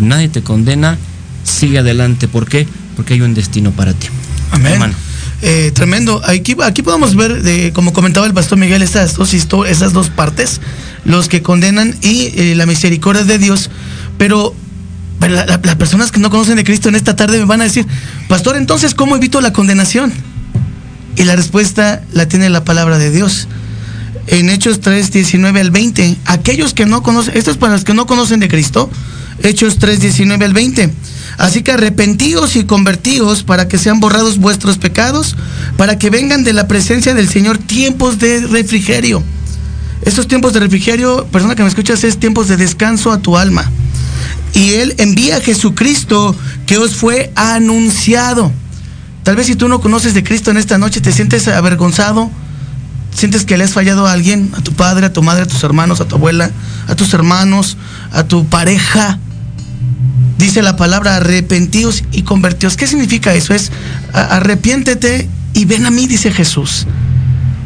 nadie 0.00 0.28
te 0.28 0.42
condena, 0.42 0.98
sigue 1.44 1.78
adelante. 1.78 2.28
¿Por 2.28 2.48
qué? 2.48 2.66
Porque 2.96 3.14
hay 3.14 3.20
un 3.20 3.34
destino 3.34 3.70
para 3.72 3.92
ti. 3.92 4.08
Amén. 4.50 4.94
Eh, 5.42 5.70
tremendo. 5.74 6.22
Aquí, 6.24 6.56
aquí 6.62 6.82
podemos 6.82 7.14
ver, 7.14 7.42
de, 7.42 7.72
como 7.72 7.92
comentaba 7.92 8.26
el 8.26 8.32
pastor 8.32 8.58
Miguel, 8.58 8.82
esas 8.82 9.16
dos, 9.16 9.34
esas 9.34 9.92
dos 9.92 10.08
partes, 10.10 10.60
los 11.04 11.28
que 11.28 11.42
condenan 11.42 11.94
y 12.00 12.32
eh, 12.34 12.54
la 12.56 12.66
misericordia 12.66 13.24
de 13.24 13.38
Dios. 13.38 13.70
Pero, 14.18 14.54
las 15.20 15.76
personas 15.76 16.12
que 16.12 16.20
no 16.20 16.30
conocen 16.30 16.56
de 16.56 16.64
Cristo 16.64 16.88
en 16.88 16.94
esta 16.94 17.16
tarde 17.16 17.38
me 17.38 17.44
van 17.44 17.60
a 17.60 17.64
decir, 17.64 17.86
pastor, 18.28 18.56
entonces, 18.56 18.94
¿cómo 18.94 19.16
evito 19.16 19.40
la 19.40 19.52
condenación? 19.52 20.12
Y 21.16 21.24
la 21.24 21.36
respuesta 21.36 22.02
la 22.12 22.28
tiene 22.28 22.48
la 22.50 22.64
palabra 22.64 22.98
de 22.98 23.10
Dios. 23.10 23.48
En 24.26 24.50
Hechos 24.50 24.80
3, 24.80 25.12
19 25.12 25.60
al 25.60 25.70
20, 25.70 26.16
aquellos 26.24 26.74
que 26.74 26.84
no 26.84 27.02
conocen, 27.02 27.36
esto 27.36 27.50
es 27.50 27.56
para 27.56 27.74
los 27.74 27.84
que 27.84 27.94
no 27.94 28.06
conocen 28.06 28.40
de 28.40 28.48
Cristo, 28.48 28.90
Hechos 29.42 29.78
3, 29.78 30.00
19 30.00 30.44
al 30.44 30.52
20. 30.52 30.92
Así 31.38 31.62
que 31.62 31.72
arrepentíos 31.72 32.56
y 32.56 32.64
convertíos 32.64 33.42
para 33.42 33.68
que 33.68 33.78
sean 33.78 34.00
borrados 34.00 34.38
vuestros 34.38 34.78
pecados, 34.78 35.36
para 35.76 35.98
que 35.98 36.10
vengan 36.10 36.44
de 36.44 36.52
la 36.52 36.66
presencia 36.66 37.14
del 37.14 37.28
Señor 37.28 37.58
tiempos 37.58 38.18
de 38.18 38.40
refrigerio. 38.46 39.22
Estos 40.02 40.26
tiempos 40.26 40.52
de 40.52 40.60
refrigerio, 40.60 41.26
persona 41.26 41.54
que 41.54 41.62
me 41.62 41.68
escuchas, 41.68 42.04
es 42.04 42.18
tiempos 42.18 42.48
de 42.48 42.56
descanso 42.56 43.12
a 43.12 43.18
tu 43.18 43.36
alma. 43.36 43.70
Y 44.54 44.74
Él 44.74 44.94
envía 44.98 45.36
a 45.36 45.40
Jesucristo 45.40 46.34
que 46.66 46.78
os 46.78 46.96
fue 46.96 47.32
anunciado. 47.34 48.50
Tal 49.22 49.36
vez 49.36 49.46
si 49.46 49.56
tú 49.56 49.68
no 49.68 49.80
conoces 49.80 50.14
de 50.14 50.24
Cristo 50.24 50.50
en 50.50 50.56
esta 50.56 50.78
noche, 50.78 51.00
te 51.00 51.12
sientes 51.12 51.48
avergonzado, 51.48 52.30
sientes 53.16 53.44
que 53.44 53.56
le 53.56 53.64
has 53.64 53.72
fallado 53.72 54.06
a 54.06 54.12
alguien, 54.12 54.50
a 54.56 54.60
tu 54.60 54.72
padre, 54.72 55.06
a 55.06 55.12
tu 55.12 55.22
madre, 55.22 55.42
a 55.42 55.46
tus 55.46 55.64
hermanos, 55.64 56.00
a 56.00 56.04
tu 56.06 56.16
abuela, 56.16 56.50
a 56.86 56.94
tus 56.94 57.12
hermanos, 57.14 57.76
a 58.12 58.24
tu 58.24 58.46
pareja 58.46 59.18
dice 60.38 60.62
la 60.62 60.76
palabra 60.76 61.16
arrepentíos 61.16 62.04
y 62.12 62.22
convertíos. 62.22 62.76
¿Qué 62.76 62.86
significa 62.86 63.34
eso? 63.34 63.54
Es 63.54 63.72
arrepiéntete 64.12 65.28
y 65.54 65.64
ven 65.64 65.86
a 65.86 65.90
mí, 65.90 66.06
dice 66.06 66.30
Jesús. 66.30 66.86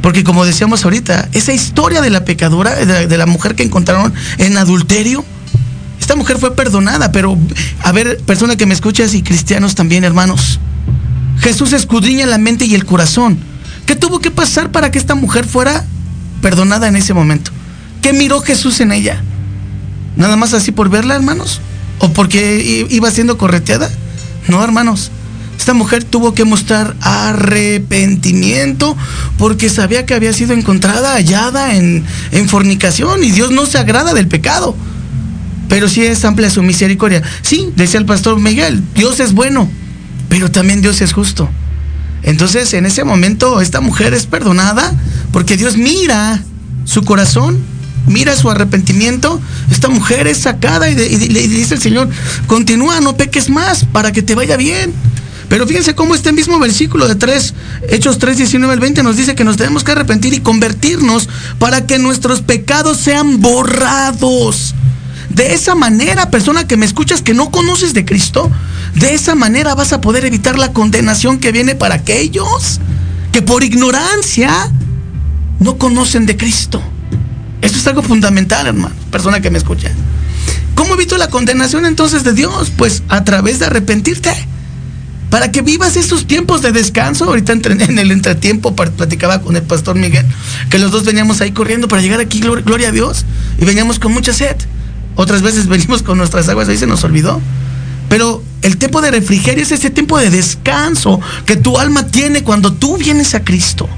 Porque 0.03 0.25
como 0.25 0.47
decíamos 0.47 0.85
ahorita, 0.85 1.29
esa 1.33 1.53
historia 1.53 2.01
de 2.01 2.11
la 2.11 2.25
pecadora, 2.25 2.75
de 2.75 3.19
la, 3.19 3.27
mujer 3.27 3.55
que 3.55 3.63
encontraron 3.63 4.15
en 4.39 4.57
adulterio, 4.57 5.25
esta 6.01 6.17
mujer 6.17 6.39
fue 6.39 6.57
perdonada, 6.57 7.13
pero 7.13 7.37
a 7.83 7.93
ver, 7.93 8.19
persona 8.25 8.57
que 8.57 8.65
me 8.65 8.73
escuchas 8.73 9.13
y 9.15 9.23
cristianos 9.23 9.75
también, 9.75 10.05
hermanos, 10.05 10.59
Jesús 11.41 11.73
escudriña 11.73 12.27
la 12.27 12.39
mente 12.39 12.65
y 12.65 12.75
el 12.75 12.87
corazón. 12.87 13.39
¿Qué 13.91 13.97
tuvo 13.97 14.21
que 14.21 14.31
pasar 14.31 14.71
para 14.71 14.93
que 14.93 15.01
esta 15.01 15.17
mujer 15.17 15.45
fuera 15.45 15.85
perdonada 16.43 16.87
en 16.87 16.95
ese 16.95 17.13
momento? 17.13 17.51
¿Qué 18.03 18.13
miró 18.13 18.41
Jesús 18.41 18.79
en 18.79 18.93
ella? 18.93 19.21
Nada 20.15 20.37
más 20.37 20.55
así 20.55 20.71
por 20.71 20.91
verla, 20.91 21.17
hermanos 21.17 21.61
o 21.99 22.13
porque 22.13 22.87
iba 22.89 23.11
siendo 23.11 23.37
correteada. 23.37 23.91
No, 24.47 24.63
hermanos. 24.63 25.11
Esta 25.59 25.75
mujer 25.75 26.05
tuvo 26.05 26.35
que 26.35 26.45
mostrar 26.45 26.95
arrepentimiento 27.01 28.97
porque 29.39 29.69
sabía 29.69 30.07
que 30.07 30.15
había 30.15 30.33
sido 30.35 30.53
encontrada, 30.53 31.15
hallada 31.15 31.75
en, 31.75 32.05
fornicación 32.47 33.25
y 33.25 33.33
Dios 33.33 33.51
no 33.51 33.67
se 33.67 33.79
agrada 33.79 34.15
del 34.15 34.29
pecado. 34.29 34.77
Pero 35.69 35.89
sí 35.89 36.05
es 36.05 36.25
amplia 36.25 36.49
su 36.49 36.63
misericordia. 36.63 37.25
Sí, 37.43 37.73
decía 37.75 37.99
el 37.99 38.07
pastor 38.07 38.39
Miguel, 38.39 38.85
Dios 38.95 39.19
es 39.19 39.33
bueno, 39.33 39.69
pero 40.29 40.49
también 40.49 40.81
Dios 40.81 41.01
es 41.01 41.13
justo. 41.13 41.51
Entonces 42.23 42.73
en 42.75 42.87
ese 42.87 43.05
momento 43.05 43.61
esta 43.61 43.81
mujer 43.81 44.15
es 44.15 44.27
perdonada 44.27 44.93
porque 45.33 45.57
Dios 45.57 45.77
mira 45.77 46.43
su 46.85 47.03
corazón 47.03 47.59
mira 48.07 48.37
su 48.37 48.51
arrepentimiento, 48.51 49.41
esta 49.71 49.89
mujer 49.89 50.27
es 50.27 50.39
sacada 50.39 50.91
y, 50.91 50.95
le 50.95 51.49
dice 51.49 51.75
el 51.75 51.81
Señor, 51.81 52.09
continúa, 52.47 53.01
no 53.01 53.17
peques 53.17 53.49
más 53.49 53.85
para 53.85 54.13
que 54.13 54.23
te 54.23 54.35
vaya 54.35 54.57
bien. 54.57 54.93
Pero 55.49 55.67
fíjense 55.67 55.97
cómo 55.97 56.15
este 56.15 56.33
mismo 56.33 56.61
versículo 56.61 57.09
de 57.09 57.17
3, 57.17 57.55
Hechos 57.89 58.19
3, 58.19 58.37
19 58.37 58.73
al 58.73 58.79
20 58.79 59.03
nos 59.03 59.17
dice 59.17 59.35
que 59.35 59.43
nos 59.43 59.57
tenemos 59.57 59.83
que 59.83 59.91
arrepentir 59.93 60.33
y 60.33 60.41
convertirnos 60.41 61.29
para 61.59 61.87
que 61.87 61.99
nuestros 61.99 62.41
pecados 62.41 62.99
sean 62.99 63.41
borrados. 63.41 64.75
De 65.29 65.55
esa 65.55 65.75
manera, 65.75 66.31
persona 66.31 66.69
que 66.69 66.77
me 66.77 66.87
escuchas 66.87 67.23
que 67.23 67.35
no 67.35 67.51
conoces 67.51 67.95
de 67.95 68.05
Cristo, 68.05 68.51
de 68.95 69.15
esa 69.15 69.35
manera 69.35 69.75
vas 69.75 69.93
a 69.93 70.01
poder 70.01 70.25
evitar 70.25 70.59
la 70.59 70.73
condenación 70.73 71.39
que 71.39 71.53
viene 71.53 71.75
para 71.75 71.97
aquellos 71.97 72.81
que 73.33 73.43
por 73.43 73.63
ignorancia 73.63 74.71
no 75.61 75.79
conocen 75.79 76.27
de 76.27 76.37
Cristo. 76.37 76.83
Esto 77.63 77.79
es 77.79 77.87
algo 77.87 78.03
fundamental, 78.03 78.67
hermano, 78.67 78.95
persona 79.11 79.41
que 79.41 79.51
me 79.51 79.59
escucha. 79.59 79.91
¿Cómo 80.75 80.95
evito 80.95 81.19
la 81.19 81.29
condenación 81.29 81.85
entonces 81.85 82.25
de 82.25 82.33
Dios? 82.33 82.73
Pues 82.77 83.03
a 83.09 83.23
través 83.23 83.59
de 83.59 83.67
arrepentirte. 83.67 84.33
Para 85.29 85.53
que 85.53 85.63
vivas 85.63 85.97
esos 85.97 86.27
tiempos 86.27 86.63
de 86.63 86.73
descanso. 86.73 87.27
Ahorita 87.27 87.53
en 87.53 87.99
el 87.99 88.11
entretiempo 88.11 88.75
platicaba 88.75 89.43
con 89.43 89.55
el 89.57 89.63
pastor 89.63 89.97
Miguel, 89.97 90.27
que 90.71 90.79
los 90.79 90.91
dos 90.91 91.05
veníamos 91.05 91.41
ahí 91.41 91.53
corriendo 91.53 91.87
para 91.87 92.03
llegar 92.03 92.19
aquí, 92.19 92.41
gloria 92.41 92.89
a 92.89 92.93
Dios, 92.93 93.27
y 93.61 93.65
veníamos 93.65 93.99
con 93.99 94.13
mucha 94.13 94.33
sed. 94.33 94.57
Otras 95.15 95.43
veces 95.43 95.67
venimos 95.67 96.03
con 96.03 96.19
nuestras 96.19 96.49
aguas, 96.49 96.69
ahí 96.69 96.79
se 96.79 96.87
nos 96.87 97.05
olvidó. 97.05 97.41
Pero 98.09 98.43
el 98.63 98.77
tiempo 98.77 99.01
de 99.01 99.11
refrigerio 99.11 99.63
es 99.63 99.73
ese 99.73 99.91
tiempo 99.91 100.19
de 100.19 100.31
descanso 100.31 101.21
que 101.47 101.57
tu 101.57 101.79
alma 101.79 102.07
tiene 102.07 102.43
cuando 102.43 102.73
tú 102.73 102.97
vienes 102.99 103.35
a 103.35 103.43
Cristo. 103.43 103.89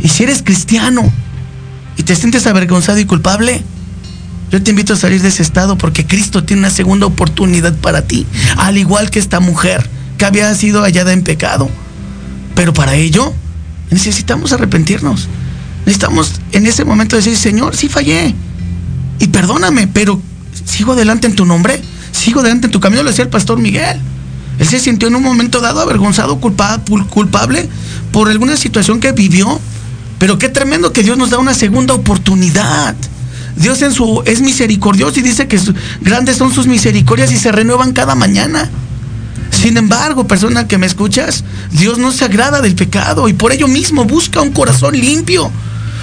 Y 0.00 0.08
si 0.08 0.22
eres 0.22 0.42
cristiano, 0.42 1.12
y 1.96 2.02
te 2.02 2.14
sientes 2.14 2.46
avergonzado 2.46 2.98
y 2.98 3.04
culpable, 3.04 3.62
yo 4.50 4.62
te 4.62 4.70
invito 4.70 4.92
a 4.92 4.96
salir 4.96 5.22
de 5.22 5.28
ese 5.28 5.42
estado 5.42 5.76
porque 5.76 6.06
Cristo 6.06 6.44
tiene 6.44 6.60
una 6.60 6.70
segunda 6.70 7.06
oportunidad 7.06 7.74
para 7.76 8.02
ti, 8.02 8.26
al 8.56 8.78
igual 8.78 9.10
que 9.10 9.18
esta 9.18 9.40
mujer 9.40 9.88
que 10.18 10.24
había 10.24 10.54
sido 10.54 10.82
hallada 10.82 11.12
en 11.12 11.22
pecado. 11.22 11.68
Pero 12.54 12.72
para 12.72 12.94
ello 12.94 13.34
necesitamos 13.90 14.52
arrepentirnos. 14.52 15.28
Necesitamos 15.84 16.32
en 16.52 16.66
ese 16.66 16.84
momento 16.84 17.16
decir, 17.16 17.36
Señor, 17.36 17.76
sí 17.76 17.88
fallé. 17.88 18.34
Y 19.18 19.28
perdóname, 19.28 19.88
pero 19.88 20.20
sigo 20.64 20.92
adelante 20.92 21.26
en 21.26 21.34
tu 21.34 21.44
nombre, 21.44 21.80
sigo 22.16 22.40
adelante 22.40 22.66
en 22.66 22.72
tu 22.72 22.80
camino, 22.80 23.02
lo 23.02 23.10
decía 23.10 23.24
el 23.24 23.30
pastor 23.30 23.58
Miguel. 23.58 24.00
Él 24.58 24.66
se 24.66 24.78
sintió 24.78 25.08
en 25.08 25.14
un 25.14 25.22
momento 25.22 25.60
dado 25.60 25.80
avergonzado, 25.80 26.38
culpable 26.38 27.68
por 28.10 28.30
alguna 28.30 28.56
situación 28.56 29.00
que 29.00 29.12
vivió 29.12 29.60
pero 30.18 30.38
qué 30.38 30.48
tremendo 30.48 30.92
que 30.92 31.02
Dios 31.02 31.18
nos 31.18 31.30
da 31.30 31.38
una 31.38 31.54
segunda 31.54 31.94
oportunidad. 31.94 32.94
Dios 33.56 33.82
en 33.82 33.92
su 33.92 34.22
es 34.26 34.40
misericordioso 34.40 35.20
y 35.20 35.22
dice 35.22 35.48
que 35.48 35.58
grandes 36.00 36.36
son 36.36 36.52
sus 36.52 36.66
misericordias 36.66 37.32
y 37.32 37.38
se 37.38 37.52
renuevan 37.52 37.92
cada 37.92 38.14
mañana. 38.14 38.70
Sin 39.50 39.76
embargo, 39.76 40.26
persona 40.26 40.68
que 40.68 40.78
me 40.78 40.86
escuchas, 40.86 41.44
Dios 41.72 41.98
no 41.98 42.12
se 42.12 42.24
agrada 42.24 42.60
del 42.60 42.74
pecado 42.74 43.28
y 43.28 43.32
por 43.32 43.52
ello 43.52 43.68
mismo 43.68 44.04
busca 44.04 44.40
un 44.40 44.52
corazón 44.52 44.98
limpio. 44.98 45.50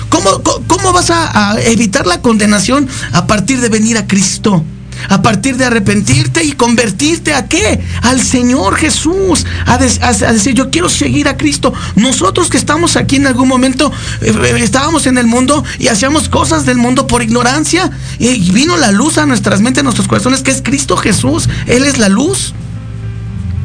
¿Cómo, 0.10 0.42
cómo 0.68 0.94
vas 0.94 1.10
a 1.10 1.56
evitar 1.66 2.06
la 2.06 2.22
condenación 2.22 2.88
a 3.14 3.26
partir 3.26 3.62
de 3.62 3.70
venir 3.70 3.98
a 3.98 4.08
Cristo? 4.08 4.64
A 5.10 5.22
partir 5.22 5.58
de 5.58 5.66
arrepentirte 5.66 6.44
y 6.44 6.54
convertirte 6.54 7.34
a 7.34 7.48
qué? 7.48 7.82
Al 8.02 8.22
Señor 8.22 8.76
Jesús, 8.76 9.46
a, 9.66 9.78
decir, 9.78 10.54
yo 10.54 10.70
quiero 10.70 10.90
seguir 10.90 11.28
a 11.28 11.38
Cristo. 11.38 11.74
Nosotros 11.96 12.50
que 12.50 12.58
estamos 12.58 12.96
aquí 12.96 13.18
en 13.18 13.28
algún 13.28 13.48
momento, 13.48 13.92
eh, 14.22 14.34
eh, 14.44 14.60
estábamos 14.60 15.08
en 15.08 15.18
el 15.18 15.28
mundo 15.28 15.64
y 15.80 15.88
hacíamos 15.88 16.30
cosas 16.30 16.66
del 16.66 16.78
mundo 16.78 17.08
por 17.08 17.22
ignorancia 17.24 17.92
y 18.20 18.52
vino 18.52 18.78
la 18.78 18.92
luz 18.92 19.18
a 19.18 19.26
nuestras 19.26 19.62
mentes, 19.62 19.82
a 19.82 19.84
nuestros 19.84 20.08
corazones, 20.08 20.42
que 20.42 20.52
es 20.52 20.62
Cristo 20.62 20.98
Jesús. 20.98 21.50
Él 21.68 21.84
es 21.84 21.98
la 21.98 22.10
luz. 22.10 22.54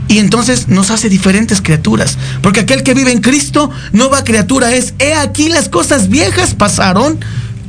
Y 0.08 0.18
entonces 0.18 0.68
nos 0.68 0.90
hace 0.90 1.10
diferentes 1.10 1.60
criaturas. 1.60 2.16
Porque 2.42 2.60
aquel 2.60 2.82
que 2.82 2.94
vive 2.94 3.12
en 3.12 3.20
Cristo, 3.20 3.70
nueva 3.92 4.24
criatura 4.24 4.74
es. 4.74 4.94
He 4.98 5.12
aquí 5.12 5.50
las 5.50 5.68
cosas 5.68 6.08
viejas 6.08 6.54
pasaron, 6.54 7.20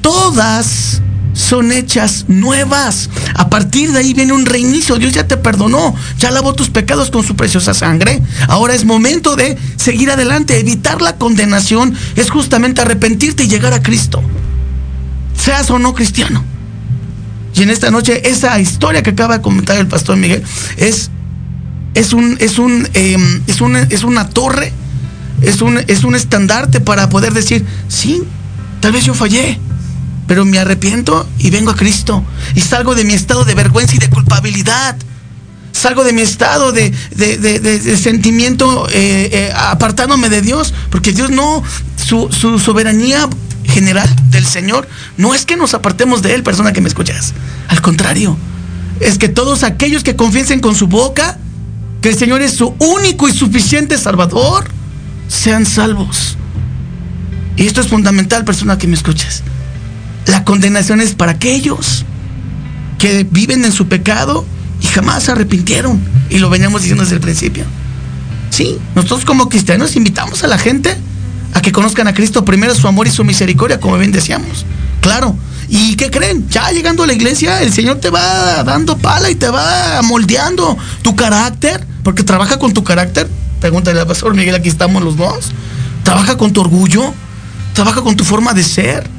todas 0.01 1.01
son 1.39 1.71
hechas 1.71 2.25
nuevas. 2.27 3.09
A 3.33 3.49
partir 3.49 3.91
de 3.91 3.99
ahí 3.99 4.13
viene 4.13 4.33
un 4.33 4.45
reinicio. 4.45 4.97
Dios 4.97 5.13
ya 5.13 5.25
te 5.25 5.37
perdonó, 5.37 5.95
ya 6.17 6.31
lavó 6.31 6.53
tus 6.53 6.69
pecados 6.69 7.09
con 7.09 7.23
su 7.23 7.35
preciosa 7.35 7.73
sangre. 7.73 8.21
Ahora 8.47 8.75
es 8.75 8.83
momento 8.83 9.35
de 9.35 9.57
seguir 9.77 10.11
adelante. 10.11 10.59
Evitar 10.59 11.01
la 11.01 11.15
condenación 11.15 11.95
es 12.17 12.29
justamente 12.29 12.81
arrepentirte 12.81 13.45
y 13.45 13.47
llegar 13.47 13.73
a 13.73 13.81
Cristo. 13.81 14.21
Seas 15.35 15.71
o 15.71 15.79
no 15.79 15.95
cristiano. 15.95 16.43
Y 17.55 17.63
en 17.63 17.69
esta 17.69 17.89
noche, 17.89 18.29
esa 18.29 18.59
historia 18.59 19.01
que 19.01 19.11
acaba 19.11 19.37
de 19.37 19.41
comentar 19.41 19.77
el 19.77 19.87
pastor 19.87 20.17
Miguel 20.17 20.43
es, 20.77 21.09
es, 21.93 22.11
un, 22.13 22.37
es, 22.39 22.59
un, 22.59 22.87
em, 22.93 23.41
es, 23.47 23.61
una, 23.61 23.81
es 23.83 24.03
una 24.03 24.29
torre, 24.29 24.73
es 25.41 25.61
un, 25.61 25.79
es 25.87 26.03
un 26.03 26.15
estandarte 26.15 26.81
para 26.81 27.09
poder 27.09 27.33
decir, 27.33 27.65
sí, 27.87 28.23
tal 28.81 28.91
vez 28.91 29.05
yo 29.05 29.13
fallé, 29.13 29.57
pero 30.29 30.45
me 30.45 30.59
arrepiento 30.59 31.27
y 31.39 31.49
vengo 31.49 31.71
a 31.71 31.75
Cristo 31.75 32.23
y 32.53 32.61
salgo 32.61 32.93
de 32.93 33.03
mi 33.03 33.13
estado 33.13 33.45
de 33.45 33.55
vergüenza 33.55 33.95
y 33.95 33.97
de 33.97 34.11
culpabilidad. 34.11 34.95
Salgo 35.71 36.03
de 36.03 36.13
mi 36.13 36.21
estado 36.21 36.71
de, 36.71 36.93
sentimiento 37.99 38.87
eh, 38.89 39.29
eh, 39.31 39.53
apartándome 39.55 40.29
de 40.29 40.43
Dios, 40.43 40.71
porque 40.91 41.13
Dios 41.13 41.31
no, 41.31 41.63
su, 41.95 42.29
su 42.31 42.59
soberanía 42.59 43.27
general 43.63 44.07
del 44.29 44.45
Señor 44.45 44.87
no 45.17 45.33
es 45.33 45.47
que 45.47 45.57
nos 45.57 45.73
apartemos 45.73 46.21
de 46.21 46.35
Él, 46.35 46.43
persona 46.43 46.73
que 46.73 46.81
me 46.81 46.89
escuchas. 46.89 47.33
Al 47.67 47.81
contrario, 47.81 48.37
es 48.99 49.17
que 49.17 49.29
todos 49.29 49.63
aquellos 49.63 50.03
que 50.03 50.15
confiesen 50.15 50.59
con 50.59 50.75
su 50.75 50.85
boca 50.85 51.39
que 52.01 52.09
el 52.09 52.15
Señor 52.15 52.43
es 52.43 52.53
su 52.53 52.75
único 52.77 53.27
y 53.27 53.33
suficiente 53.33 53.97
Salvador, 53.97 54.69
sean 55.27 55.65
salvos. 55.65 56.37
Y 57.55 57.65
esto 57.65 57.81
es 57.81 57.87
fundamental, 57.87 58.45
persona 58.45 58.77
que 58.77 58.85
me 58.85 58.93
escuchas. 58.93 59.43
La 60.29 60.43
condenación 60.43 61.01
es 61.01 61.15
para 61.15 61.33
aquellos 61.33 62.05
que 62.99 63.25
viven 63.29 63.65
en 63.65 63.71
su 63.71 63.87
pecado 63.87 64.45
y 64.81 64.87
jamás 64.87 65.23
se 65.23 65.31
arrepintieron. 65.31 65.99
Y 66.29 66.37
lo 66.37 66.49
veníamos 66.51 66.81
diciendo 66.81 67.03
desde 67.03 67.15
el 67.15 67.21
principio. 67.21 67.65
Sí, 68.51 68.77
nosotros 68.93 69.25
como 69.25 69.49
cristianos 69.49 69.95
invitamos 69.95 70.43
a 70.43 70.47
la 70.47 70.59
gente 70.59 70.95
a 71.55 71.61
que 71.61 71.71
conozcan 71.71 72.07
a 72.07 72.13
Cristo 72.13 72.45
primero 72.45 72.75
su 72.75 72.87
amor 72.87 73.07
y 73.07 73.11
su 73.11 73.23
misericordia, 73.23 73.79
como 73.79 73.97
bien 73.97 74.11
decíamos. 74.11 74.65
Claro. 75.01 75.35
¿Y 75.67 75.95
qué 75.95 76.11
creen? 76.11 76.47
Ya 76.49 76.71
llegando 76.71 77.03
a 77.03 77.07
la 77.07 77.13
iglesia, 77.13 77.61
el 77.61 77.73
Señor 77.73 77.99
te 77.99 78.09
va 78.09 78.63
dando 78.63 78.97
pala 78.97 79.29
y 79.29 79.35
te 79.35 79.49
va 79.49 80.01
moldeando 80.03 80.77
tu 81.01 81.15
carácter, 81.15 81.85
porque 82.03 82.23
trabaja 82.23 82.57
con 82.59 82.73
tu 82.73 82.83
carácter. 82.83 83.27
Pregúntale 83.61 83.99
al 83.99 84.07
pastor 84.07 84.35
Miguel, 84.35 84.55
aquí 84.55 84.69
estamos 84.69 85.03
los 85.03 85.17
dos. 85.17 85.51
Trabaja 86.03 86.37
con 86.37 86.53
tu 86.53 86.61
orgullo, 86.61 87.13
trabaja 87.73 88.01
con 88.01 88.15
tu 88.15 88.23
forma 88.23 88.53
de 88.53 88.63
ser 88.63 89.09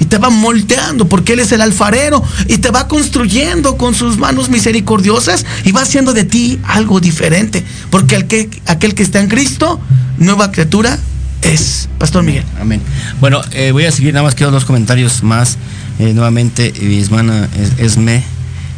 y 0.00 0.06
te 0.06 0.18
va 0.18 0.30
moldeando 0.30 1.06
porque 1.06 1.34
Él 1.34 1.40
es 1.40 1.52
el 1.52 1.60
alfarero 1.60 2.24
y 2.48 2.58
te 2.58 2.70
va 2.70 2.88
construyendo 2.88 3.76
con 3.76 3.94
sus 3.94 4.18
manos 4.18 4.48
misericordiosas 4.48 5.46
y 5.64 5.70
va 5.70 5.82
haciendo 5.82 6.12
de 6.12 6.24
ti 6.24 6.58
algo 6.64 6.98
diferente. 7.00 7.62
Porque 7.90 8.16
aquel 8.16 8.48
que, 8.48 8.62
aquel 8.66 8.94
que 8.94 9.02
está 9.04 9.20
en 9.20 9.28
Cristo, 9.28 9.78
nueva 10.18 10.50
criatura 10.50 10.98
es. 11.42 11.88
Pastor 11.98 12.24
Miguel. 12.24 12.44
Amén. 12.58 12.80
Bueno, 13.20 13.42
eh, 13.52 13.72
voy 13.72 13.84
a 13.84 13.92
seguir 13.92 14.14
nada 14.14 14.24
más 14.24 14.34
quiero 14.34 14.50
dos 14.50 14.64
comentarios 14.64 15.22
más. 15.22 15.58
Eh, 15.98 16.14
nuevamente, 16.14 16.72
mi 16.80 17.00
hermana 17.00 17.48
Esme 17.76 18.24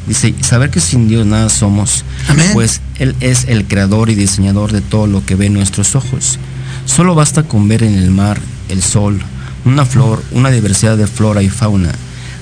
dice, 0.09 0.35
saber 0.41 0.71
que 0.71 0.81
sin 0.81 1.09
Dios 1.09 1.25
nada 1.25 1.49
somos. 1.49 2.05
Amén. 2.29 2.51
Pues 2.53 2.81
Él 2.99 3.15
es 3.21 3.45
el 3.47 3.65
creador 3.67 4.11
y 4.11 4.17
diseñador 4.17 4.73
de 4.73 4.81
todo 4.81 5.07
lo 5.07 5.25
que 5.25 5.37
ve 5.37 5.49
nuestros 5.51 5.95
ojos. 5.95 6.41
Solo 6.85 7.15
basta 7.15 7.45
con 7.45 7.69
ver 7.69 7.85
en 7.85 7.95
el 7.95 8.11
mar 8.11 8.41
el 8.69 8.83
sol, 8.83 9.23
una 9.65 9.85
flor, 9.85 10.23
una 10.33 10.51
diversidad 10.51 10.97
de 10.97 11.07
flora 11.07 11.43
y 11.43 11.51
fauna. 11.51 11.93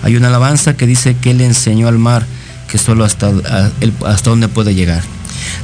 Hay 0.03 0.17
una 0.17 0.29
alabanza 0.29 0.77
que 0.77 0.87
dice 0.87 1.17
que 1.17 1.33
Él 1.33 1.41
enseñó 1.41 1.89
al 1.89 1.99
mar 1.99 2.25
que 2.69 2.79
solo 2.79 3.05
hasta, 3.05 3.33
hasta 4.07 4.31
dónde 4.31 4.49
puede 4.49 4.75
llegar. 4.75 5.03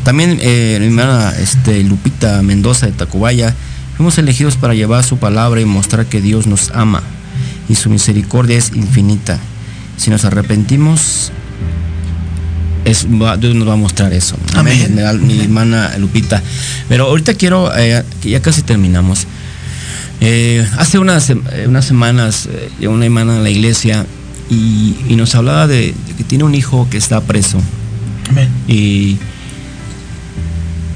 También 0.04 0.38
eh, 0.40 0.76
mi 0.80 0.86
hermana 0.86 1.32
este, 1.38 1.82
Lupita 1.84 2.42
Mendoza 2.42 2.86
de 2.86 2.92
Tacubaya, 2.92 3.54
fuimos 3.96 4.18
elegidos 4.18 4.56
para 4.56 4.74
llevar 4.74 5.04
su 5.04 5.18
palabra 5.18 5.60
y 5.60 5.64
mostrar 5.64 6.06
que 6.06 6.20
Dios 6.20 6.46
nos 6.46 6.70
ama 6.72 7.02
y 7.68 7.74
su 7.74 7.90
misericordia 7.90 8.56
es 8.56 8.72
infinita. 8.74 9.38
Si 9.96 10.10
nos 10.10 10.24
arrepentimos, 10.24 11.32
es, 12.84 13.06
Dios 13.08 13.54
nos 13.54 13.68
va 13.68 13.72
a 13.72 13.76
mostrar 13.76 14.12
eso. 14.12 14.36
Amén. 14.54 14.94
Mi, 15.22 15.40
hermana 15.40 15.96
Lupita. 15.98 16.42
Pero 16.88 17.06
ahorita 17.06 17.34
quiero, 17.34 17.76
eh, 17.76 18.04
que 18.20 18.30
ya 18.30 18.42
casi 18.42 18.62
terminamos. 18.62 19.26
Eh, 20.20 20.66
hace 20.78 20.98
unas, 20.98 21.28
eh, 21.30 21.36
unas 21.66 21.84
semanas, 21.84 22.48
eh, 22.80 22.88
una 22.88 23.04
hermana 23.04 23.36
en 23.36 23.42
la 23.42 23.50
iglesia 23.50 24.06
y, 24.48 24.94
nos 25.10 25.34
hablaba 25.34 25.66
de, 25.66 25.94
que 26.16 26.24
tiene 26.24 26.44
un 26.44 26.54
hijo 26.54 26.88
que 26.90 26.96
está 26.96 27.20
preso. 27.20 27.58
Y, 28.66 29.18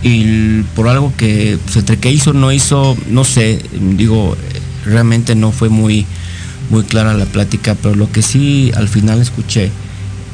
y 0.02 0.62
por 0.74 0.88
algo 0.88 1.12
que, 1.16 1.58
pues, 1.64 1.76
entre 1.76 1.98
que 1.98 2.10
hizo, 2.10 2.32
no 2.32 2.52
hizo, 2.52 2.96
no 3.08 3.24
sé, 3.24 3.62
digo, 3.96 4.36
realmente 4.84 5.34
no 5.34 5.52
fue 5.52 5.68
muy, 5.68 6.06
muy 6.70 6.82
clara 6.84 7.14
la 7.14 7.26
plática, 7.26 7.76
pero 7.80 7.94
lo 7.94 8.10
que 8.10 8.22
sí 8.22 8.72
al 8.74 8.88
final 8.88 9.20
escuché 9.20 9.70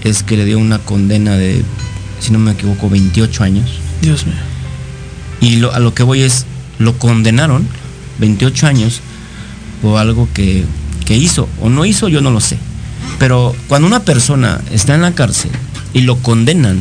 es 0.04 0.22
que 0.22 0.36
le 0.36 0.44
dio 0.44 0.58
una 0.58 0.78
condena 0.78 1.36
de, 1.36 1.62
si 2.20 2.32
no 2.32 2.38
me 2.38 2.52
equivoco, 2.52 2.88
28 2.88 3.42
años. 3.42 3.70
Dios 4.00 4.26
mío. 4.26 4.34
Y 5.40 5.62
a 5.64 5.78
lo 5.80 5.94
que 5.94 6.02
voy 6.02 6.22
es, 6.22 6.46
lo 6.78 6.98
condenaron 6.98 7.66
28 8.18 8.66
años 8.66 9.00
por 9.82 9.98
algo 9.98 10.28
que, 10.32 10.64
hizo 11.08 11.48
o 11.60 11.68
no 11.68 11.84
hizo, 11.84 12.08
yo 12.08 12.20
no 12.20 12.30
lo 12.30 12.40
sé. 12.40 12.58
Pero 13.18 13.54
cuando 13.68 13.86
una 13.86 14.00
persona 14.00 14.60
está 14.70 14.94
en 14.94 15.02
la 15.02 15.12
cárcel 15.12 15.50
y 15.92 16.00
lo 16.00 16.16
condenan 16.16 16.80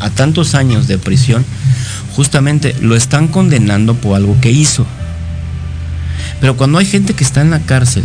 a 0.00 0.10
tantos 0.10 0.54
años 0.54 0.86
de 0.86 0.98
prisión, 0.98 1.44
justamente 2.14 2.76
lo 2.80 2.94
están 2.94 3.28
condenando 3.28 3.94
por 3.94 4.16
algo 4.16 4.38
que 4.40 4.50
hizo. 4.50 4.86
Pero 6.40 6.56
cuando 6.56 6.78
hay 6.78 6.86
gente 6.86 7.14
que 7.14 7.24
está 7.24 7.40
en 7.40 7.50
la 7.50 7.60
cárcel 7.60 8.04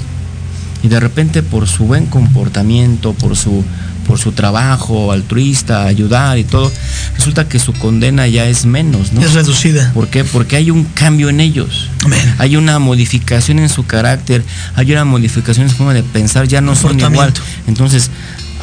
y 0.82 0.88
de 0.88 1.00
repente 1.00 1.44
por 1.44 1.68
su 1.68 1.86
buen 1.86 2.06
comportamiento, 2.06 3.14
por 3.14 3.36
su 3.36 3.64
por 4.10 4.18
su 4.18 4.32
trabajo 4.32 5.12
altruista, 5.12 5.86
ayudar 5.86 6.40
y 6.40 6.44
todo, 6.44 6.72
resulta 7.16 7.48
que 7.48 7.60
su 7.60 7.74
condena 7.74 8.28
ya 8.28 8.48
es 8.48 8.66
menos, 8.66 9.14
¿no? 9.14 9.22
Es 9.22 9.36
reducida. 9.36 9.92
¿Por 9.94 10.08
qué? 10.08 10.24
Porque 10.24 10.56
hay 10.56 10.72
un 10.72 10.84
cambio 10.84 11.30
en 11.30 11.40
ellos. 11.40 11.92
Hay 12.40 12.56
una 12.56 12.80
modificación 12.80 13.60
en 13.60 13.70
su 13.70 13.86
carácter, 13.86 14.44
hay 14.74 14.92
una 14.94 15.06
modificación 15.06 15.68
en 15.68 15.70
su 15.70 15.76
forma 15.76 15.94
de 15.94 16.02
pensar, 16.02 16.48
ya 16.48 16.60
no 16.60 16.76
son 16.76 17.00
igual. 17.00 17.32
Entonces, 17.68 18.10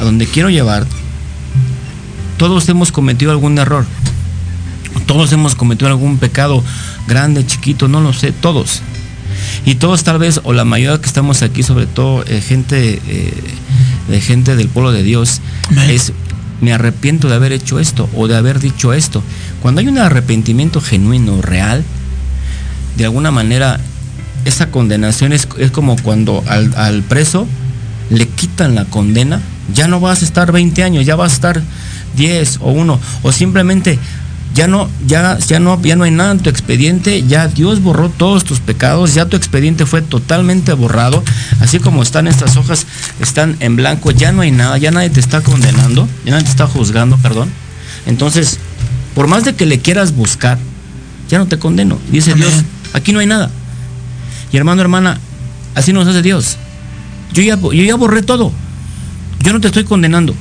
a 0.01 0.03
donde 0.03 0.27
quiero 0.27 0.49
llevar, 0.49 0.85
todos 2.35 2.67
hemos 2.67 2.91
cometido 2.91 3.31
algún 3.31 3.57
error. 3.57 3.85
Todos 5.05 5.31
hemos 5.31 5.55
cometido 5.55 5.87
algún 5.87 6.17
pecado 6.17 6.61
grande, 7.07 7.45
chiquito, 7.45 7.87
no 7.87 8.01
lo 8.01 8.11
sé, 8.11 8.33
todos. 8.33 8.81
Y 9.65 9.75
todos 9.75 10.03
tal 10.03 10.19
vez, 10.19 10.41
o 10.43 10.51
la 10.51 10.65
mayoría 10.65 10.99
que 10.99 11.07
estamos 11.07 11.41
aquí, 11.41 11.63
sobre 11.63 11.85
todo 11.85 12.25
eh, 12.27 12.41
gente 12.41 13.01
eh, 13.07 13.33
de 14.07 14.21
gente 14.21 14.55
del 14.55 14.69
pueblo 14.69 14.91
de 14.91 15.03
Dios 15.03 15.41
es 15.89 16.13
me 16.61 16.73
arrepiento 16.73 17.29
de 17.29 17.35
haber 17.35 17.51
hecho 17.51 17.79
esto 17.79 18.09
o 18.15 18.27
de 18.27 18.35
haber 18.35 18.59
dicho 18.59 18.93
esto. 18.93 19.21
Cuando 19.61 19.81
hay 19.81 19.87
un 19.87 19.97
arrepentimiento 19.97 20.81
genuino, 20.81 21.41
real, 21.41 21.83
de 22.97 23.05
alguna 23.05 23.31
manera 23.31 23.79
esa 24.45 24.71
condenación 24.71 25.33
es, 25.33 25.47
como 25.71 25.97
cuando 25.97 26.43
al, 26.47 26.73
al, 26.75 27.03
preso 27.03 27.47
le 28.09 28.27
quitan 28.27 28.75
la 28.75 28.85
condena, 28.85 29.41
ya 29.73 29.87
no 29.87 29.99
vas 29.99 30.21
a 30.21 30.25
estar 30.25 30.51
20 30.51 30.83
años, 30.83 31.05
ya 31.05 31.15
vas 31.15 31.33
a 31.33 31.35
estar 31.35 31.61
10 32.15 32.59
o 32.61 32.71
1, 32.71 32.99
o 33.23 33.31
simplemente 33.31 33.99
ya 34.57 34.67
no, 34.67 34.89
ya, 35.05 35.37
ya 35.37 35.59
no, 35.59 35.79
ya 35.83 35.95
no 35.95 36.03
hay 36.03 36.09
nada 36.09 36.31
en 36.31 36.39
tu 36.39 36.49
expediente, 36.49 37.21
ya 37.21 37.47
Dios 37.47 37.79
borró 37.79 38.09
todos 38.09 38.43
tus 38.43 38.59
pecados, 38.59 39.13
ya 39.13 39.27
tu 39.27 39.37
expediente 39.37 39.85
fue 39.85 40.01
totalmente 40.01 40.73
borrado, 40.73 41.23
así 41.59 41.77
como 41.77 42.01
están 42.01 42.25
estas 42.25 42.57
hojas, 42.57 42.87
están 43.19 43.55
en 43.59 43.75
blanco, 43.75 44.09
ya 44.09 44.31
no 44.31 44.41
hay 44.41 44.49
nada, 44.49 44.79
ya 44.79 44.89
nadie 44.89 45.11
te 45.11 45.19
está 45.19 45.41
condenando, 45.41 46.09
ya 46.25 46.31
nadie 46.31 46.45
te 46.45 46.49
está 46.49 46.65
juzgando, 46.65 47.17
perdón. 47.17 47.51
Entonces, 48.07 48.57
por 49.13 49.27
más 49.27 49.45
de 49.45 49.53
que 49.53 49.67
le 49.67 49.77
quieras 49.79 50.15
buscar, 50.15 50.57
ya 51.29 51.37
no 51.37 51.45
te 51.45 51.59
condeno. 51.59 51.99
Dice 52.11 52.33
Dios, 52.33 52.51
aquí 52.93 53.13
no 53.13 53.19
hay 53.19 53.27
nada. 53.27 53.51
Y 54.51 54.57
hermano, 54.57 54.81
hermana, 54.81 55.19
así 55.75 55.93
nos 55.93 56.07
hace 56.07 56.23
Dios. 56.23 56.57
Yo 57.31 57.43
ya, 57.43 57.59
yo 57.61 57.83
ya 57.83 57.93
borré 57.95 58.23
todo. 58.23 58.51
Yo 59.43 59.53
no 59.53 59.61
te 59.61 59.67
estoy 59.67 59.83
condenando. 59.83 60.33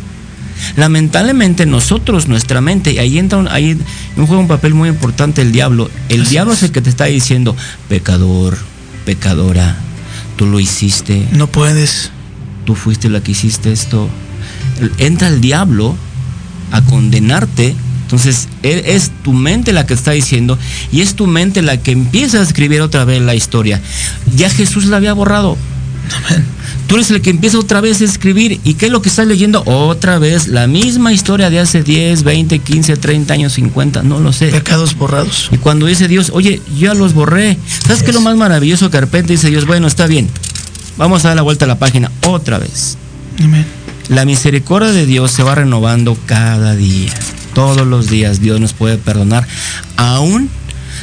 Lamentablemente 0.77 1.67
nosotros, 1.67 2.29
nuestra 2.29 2.61
mente, 2.61 2.99
ahí 3.01 3.19
entra 3.19 3.39
un, 3.39 3.49
ahí 3.49 3.79
juega 4.17 4.39
un 4.39 4.49
papel 4.49 4.75
muy 4.75 4.89
importante 4.89 5.43
el 5.43 5.53
diablo. 5.53 5.91
El 6.09 6.27
diablo 6.27 6.53
es 6.53 6.63
el 6.63 6.73
que 6.73 6.83
te 6.83 6.91
está 6.91 7.05
diciendo, 7.07 7.57
pecador, 7.89 8.57
pecadora, 9.05 9.77
tú 10.37 10.47
lo 10.47 10.61
hiciste. 10.61 11.27
No 11.33 11.47
puedes. 11.47 12.11
Tú 12.65 12.75
fuiste 12.75 13.09
la 13.09 13.23
que 13.23 13.33
hiciste 13.33 13.73
esto. 13.73 14.09
Entra 14.99 15.29
el 15.29 15.41
diablo 15.41 15.97
a 16.73 16.83
condenarte. 16.83 17.75
Entonces 18.03 18.49
es 18.63 19.11
tu 19.25 19.33
mente 19.33 19.73
la 19.73 19.85
que 19.85 19.95
está 19.95 20.13
diciendo 20.13 20.57
y 20.93 21.01
es 21.01 21.17
tu 21.17 21.27
mente 21.27 21.61
la 21.61 21.79
que 21.79 21.91
empieza 21.91 22.39
a 22.39 22.43
escribir 22.43 22.81
otra 22.81 23.05
vez 23.05 23.21
la 23.21 23.35
historia. 23.35 23.81
Ya 24.37 24.49
Jesús 24.49 24.85
la 24.85 24.99
había 24.99 25.13
borrado. 25.13 25.57
Amén. 26.29 26.56
Tú 26.87 26.95
eres 26.95 27.11
el 27.11 27.20
que 27.20 27.30
empieza 27.30 27.59
otra 27.59 27.80
vez 27.80 28.01
a 28.01 28.05
escribir. 28.05 28.61
¿Y 28.62 28.74
qué 28.74 28.87
es 28.87 28.93
lo 28.93 29.03
que 29.03 29.09
estás 29.09 29.26
leyendo? 29.26 29.62
Otra 29.66 30.18
vez 30.18 30.49
la 30.49 30.66
misma 30.66 31.12
historia 31.12 31.51
de 31.51 31.59
hace 31.59 31.82
10, 31.82 32.22
20, 32.22 32.59
15, 32.61 32.97
30 32.97 33.34
años, 33.34 33.53
50, 33.55 34.03
no 34.03 34.20
lo 34.20 34.32
sé. 34.32 34.49
Pecados 34.49 34.97
borrados. 34.97 35.49
Y 35.51 35.59
cuando 35.59 35.87
dice 35.87 36.07
Dios, 36.07 36.30
oye, 36.32 36.62
ya 36.78 36.95
los 36.95 37.12
borré. 37.12 37.59
¿Sabes 37.87 38.03
qué 38.03 38.11
es 38.11 38.14
lo 38.14 38.20
más 38.20 38.37
maravilloso 38.37 38.91
que 38.91 38.99
de 38.99 39.03
repente 39.03 39.32
dice 39.32 39.51
Dios, 39.51 39.66
bueno, 39.66 39.87
está 39.87 40.07
bien. 40.07 40.28
Vamos 40.97 41.24
a 41.24 41.28
dar 41.28 41.37
la 41.37 41.43
vuelta 41.43 41.64
a 41.64 41.68
la 41.68 41.78
página 41.78 42.11
otra 42.24 42.59
vez. 42.59 42.97
La 44.09 44.24
misericordia 44.24 44.93
de 44.93 45.07
Dios 45.07 45.32
se 45.32 45.43
va 45.43 45.57
renovando 45.57 46.16
cada 46.26 46.76
día. 46.76 47.12
Todos 47.53 47.87
los 47.87 48.09
días 48.09 48.41
Dios 48.41 48.61
nos 48.61 48.72
puede 48.72 48.97
perdonar. 48.97 49.47
Aún 49.97 50.49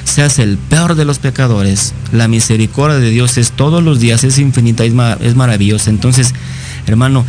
seas 0.04 0.40
el 0.40 0.58
peor 0.58 0.96
de 0.96 1.06
los 1.06 1.20
pecadores, 1.20 1.94
la 2.12 2.28
misericordia 2.28 2.98
de 2.98 3.10
Dios 3.10 3.38
es 3.38 3.52
todos 3.52 3.84
los 3.84 4.00
días, 4.00 4.24
es 4.24 4.38
infinita, 4.40 4.84
es, 4.86 5.36
maravillosa. 5.36 5.90
Entonces, 5.90 6.34
hermano, 6.88 7.26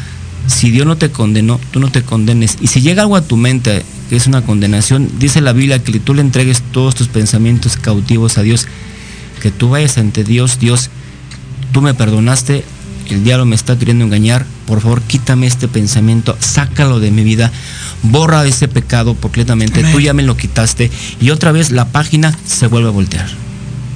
si 0.47 0.71
Dios 0.71 0.87
no 0.87 0.97
te 0.97 1.11
condenó, 1.11 1.61
tú 1.71 1.81
no 1.81 1.91
te 1.91 2.03
condenes. 2.03 2.59
Y 2.61 2.67
si 2.67 2.81
llega 2.81 3.03
algo 3.03 3.17
a 3.17 3.23
tu 3.23 3.37
mente 3.37 3.83
que 4.09 4.17
es 4.17 4.27
una 4.27 4.43
condenación, 4.43 5.11
dice 5.19 5.41
la 5.41 5.53
Biblia 5.53 5.83
que 5.83 5.99
tú 5.99 6.15
le 6.15 6.21
entregues 6.21 6.63
todos 6.73 6.95
tus 6.95 7.09
pensamientos 7.09 7.77
cautivos 7.77 8.37
a 8.39 8.43
Dios, 8.43 8.67
que 9.41 9.51
tú 9.51 9.71
vayas 9.71 9.97
ante 9.99 10.25
Dios, 10.25 10.59
Dios, 10.59 10.91
tú 11.73 11.81
me 11.81 11.95
perdonaste, 11.95 12.65
el 13.11 13.25
diablo 13.25 13.45
me 13.45 13.55
está 13.55 13.79
queriendo 13.79 14.05
engañar, 14.05 14.47
por 14.67 14.81
favor 14.81 15.03
quítame 15.03 15.47
este 15.47 15.69
pensamiento, 15.69 16.37
sácalo 16.41 17.01
de 17.01 17.11
mi 17.11 17.23
vida, 17.23 17.53
borra 18.03 18.47
ese 18.47 18.69
pecado 18.69 19.15
completamente, 19.15 19.85
tú 19.93 20.01
ya 20.01 20.15
me 20.15 20.23
lo 20.23 20.37
quitaste 20.37 20.91
y 21.21 21.31
otra 21.31 21.53
vez 21.53 21.71
la 21.71 21.87
página 21.87 22.37
se 22.47 22.67
vuelve 22.67 22.89
a 22.89 22.93
voltear. 22.93 23.27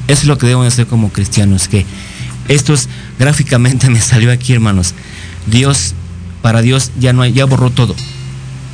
Eso 0.08 0.22
es 0.22 0.26
lo 0.26 0.38
que 0.38 0.46
debemos 0.46 0.66
hacer 0.66 0.86
como 0.86 1.10
cristianos, 1.10 1.68
que 1.68 1.86
esto 2.48 2.74
es, 2.74 2.88
gráficamente 3.18 3.88
me 3.88 4.00
salió 4.00 4.30
aquí 4.32 4.52
hermanos, 4.52 4.94
Dios, 5.46 5.94
para 6.42 6.62
Dios 6.62 6.90
ya 6.98 7.12
no 7.12 7.22
hay, 7.22 7.32
ya 7.32 7.44
borró 7.44 7.70
todo. 7.70 7.94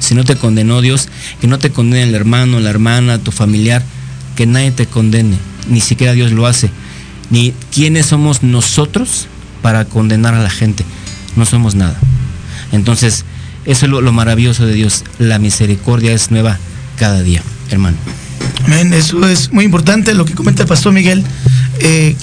Si 0.00 0.14
no 0.14 0.24
te 0.24 0.36
condenó 0.36 0.80
Dios, 0.80 1.08
que 1.40 1.46
no 1.46 1.58
te 1.58 1.70
condene 1.70 2.02
el 2.02 2.14
hermano, 2.14 2.60
la 2.60 2.70
hermana, 2.70 3.18
tu 3.18 3.32
familiar, 3.32 3.82
que 4.36 4.46
nadie 4.46 4.70
te 4.70 4.86
condene, 4.86 5.38
ni 5.68 5.80
siquiera 5.80 6.12
Dios 6.12 6.32
lo 6.32 6.46
hace. 6.46 6.70
Ni 7.30 7.54
quiénes 7.72 8.06
somos 8.06 8.42
nosotros 8.42 9.28
para 9.64 9.86
condenar 9.86 10.34
a 10.34 10.42
la 10.42 10.50
gente. 10.50 10.84
No 11.36 11.46
somos 11.46 11.74
nada. 11.74 11.96
Entonces, 12.70 13.24
eso 13.64 13.86
es 13.86 13.90
lo, 13.90 14.12
maravilloso 14.12 14.66
de 14.66 14.74
Dios. 14.74 15.04
La 15.18 15.38
misericordia 15.38 16.12
es 16.12 16.30
nueva 16.30 16.58
cada 16.98 17.22
día, 17.22 17.42
hermano. 17.70 17.96
Amén, 18.66 18.92
eso 18.92 19.26
es 19.26 19.52
muy 19.52 19.64
importante 19.64 20.12
lo 20.12 20.26
que 20.26 20.34
comenta 20.34 20.64
el 20.64 20.68
pastor 20.68 20.92
Miguel. 20.92 21.24
Eh, 21.78 22.14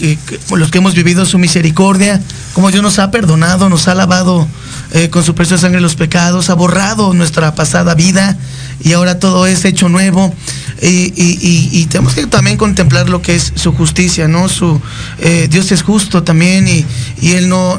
los 0.55 0.69
que 0.69 0.77
hemos 0.77 0.93
vivido 0.93 1.25
su 1.25 1.39
misericordia, 1.39 2.21
como 2.53 2.69
Dios 2.69 2.83
nos 2.83 2.99
ha 2.99 3.09
perdonado, 3.09 3.69
nos 3.69 3.87
ha 3.87 3.95
lavado 3.95 4.47
eh, 4.91 5.09
con 5.09 5.23
su 5.23 5.33
preciosa 5.33 5.63
sangre 5.63 5.81
los 5.81 5.95
pecados, 5.95 6.51
ha 6.51 6.53
borrado 6.53 7.11
nuestra 7.15 7.55
pasada 7.55 7.95
vida 7.95 8.37
y 8.83 8.93
ahora 8.93 9.19
todo 9.19 9.47
es 9.47 9.65
hecho 9.65 9.89
nuevo. 9.89 10.33
Y, 10.83 11.85
tenemos 11.91 12.15
que 12.15 12.25
también 12.25 12.57
contemplar 12.57 13.07
lo 13.07 13.21
que 13.21 13.35
es 13.35 13.53
su 13.55 13.71
justicia, 13.71 14.27
¿no? 14.27 14.49
Su, 14.49 14.81
eh, 15.19 15.47
Dios 15.49 15.71
es 15.71 15.83
justo 15.83 16.23
también 16.23 16.67
y, 16.67 16.85
él 17.21 17.49
no, 17.49 17.77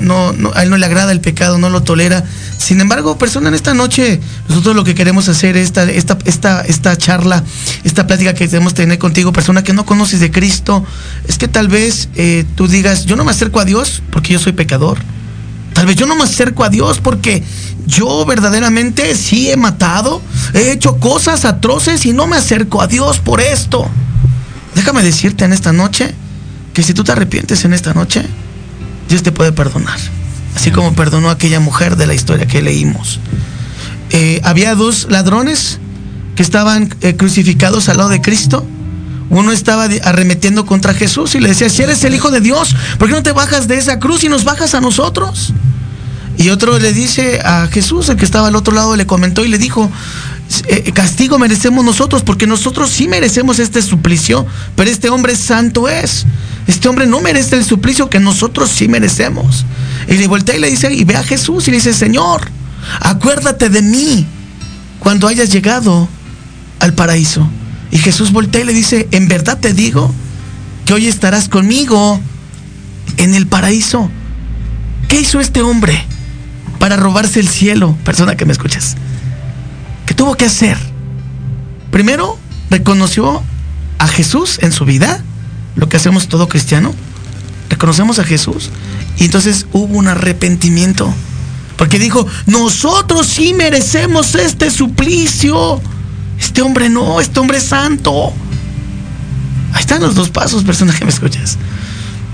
a 0.54 0.62
Él 0.62 0.70
no 0.70 0.76
le 0.76 0.86
agrada 0.86 1.10
el 1.10 1.20
pecado, 1.20 1.58
no 1.58 1.68
lo 1.68 1.82
tolera. 1.82 2.24
Sin 2.58 2.80
embargo, 2.80 3.18
persona, 3.18 3.48
en 3.48 3.54
esta 3.54 3.74
noche 3.74 4.20
nosotros 4.48 4.76
lo 4.76 4.84
que 4.84 4.94
queremos 4.94 5.28
hacer, 5.28 5.56
esta, 5.56 5.82
esta, 5.90 6.16
esta, 6.26 6.60
esta 6.60 6.96
charla, 6.96 7.42
esta 7.82 8.06
plática 8.06 8.34
que 8.34 8.48
queremos 8.48 8.74
tener 8.74 8.98
contigo, 8.98 9.32
persona 9.32 9.64
que 9.64 9.72
no 9.72 9.84
conoces 9.84 10.20
de 10.20 10.30
Cristo, 10.30 10.84
es 11.26 11.38
que 11.38 11.48
tal 11.48 11.66
vez 11.66 12.08
eh, 12.14 12.44
tú 12.54 12.68
digas, 12.68 13.04
yo 13.04 13.16
no 13.16 13.24
me 13.24 13.32
acerco 13.32 13.58
a 13.58 13.64
Dios 13.64 14.00
porque 14.10 14.34
yo 14.34 14.38
soy 14.38 14.52
pecador. 14.52 14.98
Tal 15.72 15.86
vez 15.86 15.96
yo 15.96 16.06
no 16.06 16.16
me 16.16 16.24
acerco 16.24 16.64
a 16.64 16.68
Dios 16.68 17.00
porque 17.00 17.42
yo 17.86 18.24
verdaderamente 18.26 19.14
sí 19.14 19.50
he 19.50 19.56
matado, 19.56 20.22
he 20.54 20.72
hecho 20.72 20.98
cosas 20.98 21.44
atroces 21.44 22.04
y 22.06 22.12
no 22.12 22.26
me 22.26 22.36
acerco 22.36 22.82
a 22.82 22.86
Dios 22.86 23.18
por 23.18 23.40
esto. 23.40 23.88
Déjame 24.74 25.02
decirte 25.02 25.44
en 25.44 25.52
esta 25.52 25.72
noche 25.72 26.14
que 26.72 26.82
si 26.82 26.94
tú 26.94 27.04
te 27.04 27.12
arrepientes 27.12 27.64
en 27.64 27.72
esta 27.72 27.94
noche, 27.94 28.24
Dios 29.08 29.22
te 29.22 29.32
puede 29.32 29.52
perdonar. 29.52 29.98
Así 30.54 30.70
como 30.70 30.94
perdonó 30.94 31.28
a 31.28 31.32
aquella 31.32 31.60
mujer 31.60 31.96
de 31.96 32.06
la 32.06 32.14
historia 32.14 32.46
que 32.46 32.62
leímos. 32.62 33.20
Eh, 34.10 34.40
había 34.44 34.74
dos 34.74 35.06
ladrones 35.10 35.78
que 36.36 36.42
estaban 36.42 36.94
eh, 37.00 37.16
crucificados 37.16 37.88
al 37.88 37.98
lado 37.98 38.10
de 38.10 38.20
Cristo. 38.20 38.66
Uno 39.32 39.50
estaba 39.50 39.88
arremetiendo 40.04 40.66
contra 40.66 40.92
Jesús 40.92 41.34
y 41.34 41.40
le 41.40 41.48
decía, 41.48 41.70
si 41.70 41.82
eres 41.82 42.04
el 42.04 42.14
Hijo 42.14 42.30
de 42.30 42.42
Dios, 42.42 42.76
¿por 42.98 43.08
qué 43.08 43.14
no 43.14 43.22
te 43.22 43.32
bajas 43.32 43.66
de 43.66 43.78
esa 43.78 43.98
cruz 43.98 44.22
y 44.24 44.28
nos 44.28 44.44
bajas 44.44 44.74
a 44.74 44.82
nosotros? 44.82 45.54
Y 46.36 46.50
otro 46.50 46.78
le 46.78 46.92
dice 46.92 47.40
a 47.42 47.66
Jesús, 47.68 48.10
el 48.10 48.18
que 48.18 48.26
estaba 48.26 48.48
al 48.48 48.56
otro 48.56 48.74
lado, 48.74 48.94
le 48.94 49.06
comentó 49.06 49.42
y 49.42 49.48
le 49.48 49.56
dijo, 49.56 49.90
eh, 50.68 50.92
castigo 50.92 51.38
merecemos 51.38 51.82
nosotros, 51.82 52.22
porque 52.22 52.46
nosotros 52.46 52.90
sí 52.90 53.08
merecemos 53.08 53.58
este 53.58 53.80
suplicio, 53.80 54.44
pero 54.76 54.90
este 54.90 55.08
hombre 55.08 55.34
santo 55.34 55.88
es. 55.88 56.26
Este 56.66 56.90
hombre 56.90 57.06
no 57.06 57.22
merece 57.22 57.56
el 57.56 57.64
suplicio 57.64 58.10
que 58.10 58.20
nosotros 58.20 58.68
sí 58.68 58.86
merecemos. 58.86 59.64
Y 60.08 60.18
le 60.18 60.28
voltea 60.28 60.56
y 60.56 60.60
le 60.60 60.68
dice, 60.68 60.92
y 60.92 61.04
ve 61.04 61.16
a 61.16 61.24
Jesús 61.24 61.68
y 61.68 61.70
le 61.70 61.78
dice, 61.78 61.94
Señor, 61.94 62.50
acuérdate 63.00 63.70
de 63.70 63.80
mí 63.80 64.26
cuando 64.98 65.26
hayas 65.26 65.50
llegado 65.50 66.06
al 66.80 66.92
paraíso. 66.92 67.48
Y 67.92 67.98
Jesús 67.98 68.32
voltea 68.32 68.62
y 68.62 68.64
le 68.64 68.72
dice, 68.72 69.06
en 69.12 69.28
verdad 69.28 69.58
te 69.58 69.74
digo 69.74 70.12
que 70.86 70.94
hoy 70.94 71.06
estarás 71.06 71.48
conmigo 71.48 72.18
en 73.18 73.34
el 73.34 73.46
paraíso. 73.46 74.10
¿Qué 75.08 75.20
hizo 75.20 75.40
este 75.40 75.60
hombre 75.60 76.02
para 76.78 76.96
robarse 76.96 77.38
el 77.38 77.48
cielo? 77.48 77.96
Persona 78.02 78.34
que 78.34 78.46
me 78.46 78.52
escuchas. 78.52 78.96
¿Qué 80.06 80.14
tuvo 80.14 80.34
que 80.36 80.46
hacer? 80.46 80.78
Primero, 81.90 82.38
reconoció 82.70 83.42
a 83.98 84.08
Jesús 84.08 84.58
en 84.62 84.72
su 84.72 84.86
vida, 84.86 85.22
lo 85.76 85.90
que 85.90 85.98
hacemos 85.98 86.28
todo 86.28 86.48
cristiano. 86.48 86.94
Reconocemos 87.68 88.18
a 88.18 88.24
Jesús. 88.24 88.70
Y 89.18 89.26
entonces 89.26 89.66
hubo 89.72 89.98
un 89.98 90.08
arrepentimiento. 90.08 91.12
Porque 91.76 91.98
dijo, 91.98 92.26
nosotros 92.46 93.26
sí 93.26 93.52
merecemos 93.52 94.34
este 94.34 94.70
suplicio. 94.70 95.82
Este 96.42 96.60
hombre 96.60 96.88
no, 96.88 97.20
este 97.20 97.38
hombre 97.38 97.58
es 97.58 97.64
santo. 97.64 98.32
Ahí 99.72 99.80
están 99.80 100.02
los 100.02 100.16
dos 100.16 100.28
pasos, 100.28 100.64
persona 100.64 100.92
que 100.92 101.04
me 101.04 101.10
escuchas. 101.12 101.56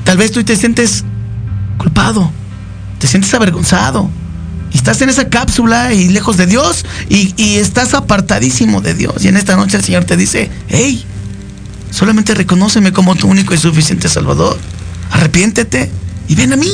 Tal 0.03 0.17
vez 0.17 0.33
tú 0.33 0.43
te 0.43 0.57
sientes 0.57 1.05
culpado, 1.77 2.33
te 2.99 3.07
sientes 3.07 3.33
avergonzado. 3.35 4.11
Y 4.73 4.79
estás 4.79 5.03
en 5.03 5.11
esa 5.11 5.29
cápsula 5.29 5.93
y 5.93 6.09
lejos 6.09 6.39
de 6.39 6.47
Dios 6.47 6.87
y, 7.11 7.35
estás 7.59 7.93
apartadísimo 7.93 8.81
de 8.81 8.95
Dios. 8.95 9.25
Y 9.25 9.29
en 9.29 9.37
esta 9.37 9.57
noche 9.57 9.77
el 9.77 9.85
Señor 9.85 10.05
te 10.05 10.17
dice, 10.17 10.51
hey, 10.69 11.05
solamente 11.91 12.35
reconóceme 12.35 12.93
como 12.95 13.15
tu 13.15 13.29
único 13.29 13.53
y 13.53 13.59
suficiente 13.59 14.09
Salvador. 14.09 14.59
Arrepiéntete 15.11 15.91
y 16.29 16.35
ven 16.35 16.55
a 16.55 16.57
mí. 16.57 16.73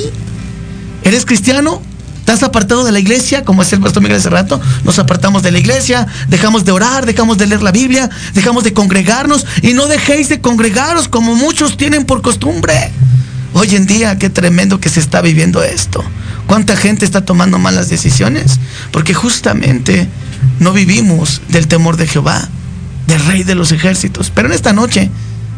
¿Eres 1.03 1.27
cristiano? 1.27 1.83
¿Estás 2.25 2.43
apartado 2.43 2.85
de 2.85 2.91
la 2.91 3.01
iglesia? 3.01 3.45
Como 3.45 3.63
decía 3.63 3.77
el 3.77 3.83
pastor 3.83 4.03
Miguel 4.03 4.17
hace 4.17 4.31
rato, 4.31 4.59
nos 4.83 4.99
apartamos 4.99 5.43
de 5.43 5.53
la 5.53 5.59
iglesia, 5.59 6.07
dejamos 6.29 6.65
de 6.65 6.73
orar, 6.73 7.05
dejamos 7.05 7.37
de 7.37 7.47
leer 7.47 7.63
la 7.63 7.71
Biblia, 7.71 8.09
dejamos 8.33 8.65
de 8.65 8.73
congregarnos 8.73 9.45
y 9.61 9.75
no 9.75 9.89
dejéis 9.89 10.31
de 10.31 10.41
congregaros 10.41 11.07
como 11.07 11.35
muchos 11.35 11.77
tienen 11.77 12.07
por 12.07 12.23
costumbre. 12.23 12.91
Hoy 13.53 13.77
en 13.77 13.85
día, 13.85 14.19
qué 14.19 14.31
tremendo 14.31 14.81
que 14.81 14.89
se 14.89 15.01
está 15.01 15.21
viviendo 15.21 15.63
esto. 15.63 16.03
¿Cuánta 16.47 16.79
gente 16.79 17.05
está 17.05 17.27
tomando 17.27 17.59
malas 17.59 17.91
decisiones? 17.91 18.59
Porque 18.91 19.13
justamente 19.13 20.09
no 20.61 20.73
vivimos 20.73 21.43
del 21.49 21.69
temor 21.69 21.99
de 21.99 22.07
Jehová, 22.07 22.49
del 23.07 23.23
Rey 23.27 23.43
de 23.43 23.55
los 23.55 23.71
ejércitos. 23.71 24.33
Pero 24.35 24.49
en 24.49 24.55
esta 24.55 24.73
noche, 24.73 25.11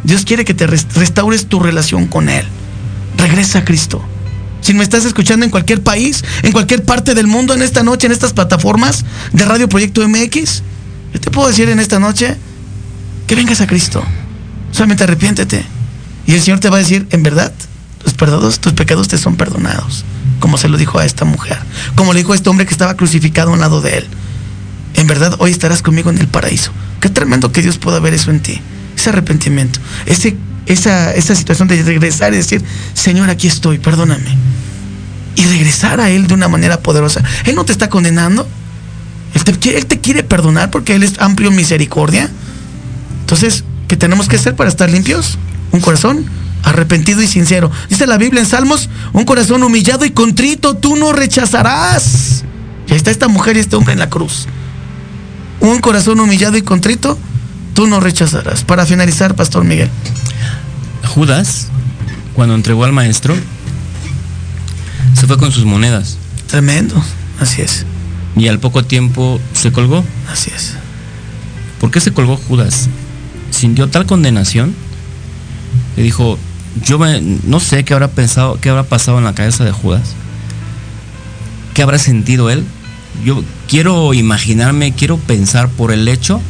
Dios 0.02 0.24
quiere 0.24 0.44
que 0.44 0.52
te 0.52 0.66
restaures 0.66 1.46
tu 1.46 1.60
relación 1.60 2.08
con 2.08 2.28
Él. 2.28 2.44
Regresa 3.18 3.60
a 3.60 3.64
Cristo 3.64 4.04
si 4.66 4.74
me 4.74 4.82
estás 4.82 5.04
escuchando 5.04 5.44
en 5.44 5.50
cualquier 5.52 5.80
país, 5.80 6.24
en 6.42 6.50
cualquier 6.50 6.82
parte 6.82 7.14
del 7.14 7.28
mundo, 7.28 7.54
en 7.54 7.62
esta 7.62 7.84
noche, 7.84 8.08
en 8.08 8.12
estas 8.12 8.32
plataformas 8.32 9.04
de 9.32 9.44
Radio 9.44 9.68
Proyecto 9.68 10.06
MX, 10.08 10.62
yo 11.14 11.20
te 11.20 11.30
puedo 11.30 11.46
decir 11.46 11.68
en 11.68 11.78
esta 11.78 12.00
noche 12.00 12.36
que 13.28 13.36
vengas 13.36 13.60
a 13.60 13.68
Cristo. 13.68 14.04
Solamente 14.72 15.04
arrepiéntete. 15.04 15.64
Y 16.26 16.32
el 16.32 16.42
Señor 16.42 16.58
te 16.58 16.68
va 16.68 16.78
a 16.78 16.80
decir, 16.80 17.06
en 17.12 17.22
verdad, 17.22 17.52
tus, 18.02 18.14
perdonados, 18.14 18.58
tus 18.58 18.72
pecados 18.72 19.06
te 19.06 19.18
son 19.18 19.36
perdonados. 19.36 20.04
Como 20.40 20.58
se 20.58 20.68
lo 20.68 20.78
dijo 20.78 20.98
a 20.98 21.04
esta 21.04 21.24
mujer. 21.24 21.60
Como 21.94 22.12
le 22.12 22.18
dijo 22.18 22.32
a 22.32 22.34
este 22.34 22.50
hombre 22.50 22.66
que 22.66 22.72
estaba 22.72 22.96
crucificado 22.96 23.50
a 23.50 23.52
un 23.52 23.60
lado 23.60 23.80
de 23.80 23.98
él. 23.98 24.08
En 24.94 25.06
verdad, 25.06 25.36
hoy 25.38 25.52
estarás 25.52 25.80
conmigo 25.80 26.10
en 26.10 26.18
el 26.18 26.26
paraíso. 26.26 26.72
Qué 27.00 27.08
tremendo 27.08 27.52
que 27.52 27.62
Dios 27.62 27.78
pueda 27.78 28.00
ver 28.00 28.14
eso 28.14 28.32
en 28.32 28.40
ti. 28.40 28.60
Ese 28.96 29.10
arrepentimiento. 29.10 29.78
Esa, 30.66 31.14
esa 31.14 31.34
situación 31.36 31.68
de 31.68 31.80
regresar 31.84 32.34
y 32.34 32.38
decir, 32.38 32.64
Señor, 32.94 33.30
aquí 33.30 33.46
estoy, 33.46 33.78
perdóname. 33.78 34.55
Y 35.36 35.44
regresar 35.44 36.00
a 36.00 36.10
Él 36.10 36.26
de 36.26 36.34
una 36.34 36.48
manera 36.48 36.80
poderosa. 36.80 37.22
Él 37.44 37.54
no 37.54 37.64
te 37.64 37.72
está 37.72 37.88
condenando. 37.88 38.48
Él 39.34 39.44
te, 39.44 39.76
él 39.76 39.86
te 39.86 40.00
quiere 40.00 40.24
perdonar 40.24 40.70
porque 40.70 40.94
Él 40.94 41.02
es 41.02 41.20
amplio 41.20 41.50
en 41.50 41.56
misericordia. 41.56 42.30
Entonces, 43.20 43.64
¿qué 43.86 43.96
tenemos 43.96 44.28
que 44.28 44.36
hacer 44.36 44.56
para 44.56 44.70
estar 44.70 44.90
limpios? 44.90 45.38
Un 45.72 45.80
corazón 45.80 46.24
arrepentido 46.62 47.22
y 47.22 47.26
sincero. 47.26 47.70
Dice 47.88 48.06
la 48.06 48.18
Biblia 48.18 48.40
en 48.40 48.46
Salmos, 48.46 48.88
un 49.12 49.24
corazón 49.24 49.62
humillado 49.62 50.04
y 50.04 50.10
contrito 50.10 50.76
tú 50.76 50.96
no 50.96 51.12
rechazarás. 51.12 52.44
Y 52.88 52.92
ahí 52.92 52.96
está 52.96 53.10
esta 53.10 53.28
mujer 53.28 53.56
y 53.56 53.60
este 53.60 53.76
hombre 53.76 53.92
en 53.92 53.98
la 53.98 54.10
cruz. 54.10 54.46
Un 55.60 55.80
corazón 55.80 56.20
humillado 56.20 56.56
y 56.56 56.62
contrito 56.62 57.18
tú 57.74 57.86
no 57.86 58.00
rechazarás. 58.00 58.64
Para 58.64 58.86
finalizar, 58.86 59.34
Pastor 59.34 59.64
Miguel. 59.64 59.90
Judas, 61.06 61.68
cuando 62.34 62.54
entregó 62.54 62.84
al 62.84 62.92
maestro, 62.92 63.36
se 65.16 65.26
fue 65.26 65.38
con 65.38 65.50
sus 65.50 65.64
monedas. 65.64 66.18
Tremendo, 66.46 67.02
así 67.40 67.62
es. 67.62 67.86
Y 68.36 68.48
al 68.48 68.58
poco 68.60 68.84
tiempo 68.84 69.40
se 69.54 69.72
colgó. 69.72 70.04
Así 70.30 70.50
es. 70.54 70.74
¿Por 71.80 71.90
qué 71.90 72.00
se 72.00 72.12
colgó 72.12 72.36
Judas? 72.36 72.88
Sintió 73.50 73.88
tal 73.88 74.06
condenación 74.06 74.74
que 75.94 76.02
dijo, 76.02 76.38
yo 76.84 76.98
no 77.44 77.60
sé 77.60 77.84
qué 77.84 77.94
habrá 77.94 78.08
pensado, 78.08 78.60
qué 78.60 78.68
habrá 78.68 78.82
pasado 78.82 79.18
en 79.18 79.24
la 79.24 79.34
cabeza 79.34 79.64
de 79.64 79.72
Judas. 79.72 80.14
¿Qué 81.72 81.82
habrá 81.82 81.98
sentido 81.98 82.50
él? 82.50 82.64
Yo 83.24 83.42
quiero 83.68 84.12
imaginarme, 84.12 84.92
quiero 84.92 85.16
pensar 85.16 85.70
por 85.70 85.92
el 85.92 86.06
hecho 86.08 86.40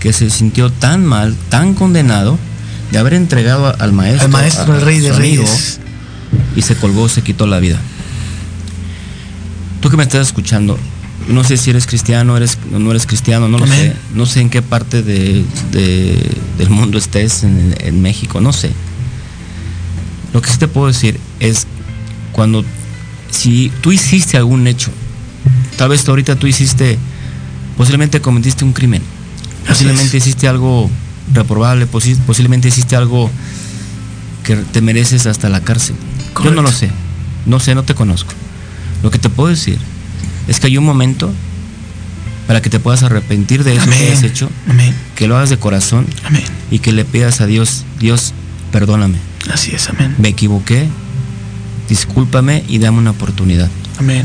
que 0.00 0.12
se 0.12 0.30
sintió 0.30 0.70
tan 0.70 1.04
mal, 1.04 1.36
tan 1.50 1.74
condenado 1.74 2.38
de 2.90 2.98
haber 2.98 3.14
entregado 3.14 3.74
al 3.78 3.92
maestro, 3.92 4.26
al 4.26 4.30
maestro, 4.30 4.80
rey 4.80 5.00
de 5.00 5.12
reyes, 5.12 5.80
y 6.56 6.62
se 6.62 6.76
colgó, 6.76 7.08
se 7.08 7.22
quitó 7.22 7.46
la 7.46 7.58
vida. 7.58 7.80
Tú 9.80 9.90
que 9.90 9.96
me 9.96 10.02
estás 10.02 10.26
escuchando, 10.26 10.78
no 11.28 11.44
sé 11.44 11.56
si 11.56 11.70
eres 11.70 11.86
cristiano, 11.86 12.36
eres, 12.36 12.58
no 12.70 12.90
eres 12.90 13.06
cristiano, 13.06 13.48
no 13.48 13.58
lo 13.58 13.66
sé. 13.66 13.94
No 14.14 14.26
sé 14.26 14.40
en 14.40 14.50
qué 14.50 14.62
parte 14.62 15.02
de, 15.02 15.44
del 16.58 16.70
mundo 16.70 16.98
estés, 16.98 17.44
en, 17.44 17.74
en, 17.80 18.02
México, 18.02 18.40
no 18.40 18.52
sé. 18.52 18.70
Lo 20.32 20.40
que 20.40 20.50
sí 20.50 20.58
te 20.58 20.68
puedo 20.68 20.86
decir 20.86 21.18
es 21.40 21.66
cuando, 22.32 22.64
si 23.30 23.70
tú 23.80 23.92
hiciste 23.92 24.36
algún 24.36 24.66
hecho, 24.66 24.90
tal 25.76 25.90
vez 25.90 26.08
ahorita 26.08 26.36
tú 26.36 26.46
hiciste, 26.46 26.98
posiblemente 27.76 28.20
cometiste 28.20 28.64
un 28.64 28.72
crimen, 28.72 29.02
posiblemente 29.66 30.16
hiciste 30.16 30.48
algo 30.48 30.90
reprobable, 31.32 31.86
posiblemente 31.86 32.68
hiciste 32.68 32.96
algo 32.96 33.30
que 34.44 34.56
te 34.56 34.80
mereces 34.80 35.26
hasta 35.26 35.48
la 35.48 35.60
cárcel. 35.60 35.96
Yo 36.42 36.50
no 36.50 36.62
lo 36.62 36.72
sé, 36.72 36.90
no 37.46 37.60
sé, 37.60 37.74
no 37.74 37.82
te 37.82 37.94
conozco. 37.94 38.32
Lo 39.02 39.10
que 39.10 39.18
te 39.18 39.28
puedo 39.28 39.48
decir 39.48 39.78
es 40.48 40.60
que 40.60 40.68
hay 40.68 40.78
un 40.78 40.84
momento 40.84 41.32
para 42.46 42.60
que 42.60 42.70
te 42.70 42.80
puedas 42.80 43.02
arrepentir 43.02 43.64
de 43.64 43.76
eso 43.76 43.86
que 43.86 44.12
has 44.12 44.22
hecho, 44.22 44.50
que 45.16 45.28
lo 45.28 45.36
hagas 45.36 45.50
de 45.50 45.58
corazón 45.58 46.06
y 46.70 46.80
que 46.80 46.92
le 46.92 47.04
pidas 47.04 47.40
a 47.40 47.46
Dios, 47.46 47.84
Dios, 47.98 48.34
perdóname. 48.70 49.18
Así 49.52 49.74
es, 49.74 49.88
amén. 49.88 50.14
Me 50.18 50.28
equivoqué, 50.28 50.88
discúlpame 51.88 52.64
y 52.68 52.78
dame 52.78 52.98
una 52.98 53.10
oportunidad. 53.10 53.70
Amén. 53.98 54.24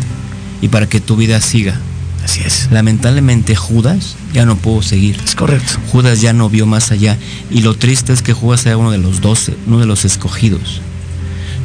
Y 0.62 0.70
para 0.70 0.88
que 0.88 1.00
tu 1.00 1.16
vida 1.16 1.40
siga. 1.42 1.80
Así 2.24 2.42
es. 2.46 2.68
Lamentablemente 2.72 3.56
Judas 3.56 4.16
ya 4.34 4.46
no 4.46 4.58
pudo 4.58 4.82
seguir. 4.82 5.18
Es 5.24 5.36
correcto. 5.36 5.80
Judas 5.92 6.20
ya 6.20 6.34
no 6.34 6.50
vio 6.50 6.66
más 6.66 6.92
allá. 6.92 7.18
Y 7.50 7.62
lo 7.62 7.76
triste 7.76 8.12
es 8.12 8.22
que 8.22 8.34
Judas 8.34 8.66
era 8.66 8.76
uno 8.76 8.92
de 8.92 8.98
los 8.98 9.22
doce, 9.22 9.56
uno 9.66 9.80
de 9.80 9.86
los 9.86 10.04
escogidos. 10.04 10.82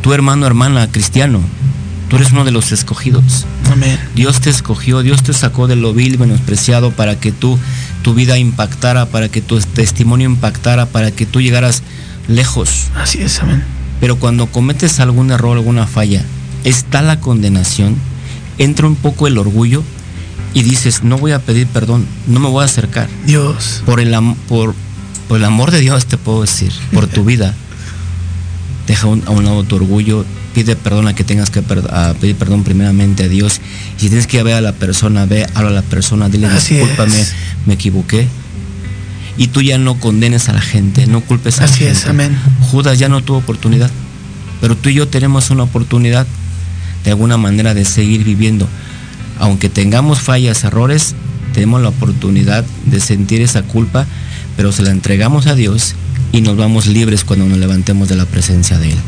Tu 0.03 0.12
hermano, 0.12 0.46
hermana, 0.46 0.90
cristiano, 0.90 1.40
Tú 2.12 2.16
eres 2.16 2.30
uno 2.32 2.44
de 2.44 2.50
los 2.50 2.72
escogidos. 2.72 3.46
Amén. 3.72 3.98
Dios 4.14 4.42
te 4.42 4.50
escogió, 4.50 5.03
Dios 5.03 5.22
te 5.22 5.32
sacó 5.32 5.66
de 5.66 5.76
lo 5.76 5.94
vil, 5.94 6.18
menospreciado, 6.18 6.90
para 6.90 7.18
que 7.18 7.32
tú, 7.32 7.59
tu 8.03 8.12
vida 8.12 8.36
impactara, 8.36 9.07
para 9.07 9.30
que 9.30 9.40
tu 9.40 9.59
testimonio 9.59 10.28
impactara, 10.28 10.84
para 10.84 11.11
que 11.11 11.24
tú 11.24 11.40
llegaras 11.40 11.82
lejos. 12.28 12.88
Así 12.94 13.22
es, 13.22 13.40
amén. 13.40 13.64
Pero 13.98 14.16
cuando 14.16 14.46
cometes 14.48 15.00
algún 15.00 15.30
error, 15.30 15.57
alguna 15.57 15.86
falla, 15.86 16.22
está 16.64 17.00
la 17.00 17.18
condenación, 17.18 17.96
entra 18.59 18.86
un 18.86 18.96
poco 18.96 19.26
el 19.26 19.38
orgullo 19.38 19.82
y 20.53 20.64
dices, 20.64 21.05
no 21.05 21.16
voy 21.16 21.32
a 21.32 21.38
pedir 21.38 21.66
perdón, 21.66 22.07
no 22.26 22.40
me 22.40 22.48
voy 22.50 22.61
a 22.61 22.66
acercar. 22.66 23.09
Dios. 23.24 23.82
Por 23.86 24.00
el, 24.00 24.14
por, 24.48 24.74
por 25.28 25.38
el 25.38 25.44
amor 25.46 25.70
de 25.70 25.80
Dios 25.80 26.05
te 26.05 26.18
puedo 26.18 26.42
decir, 26.42 26.74
por 26.92 27.07
tu 27.07 27.24
vida. 27.24 27.55
Deja 28.87 29.07
a 29.07 29.11
un 29.11 29.45
lado 29.45 29.62
tu 29.64 29.76
orgullo, 29.76 30.24
pide 30.55 30.74
perdón 30.76 31.07
a 31.09 31.14
que 31.14 31.22
tengas 31.24 31.51
que 31.51 31.62
pedir 31.62 32.37
perdón 32.37 32.64
primeramente 32.64 33.24
a 33.24 33.28
Dios. 33.28 33.61
Y 33.99 34.03
si 34.03 34.09
tienes 34.09 34.26
que 34.26 34.39
ir 34.39 34.41
a 34.41 34.45
ver 34.45 34.55
a 34.55 34.61
la 34.61 34.72
persona, 34.72 35.24
ve, 35.26 35.47
habla 35.55 35.70
a 35.70 35.74
la 35.74 35.83
persona, 35.83 36.28
dile 36.28 36.49
discúlpame, 36.51 37.24
me 37.66 37.74
equivoqué. 37.74 38.26
Y 39.39 39.49
tú 39.49 39.62
ya 39.62 39.78
no 39.78 39.99
condenes 39.99 40.49
a 40.49 40.53
la 40.53 40.61
gente, 40.61 41.07
no 41.07 41.20
culpes 41.22 41.61
a 41.61 41.64
Así 41.64 41.85
la 41.85 41.91
es, 41.91 41.99
gente. 42.05 42.11
amén. 42.11 42.39
Judas 42.70 42.99
ya 42.99 43.09
no 43.09 43.22
tuvo 43.22 43.39
oportunidad, 43.39 43.91
pero 44.61 44.76
tú 44.76 44.91
y 44.91 44.95
yo 44.95 45.09
tenemos 45.09 45.51
una 45.51 45.62
oportunidad 45.62 46.26
de 47.05 47.11
alguna 47.11 47.37
manera 47.37 47.72
de 47.72 47.85
seguir 47.85 48.24
viviendo. 48.24 48.68
Aunque 49.39 49.68
tengamos 49.68 50.20
fallas, 50.20 50.64
errores, 50.64 51.14
tenemos 51.55 51.80
la 51.83 51.89
oportunidad 51.89 52.64
de 52.87 53.01
sentir 53.01 53.41
esa 53.41 53.62
culpa, 53.62 54.07
pero 54.57 54.70
se 54.70 54.83
la 54.83 54.91
entregamos 54.91 55.47
a 55.47 55.55
Dios 55.55 55.95
y 56.33 56.41
nos 56.41 56.57
vamos 56.57 56.87
libres 56.87 57.24
cuando 57.24 57.47
nos 57.47 57.59
levantemos 57.59 58.09
de 58.09 58.16
la 58.16 58.24
presencia 58.24 58.78
de 58.78 58.93
Él. 58.93 58.99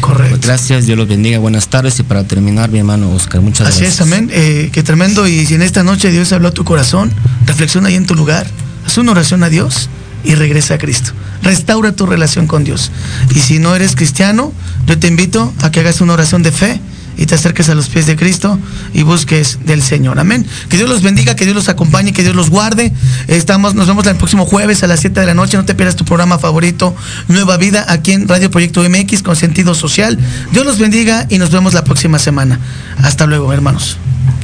Correcto. 0.00 0.38
Gracias, 0.42 0.86
Dios 0.86 0.96
los 0.98 1.08
bendiga. 1.08 1.38
Buenas 1.38 1.68
tardes 1.68 1.98
y 2.00 2.02
para 2.02 2.24
terminar, 2.24 2.70
mi 2.70 2.78
hermano 2.78 3.10
Oscar, 3.10 3.40
muchas 3.40 3.68
Así 3.68 3.80
gracias. 3.80 3.94
es, 3.94 4.00
amén. 4.00 4.30
Eh, 4.32 4.70
qué 4.72 4.82
tremendo. 4.82 5.28
Y 5.28 5.46
si 5.46 5.54
en 5.54 5.62
esta 5.62 5.82
noche 5.82 6.10
Dios 6.10 6.32
habló 6.32 6.48
a 6.48 6.52
tu 6.52 6.64
corazón, 6.64 7.12
reflexiona 7.46 7.88
ahí 7.88 7.96
en 7.96 8.06
tu 8.06 8.14
lugar, 8.14 8.46
haz 8.86 8.98
una 8.98 9.12
oración 9.12 9.42
a 9.42 9.48
Dios 9.48 9.88
y 10.24 10.34
regresa 10.34 10.74
a 10.74 10.78
Cristo. 10.78 11.12
Restaura 11.42 11.92
tu 11.92 12.06
relación 12.06 12.46
con 12.46 12.64
Dios. 12.64 12.90
Y 13.34 13.40
si 13.40 13.58
no 13.58 13.74
eres 13.74 13.94
cristiano, 13.94 14.52
yo 14.86 14.98
te 14.98 15.06
invito 15.06 15.52
a 15.62 15.70
que 15.70 15.80
hagas 15.80 16.00
una 16.00 16.14
oración 16.14 16.42
de 16.42 16.52
fe 16.52 16.80
y 17.20 17.26
te 17.26 17.34
acerques 17.34 17.68
a 17.68 17.74
los 17.74 17.90
pies 17.90 18.06
de 18.06 18.16
Cristo 18.16 18.58
y 18.94 19.02
busques 19.02 19.58
del 19.66 19.82
Señor. 19.82 20.18
Amén. 20.18 20.46
Que 20.70 20.78
Dios 20.78 20.88
los 20.88 21.02
bendiga, 21.02 21.36
que 21.36 21.44
Dios 21.44 21.54
los 21.54 21.68
acompañe, 21.68 22.14
que 22.14 22.22
Dios 22.22 22.34
los 22.34 22.48
guarde. 22.48 22.92
Estamos, 23.28 23.74
nos 23.74 23.86
vemos 23.86 24.06
el 24.06 24.16
próximo 24.16 24.46
jueves 24.46 24.82
a 24.82 24.86
las 24.86 25.00
7 25.00 25.20
de 25.20 25.26
la 25.26 25.34
noche. 25.34 25.58
No 25.58 25.66
te 25.66 25.74
pierdas 25.74 25.96
tu 25.96 26.06
programa 26.06 26.38
favorito, 26.38 26.96
Nueva 27.28 27.58
Vida, 27.58 27.84
aquí 27.88 28.12
en 28.12 28.26
Radio 28.26 28.50
Proyecto 28.50 28.82
MX 28.82 29.22
con 29.22 29.36
sentido 29.36 29.74
social. 29.74 30.18
Dios 30.50 30.64
los 30.64 30.78
bendiga 30.78 31.26
y 31.28 31.36
nos 31.36 31.50
vemos 31.50 31.74
la 31.74 31.84
próxima 31.84 32.18
semana. 32.18 32.58
Hasta 33.02 33.26
luego, 33.26 33.52
hermanos. 33.52 33.98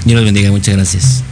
Dios 0.05 0.17
los 0.17 0.25
bendiga, 0.27 0.51
muchas 0.51 0.77
gracias. 0.77 1.25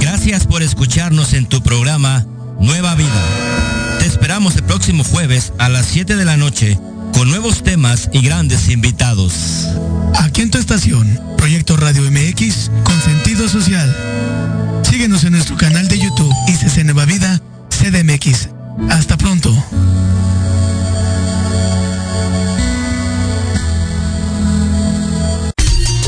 Gracias 0.00 0.44
por 0.48 0.62
escucharnos 0.62 1.34
en 1.34 1.46
tu 1.46 1.62
programa 1.62 2.26
Nueva 2.64 2.94
Vida. 2.94 3.98
Te 3.98 4.06
esperamos 4.06 4.56
el 4.56 4.62
próximo 4.64 5.04
jueves 5.04 5.52
a 5.58 5.68
las 5.68 5.84
7 5.86 6.16
de 6.16 6.24
la 6.24 6.38
noche 6.38 6.78
con 7.12 7.28
nuevos 7.28 7.62
temas 7.62 8.08
y 8.12 8.22
grandes 8.22 8.70
invitados. 8.70 9.68
Aquí 10.18 10.40
en 10.40 10.50
tu 10.50 10.56
estación, 10.56 11.20
Proyecto 11.36 11.76
Radio 11.76 12.02
MX 12.10 12.70
con 12.82 12.98
sentido 13.02 13.48
social. 13.50 13.94
Síguenos 14.82 15.24
en 15.24 15.32
nuestro 15.32 15.56
canal 15.58 15.88
de 15.88 15.98
YouTube 15.98 16.34
ICC 16.48 16.84
Nueva 16.84 17.04
Vida 17.04 17.40
CDMX. 17.68 18.48
Hasta 18.90 19.18
pronto. 19.18 19.54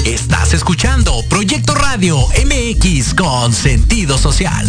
Estás 0.07 0.55
escuchando 0.55 1.23
Proyecto 1.29 1.75
Radio 1.75 2.19
MX 2.19 3.13
con 3.13 3.53
sentido 3.53 4.17
social. 4.17 4.67